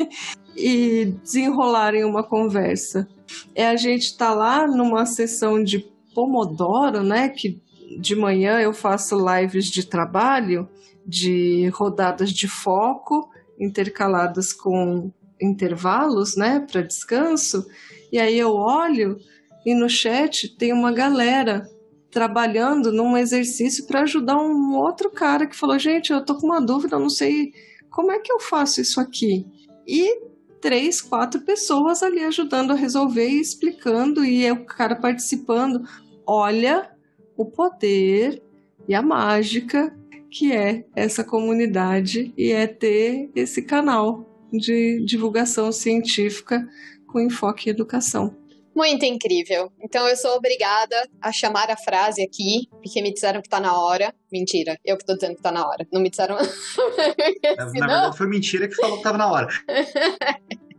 [0.56, 3.08] e desenrolarem uma conversa.
[3.56, 5.80] É a gente estar tá lá numa sessão de
[6.14, 7.28] Pomodoro, né?
[7.28, 7.60] Que
[7.98, 10.68] de manhã eu faço lives de trabalho,
[11.04, 13.28] de rodadas de foco,
[13.58, 15.10] intercaladas com
[15.40, 17.66] intervalos, né, para descanso.
[18.12, 19.18] E aí eu olho
[19.64, 21.68] e no chat tem uma galera
[22.10, 26.60] trabalhando num exercício para ajudar um outro cara que falou: gente, eu tô com uma
[26.60, 27.52] dúvida, eu não sei
[27.90, 29.46] como é que eu faço isso aqui.
[29.86, 30.22] E
[30.60, 35.82] três, quatro pessoas ali ajudando a resolver e explicando, e o cara participando.
[36.26, 36.90] Olha
[37.36, 38.42] o poder
[38.88, 39.94] e a mágica
[40.30, 46.66] que é essa comunidade e é ter esse canal de divulgação científica
[47.06, 48.36] com enfoque em educação.
[48.74, 49.70] Muito incrível.
[49.80, 53.78] Então eu sou obrigada a chamar a frase aqui, porque me disseram que tá na
[53.78, 54.12] hora.
[54.32, 55.86] Mentira, eu que tô dizendo que tá na hora.
[55.92, 56.36] Não me disseram.
[56.36, 56.42] na,
[57.56, 59.48] na verdade, foi mentira que falou que tava na hora.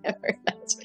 [0.03, 0.76] é verdade.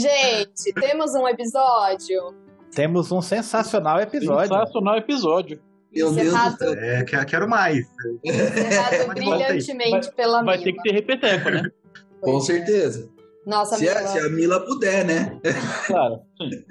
[0.00, 2.36] Gente, temos um episódio.
[2.72, 4.54] Temos um sensacional episódio.
[4.54, 5.60] Sensacional episódio.
[5.92, 6.74] Meu Deus do céu.
[6.74, 7.84] É, quero mais.
[8.24, 10.64] Encerrado brilhantemente vai, pela Vai Mila.
[10.64, 11.62] ter que ter repeteco, né?
[12.20, 13.10] Com certeza.
[13.46, 15.40] Nossa, Se a, Mila, se a Mila puder, né?
[15.86, 16.20] Claro.
[16.40, 16.64] Sim.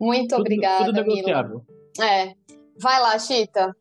[0.00, 1.14] muito Tudo- obrigada, Tudo Mila.
[1.16, 1.62] negociável.
[2.00, 2.32] É.
[2.80, 3.74] Vai lá, Chita.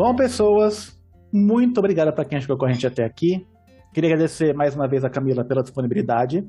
[0.00, 0.98] Bom, pessoas,
[1.30, 3.46] muito obrigado para quem chegou com a gente até aqui.
[3.92, 6.42] Queria agradecer mais uma vez a Camila pela disponibilidade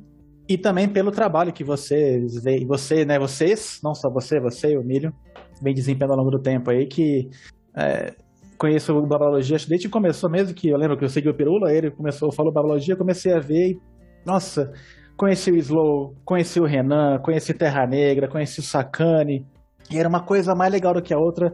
[0.48, 4.82] e também pelo trabalho que vocês, você, né, vocês, não só você, você e o
[4.82, 5.14] Milho,
[5.62, 7.30] vem desempenhando ao longo do tempo aí, que
[7.76, 8.16] é,
[8.58, 11.74] conheço o que desde que começou mesmo, que eu lembro que eu segui o Pirula,
[11.74, 13.80] ele começou, falou Babalologia, comecei a ver e,
[14.26, 14.72] nossa,
[15.18, 19.46] conheci o Slow, conheci o Renan, conheci Terra Negra, conheci o Sakane,
[19.92, 21.54] e era uma coisa mais legal do que a outra,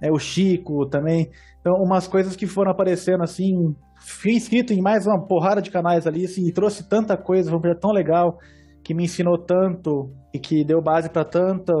[0.00, 1.30] é, o Chico também,
[1.60, 6.06] então umas coisas que foram aparecendo assim, fui inscrito em mais uma porrada de canais
[6.06, 8.38] ali, assim, e trouxe tanta coisa, foi um projeto tão legal,
[8.82, 11.74] que me ensinou tanto e que deu base para tanta.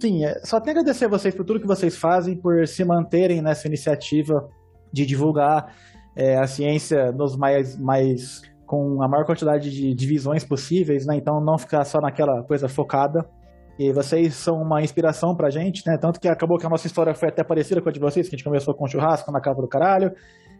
[0.00, 2.84] Sim, é, só tenho a agradecer a vocês por tudo que vocês fazem, por se
[2.84, 4.48] manterem nessa iniciativa
[4.92, 5.74] de divulgar
[6.16, 11.16] é, a ciência nos mais, mais com a maior quantidade de divisões possíveis, né?
[11.16, 13.28] Então não ficar só naquela coisa focada.
[13.80, 15.96] E vocês são uma inspiração pra gente, né?
[15.98, 18.34] Tanto que acabou que a nossa história foi até parecida com a de vocês, que
[18.34, 20.12] a gente começou com churrasco na casa do caralho,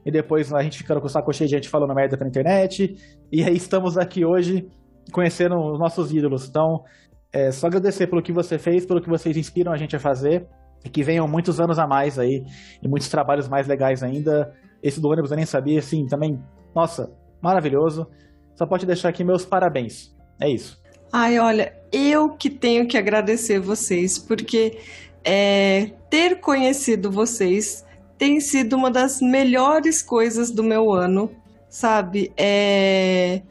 [0.06, 2.94] e depois a gente ficando com o saco cheio de gente falando merda pela internet,
[3.30, 4.66] e aí estamos aqui hoje
[5.12, 6.48] conhecendo os nossos ídolos.
[6.48, 6.82] Então,
[7.30, 10.48] é só agradecer pelo que você fez, pelo que vocês inspiram a gente a fazer,
[10.82, 12.42] e que venham muitos anos a mais aí,
[12.82, 14.51] e muitos trabalhos mais legais ainda.
[14.82, 16.40] Esse do ônibus eu nem sabia, assim, também,
[16.74, 18.06] nossa, maravilhoso.
[18.55, 20.16] Só pode deixar aqui meus parabéns.
[20.40, 20.80] É isso.
[21.12, 24.79] Ai, olha, eu que tenho que agradecer vocês, porque
[25.25, 27.85] é, ter conhecido vocês
[28.17, 31.31] tem sido uma das melhores coisas do meu ano,
[31.69, 32.33] sabe?
[32.37, 33.43] É,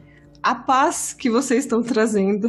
[0.42, 2.48] a paz que vocês estão trazendo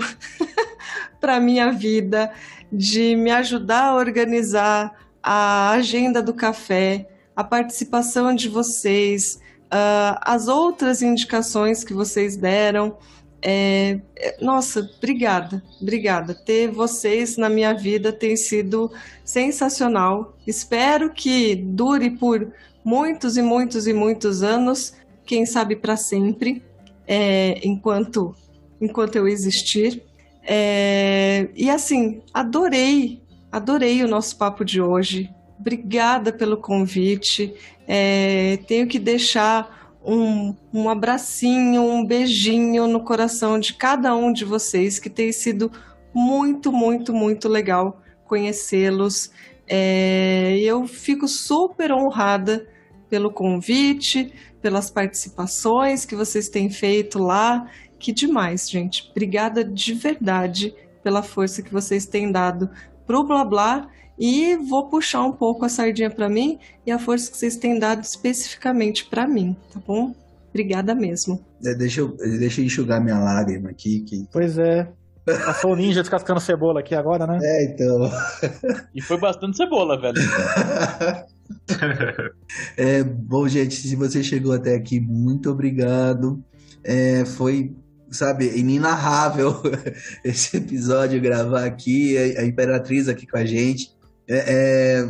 [1.19, 2.31] para minha vida,
[2.71, 9.39] de me ajudar a organizar a agenda do café, a participação de vocês,
[9.69, 12.97] ah, as outras indicações que vocês deram.
[13.41, 16.35] É, é, nossa, obrigada, obrigada.
[16.35, 18.91] Ter vocês na minha vida tem sido
[19.23, 20.37] sensacional.
[20.45, 22.51] Espero que dure por
[22.83, 24.93] muitos e muitos e muitos anos,
[25.25, 26.63] quem sabe para sempre,
[27.07, 28.35] é, enquanto
[28.81, 30.03] enquanto eu existir.
[30.43, 35.29] É, e assim, adorei, adorei o nosso papo de hoje.
[35.59, 37.53] Obrigada pelo convite.
[37.87, 44.43] É, tenho que deixar um, um abracinho, um beijinho no coração de cada um de
[44.43, 45.71] vocês, que tem sido
[46.13, 49.31] muito, muito, muito legal conhecê-los.
[49.67, 52.67] É, eu fico super honrada
[53.09, 57.69] pelo convite, pelas participações que vocês têm feito lá.
[57.99, 59.09] Que demais, gente.
[59.11, 60.73] Obrigada de verdade
[61.03, 62.69] pela força que vocês têm dado
[63.05, 63.89] pro Blá Blá
[64.21, 67.79] e vou puxar um pouco a sardinha para mim e a força que vocês têm
[67.79, 70.13] dado especificamente para mim, tá bom?
[70.49, 71.43] Obrigada mesmo.
[71.65, 74.01] É, Deixa eu, deixa eu enxugar minha lágrima aqui.
[74.01, 74.27] Que...
[74.31, 74.87] Pois é.
[75.25, 77.39] Passou o ninja descascando cebola aqui agora, né?
[77.41, 78.11] É, então.
[78.93, 80.15] E foi bastante cebola, velho.
[82.77, 86.41] É, bom, gente, se você chegou até aqui, muito obrigado.
[86.81, 87.75] É, foi,
[88.09, 89.61] sabe, inenarrável
[90.23, 93.91] esse episódio gravar aqui, a, a Imperatriz aqui com a gente.
[94.33, 95.03] É,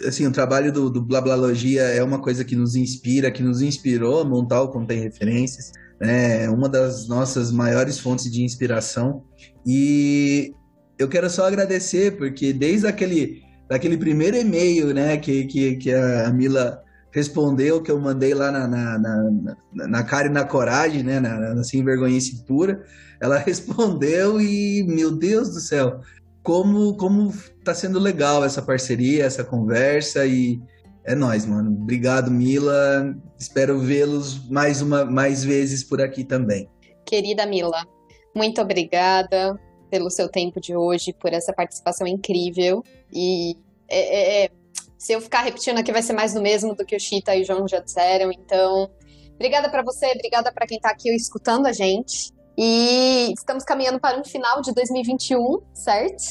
[0.00, 3.60] é, assim, o trabalho do, do Blablalogia é uma coisa que nos inspira, que nos
[3.60, 5.72] inspirou a montar o Contém Referências.
[5.98, 9.24] É uma das nossas maiores fontes de inspiração.
[9.66, 10.54] E
[10.96, 16.32] eu quero só agradecer, porque desde aquele, daquele primeiro e-mail né, que, que, que a
[16.32, 16.80] Mila
[17.10, 19.30] respondeu, que eu mandei lá na, na, na,
[19.74, 22.84] na, na cara e na coragem, né, na, na sem vergonhice pura,
[23.20, 26.00] ela respondeu e, meu Deus do céu,
[26.42, 27.32] como, como
[27.64, 30.60] tá sendo legal essa parceria, essa conversa e
[31.04, 31.70] é nóis, mano.
[31.70, 33.14] Obrigado, Mila.
[33.38, 36.68] Espero vê-los mais, uma, mais vezes por aqui também.
[37.06, 37.84] Querida Mila,
[38.34, 39.58] muito obrigada
[39.90, 42.84] pelo seu tempo de hoje, por essa participação incrível.
[43.12, 43.56] E
[43.88, 44.50] é, é, é
[44.98, 47.42] se eu ficar repetindo aqui, vai ser mais do mesmo do que o Chita e
[47.42, 48.30] o João já disseram.
[48.30, 48.90] Então,
[49.34, 52.32] obrigada para você, obrigada para quem está aqui escutando a gente.
[52.62, 56.22] E estamos caminhando para um final de 2021, certo?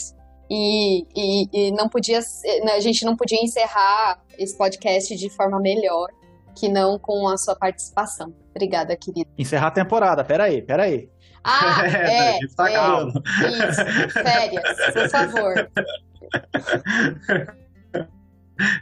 [0.47, 2.19] E, e, e não podia,
[2.63, 6.07] né, a gente não podia encerrar esse podcast de forma melhor
[6.55, 8.31] que não com a sua participação.
[8.51, 9.27] Obrigada, querido.
[9.39, 11.09] Encerrar a temporada, peraí, peraí.
[11.43, 15.71] Ah, é, é, tá é isso, férias, por favor.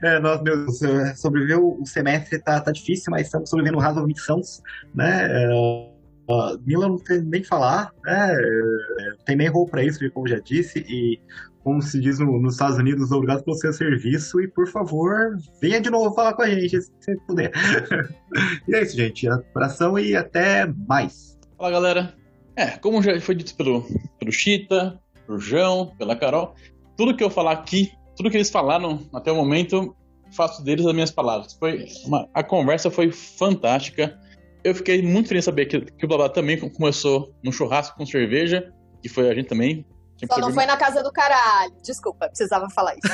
[0.04, 4.20] É, nós, meu Deus, é, sobreviver o semestre tá, tá difícil, mas estamos sobrevivendo razoavelmente
[4.20, 4.62] sãos,
[4.94, 5.28] né?
[5.30, 5.97] É,
[6.30, 8.34] uh, Mila não tem nem falar, né?
[8.34, 11.20] É, tem nem roupa para isso, como já disse, e
[11.64, 15.82] como se diz no, nos Estados Unidos, obrigado pelo seu serviço e, por favor, venha
[15.82, 17.52] de novo falar com a gente, se puder.
[18.68, 19.28] e é isso, gente.
[19.28, 21.38] Abração e até mais.
[21.58, 22.14] Fala, galera.
[22.56, 23.86] É, como já foi dito pelo,
[24.20, 26.56] pelo Chita, pelo João, pela Carol,
[26.96, 29.96] tudo que eu falar aqui tudo que eles falaram até o momento,
[30.36, 31.54] faço deles as minhas palavras.
[31.54, 34.20] Foi uma, a conversa foi fantástica.
[34.64, 38.06] Eu fiquei muito feliz de saber que, que o Blabla também começou no churrasco com
[38.06, 38.72] cerveja,
[39.02, 39.86] que foi a gente também.
[40.32, 41.74] Só não foi na casa do caralho.
[41.84, 43.08] Desculpa, precisava falar isso.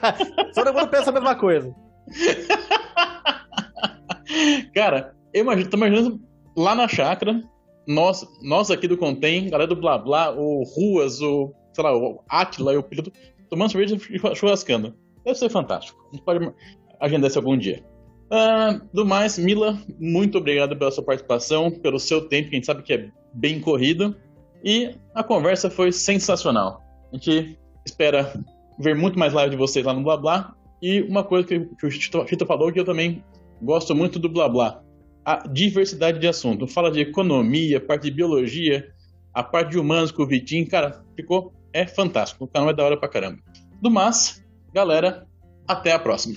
[0.54, 1.74] Todo mundo pensa a mesma coisa.
[4.74, 6.20] Cara, eu imagino, tô imaginando
[6.56, 7.42] lá na chácara,
[7.86, 12.24] nós, nós aqui do Contém, galera do Blá Blá, o Ruas, o, sei lá, o
[12.28, 13.12] Atila e o piloto,
[13.50, 14.96] tomando cerveja e churrascando.
[15.24, 15.98] Deve ser fantástico.
[16.08, 16.52] A gente pode
[17.00, 17.84] agendar isso algum dia.
[18.26, 22.66] Uh, do mais, Mila, muito obrigado pela sua participação, pelo seu tempo, que a gente
[22.66, 24.16] sabe que é bem corrido.
[24.64, 26.82] E a conversa foi sensacional.
[27.12, 28.32] A gente espera
[28.78, 30.54] ver muito mais live de vocês lá no Blá Blá.
[30.82, 33.22] E uma coisa que, que o Chito falou que eu também
[33.62, 34.82] gosto muito do Blá Blá.
[35.24, 36.66] A diversidade de assunto.
[36.66, 38.92] Fala de economia, parte de biologia,
[39.32, 40.68] a parte de humanos com o Vitinho.
[40.68, 42.44] Cara, ficou é fantástico.
[42.44, 43.38] O canal é da hora pra caramba.
[43.82, 44.42] Do mais,
[44.72, 45.26] galera,
[45.68, 46.36] até a próxima.